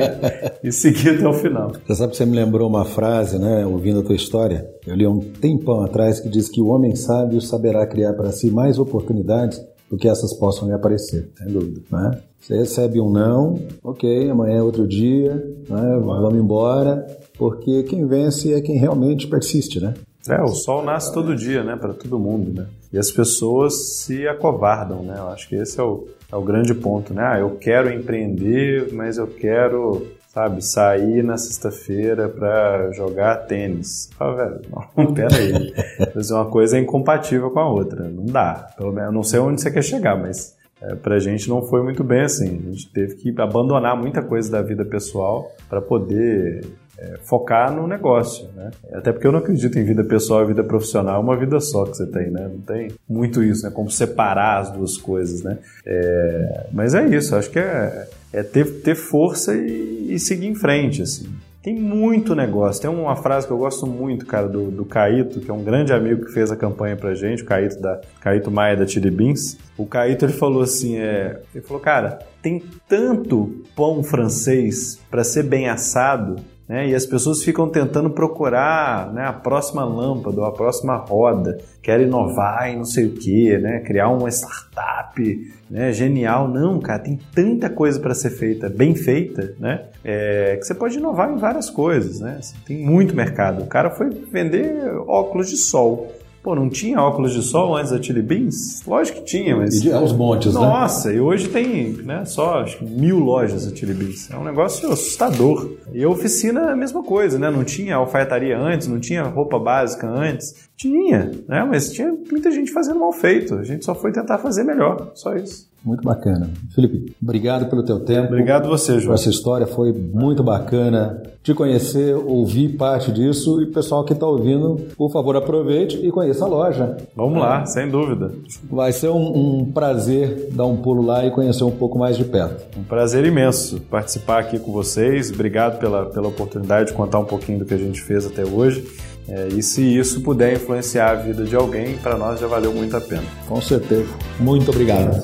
e, 0.69 0.73
seguir 0.73 1.11
até 1.11 1.29
o 1.29 1.35
final. 1.35 1.71
Você 1.87 1.95
sabe 1.95 2.13
que 2.13 2.17
você 2.17 2.25
me 2.25 2.35
lembrou 2.35 2.67
uma 2.67 2.87
frase, 2.87 3.39
né? 3.39 3.67
Ouvindo 3.67 4.01
a 4.01 4.03
tua 4.03 4.17
história. 4.17 4.67
Eu 4.87 4.95
li 4.95 5.07
um 5.07 5.21
tempão 5.21 5.83
atrás 5.85 6.19
que 6.19 6.31
diz 6.31 6.49
que 6.49 6.63
o 6.63 6.69
homem 6.69 6.97
sábio 6.97 7.43
saberá 7.43 7.87
criar 7.87 8.15
para 8.15 8.33
si 8.33 8.51
mais 8.51 8.79
oportunidades 8.79 9.63
do 9.91 9.99
que 9.99 10.09
essas 10.09 10.33
possam 10.33 10.67
lhe 10.67 10.73
aparecer. 10.73 11.29
Sem 11.37 11.49
dúvida. 11.49 11.83
Né? 11.91 12.23
Você 12.41 12.57
recebe 12.57 13.03
um 13.03 13.11
não, 13.11 13.61
ok, 13.85 14.31
amanhã 14.31 14.61
é 14.61 14.63
outro 14.63 14.89
dia, 14.89 15.35
né? 15.69 16.01
vamos 16.03 16.39
embora, 16.39 17.07
porque 17.37 17.83
quem 17.83 18.07
vence 18.07 18.55
é 18.55 18.63
quem 18.63 18.79
realmente 18.79 19.27
persiste, 19.27 19.79
né? 19.79 19.93
É, 20.29 20.41
o 20.41 20.49
sol 20.49 20.85
nasce 20.85 21.13
todo 21.13 21.35
dia, 21.35 21.65
né, 21.65 21.77
para 21.77 21.93
todo 21.93 22.19
mundo, 22.19 22.53
né? 22.61 22.67
E 22.93 22.99
as 22.99 23.11
pessoas 23.11 23.97
se 23.97 24.29
acovardam, 24.29 25.03
né? 25.03 25.15
Eu 25.19 25.29
acho 25.29 25.49
que 25.49 25.57
esse 25.57 25.81
é 25.81 25.83
o, 25.83 26.07
é 26.31 26.37
o 26.37 26.43
grande 26.43 26.75
ponto, 26.75 27.13
né? 27.13 27.23
Ah, 27.25 27.39
eu 27.41 27.57
quero 27.57 27.93
empreender, 27.93 28.93
mas 28.93 29.17
eu 29.19 29.27
quero, 29.27 30.07
sabe, 30.29 30.63
sair 30.63 31.25
na 31.25 31.37
sexta-feira 31.37 32.29
para 32.29 32.93
jogar 32.93 33.47
tênis. 33.47 34.11
Ah, 34.21 34.31
velho, 34.31 34.61
não, 34.71 35.15
aí. 35.33 36.13
Fazer 36.13 36.35
uma 36.35 36.47
coisa 36.47 36.77
é 36.77 36.81
incompatível 36.81 37.51
com 37.51 37.61
a 37.61 37.69
outra. 37.69 38.09
Não 38.09 38.27
dá. 38.27 38.69
Pelo 38.77 38.93
menos, 38.93 39.09
eu 39.09 39.13
não 39.13 39.23
sei 39.23 39.41
onde 39.41 39.61
você 39.61 39.71
quer 39.71 39.83
chegar, 39.83 40.17
mas 40.17 40.55
é, 40.83 40.95
pra 40.95 41.19
gente 41.19 41.49
não 41.49 41.63
foi 41.63 41.83
muito 41.83 42.05
bem 42.05 42.23
assim. 42.23 42.61
A 42.67 42.71
gente 42.73 42.93
teve 42.93 43.15
que 43.15 43.35
abandonar 43.41 43.97
muita 43.97 44.21
coisa 44.21 44.51
da 44.51 44.61
vida 44.61 44.85
pessoal 44.85 45.51
para 45.69 45.81
poder 45.81 46.67
é, 46.99 47.19
focar 47.25 47.75
no 47.75 47.87
negócio, 47.87 48.49
né? 48.55 48.71
Até 48.93 49.13
porque 49.13 49.27
eu 49.27 49.33
não 49.33 49.39
acredito 49.39 49.79
em 49.79 49.85
vida 49.85 50.05
pessoal 50.05 50.43
e 50.43 50.47
vida 50.47 50.63
profissional, 50.63 51.17
é 51.17 51.25
uma 51.25 51.37
vida 51.37 51.59
só 51.61 51.85
que 51.85 51.97
você 51.97 52.07
tem, 52.07 52.31
né? 52.31 52.49
Não 52.53 52.61
tem 52.61 52.93
muito 53.09 53.43
isso, 53.43 53.65
né? 53.65 53.71
Como 53.71 53.91
separar 53.91 54.61
as 54.61 54.71
duas 54.71 54.97
coisas, 54.97 55.43
né? 55.43 55.59
É, 55.87 56.67
mas 56.73 56.95
é 56.95 57.07
isso, 57.07 57.35
acho 57.35 57.51
que 57.51 57.59
é, 57.59 58.09
é 58.33 58.43
ter, 58.43 58.65
ter 58.83 58.95
força 58.95 59.55
e, 59.55 60.15
e, 60.15 60.19
seguir 60.19 60.47
em 60.47 60.55
frente, 60.55 61.03
assim. 61.03 61.27
Tem 61.63 61.77
muito 61.77 62.35
negócio. 62.35 62.83
Tem 62.83 62.91
uma 62.91 63.15
frase 63.15 63.47
que 63.47 63.53
eu 63.53 63.59
gosto 63.59 63.87
muito, 63.87 64.27
cara, 64.27 64.49
do, 64.49 64.69
do 64.69 64.85
Caíto, 64.85 65.41
que 65.41 65.49
é 65.49 65.55
um 65.55 65.63
grande 65.63 65.93
amigo 65.93 66.25
que 66.27 66.33
fez 66.33 66.51
a 66.51 66.57
campanha 66.57 66.97
pra 66.97 67.15
gente, 67.15 67.45
o 67.45 67.47
Caíto, 67.47 67.81
da, 67.81 68.01
Caíto 68.21 68.51
Maia 68.51 68.77
da 68.77 68.85
Chili 68.85 69.13
Beans. 69.13 69.57
O 69.79 69.87
Caíto, 69.87 70.25
ele 70.25 70.33
falou 70.33 70.63
assim, 70.63 70.97
é, 70.99 71.41
ele 71.55 71.65
falou, 71.65 71.81
cara, 71.81 72.19
tem 72.43 72.61
tanto 72.89 73.63
pão 73.77 74.03
francês 74.03 74.99
para 75.09 75.23
ser 75.23 75.45
bem 75.45 75.69
assado 75.69 76.37
né? 76.73 76.89
E 76.89 76.95
as 76.95 77.05
pessoas 77.05 77.43
ficam 77.45 77.69
tentando 77.69 78.09
procurar 78.09 79.13
né, 79.13 79.27
a 79.27 79.33
próxima 79.33 79.85
lâmpada, 79.85 80.47
a 80.47 80.51
próxima 80.51 80.97
roda, 80.97 81.59
querem 81.83 82.07
inovar 82.07 82.73
e 82.73 82.77
não 82.77 82.87
sei 82.87 83.05
o 83.05 83.13
que, 83.13 83.59
né? 83.59 83.81
criar 83.81 84.09
uma 84.09 84.31
startup 84.31 85.53
né, 85.71 85.93
genial. 85.93 86.49
Não, 86.49 86.81
cara, 86.81 87.01
tem 87.01 87.19
tanta 87.35 87.69
coisa 87.69 88.01
para 88.01 88.15
ser 88.15 88.31
feita, 88.31 88.71
bem 88.71 88.95
feita, 88.95 89.55
né? 89.61 89.83
É, 90.03 90.57
que 90.57 90.65
você 90.65 90.75
pode 90.75 90.97
inovar 90.97 91.31
em 91.31 91.37
várias 91.37 91.69
coisas. 91.69 92.21
Né? 92.21 92.37
Assim, 92.39 92.57
tem 92.67 92.79
muito 92.79 93.15
mercado. 93.15 93.65
O 93.65 93.67
cara 93.67 93.91
foi 93.91 94.09
vender 94.09 94.97
óculos 95.07 95.51
de 95.51 95.59
sol. 95.59 96.11
Pô, 96.43 96.57
não 96.57 96.69
tinha 96.69 97.01
óculos 97.01 97.33
de 97.33 97.41
sol 97.41 97.77
antes 97.77 97.93
da 97.93 98.03
Chili 98.03 98.21
Beans? 98.21 98.83
Lógico 98.85 99.21
que 99.21 99.27
tinha, 99.27 99.57
mas. 99.57 99.85
E 99.85 99.93
aos 99.93 100.13
montes, 100.13 100.55
Nossa, 100.55 100.67
né? 100.67 100.73
Nossa, 100.73 101.13
e 101.13 101.21
hoje 101.21 101.49
tem 101.49 101.93
né, 101.93 102.25
só 102.25 102.61
acho 102.61 102.79
que 102.79 102.85
mil 102.85 103.21
lojas 103.21 103.65
da 103.65 103.77
Chili 103.77 103.95
Beans. 103.95 104.29
É 104.29 104.37
um 104.37 104.43
negócio 104.43 104.91
assustador. 104.91 105.71
E 105.93 106.03
a 106.03 106.09
oficina 106.09 106.71
é 106.71 106.73
a 106.73 106.77
mesma 106.77 107.03
coisa, 107.05 107.39
né? 107.39 107.49
Não 107.49 107.63
tinha 107.63 107.95
alfaiataria 107.95 108.59
antes, 108.59 108.89
não 108.89 108.99
tinha 108.99 109.23
roupa 109.23 109.57
básica 109.57 110.09
antes. 110.09 110.69
Tinha, 110.77 111.31
né? 111.47 111.65
Mas 111.65 111.93
tinha 111.93 112.13
muita 112.29 112.51
gente 112.51 112.73
fazendo 112.73 112.99
mal 112.99 113.13
feito. 113.13 113.55
A 113.55 113.63
gente 113.63 113.85
só 113.85 113.95
foi 113.95 114.11
tentar 114.11 114.39
fazer 114.39 114.65
melhor, 114.65 115.13
só 115.15 115.37
isso. 115.37 115.71
Muito 115.85 116.03
bacana. 116.05 116.49
Felipe, 116.75 117.15
obrigado 117.21 117.69
pelo 117.69 117.83
teu 117.83 118.01
tempo. 118.01 118.29
Obrigado 118.29 118.69
você, 118.69 119.01
João. 119.01 119.15
Essa 119.15 119.29
história 119.29 119.67
foi 119.67 119.93
muito 119.93 120.43
bacana. 120.43 121.23
Te 121.43 121.53
conhecer, 121.53 122.15
ouvir 122.15 122.77
parte 122.77 123.11
disso 123.11 123.61
e 123.61 123.67
pessoal 123.67 124.05
que 124.05 124.13
está 124.13 124.25
ouvindo, 124.25 124.81
por 124.97 125.11
favor, 125.11 125.35
aproveite 125.35 125.97
e 125.97 126.13
conheça 126.13 126.45
a 126.45 126.49
loja. 126.49 126.97
Vamos 127.17 127.37
lá, 127.37 127.67
sem 127.67 127.91
dúvida. 127.91 128.31
Vai 128.71 128.93
ser 128.93 129.09
um, 129.09 129.59
um, 129.61 129.73
prazer 129.73 130.51
dar 130.53 130.67
um 130.67 130.77
pulo 130.77 131.03
lá 131.03 131.27
e 131.27 131.33
conhecer 131.33 131.65
um 131.65 131.71
pouco 131.73 131.99
mais 131.99 132.17
de 132.17 132.25
perto. 132.25 132.79
Um 132.79 132.85
prazer 132.85 133.25
imenso 133.25 133.81
participar 133.91 134.39
aqui 134.39 134.57
com 134.61 134.71
vocês. 134.71 135.33
Obrigado 135.33 135.81
pela, 135.81 136.07
pela 136.07 136.29
oportunidade 136.29 136.91
de 136.91 136.97
contar 136.97 137.19
um 137.19 137.25
pouquinho 137.25 137.59
do 137.59 137.65
que 137.65 137.75
a 137.75 137.79
gente 137.79 138.01
fez 138.01 138.25
até 138.25 138.45
hoje. 138.45 138.87
É, 139.29 139.49
e 139.49 139.63
se 139.63 139.83
isso 139.83 140.21
puder 140.21 140.55
influenciar 140.55 141.11
a 141.11 141.15
vida 141.15 141.45
de 141.45 141.55
alguém, 141.55 141.97
para 141.99 142.17
nós 142.19 142.41
já 142.41 142.47
valeu 142.47 142.73
muito 142.73 142.97
a 142.97 143.01
pena. 143.01 143.25
Com 143.47 143.61
certeza. 143.61 144.13
Muito 144.39 144.71
obrigado. 144.71 145.23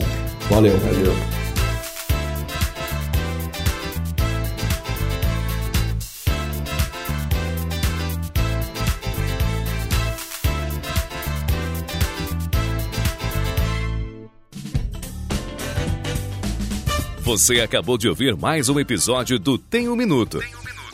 Valeu. 0.50 0.76
Valeu. 0.78 1.12
Você 17.28 17.60
acabou 17.60 17.98
de 17.98 18.08
ouvir 18.08 18.34
mais 18.34 18.70
um 18.70 18.80
episódio 18.80 19.38
do 19.38 19.58
Tem 19.58 19.86
um 19.86 19.94
Minuto. 19.94 20.40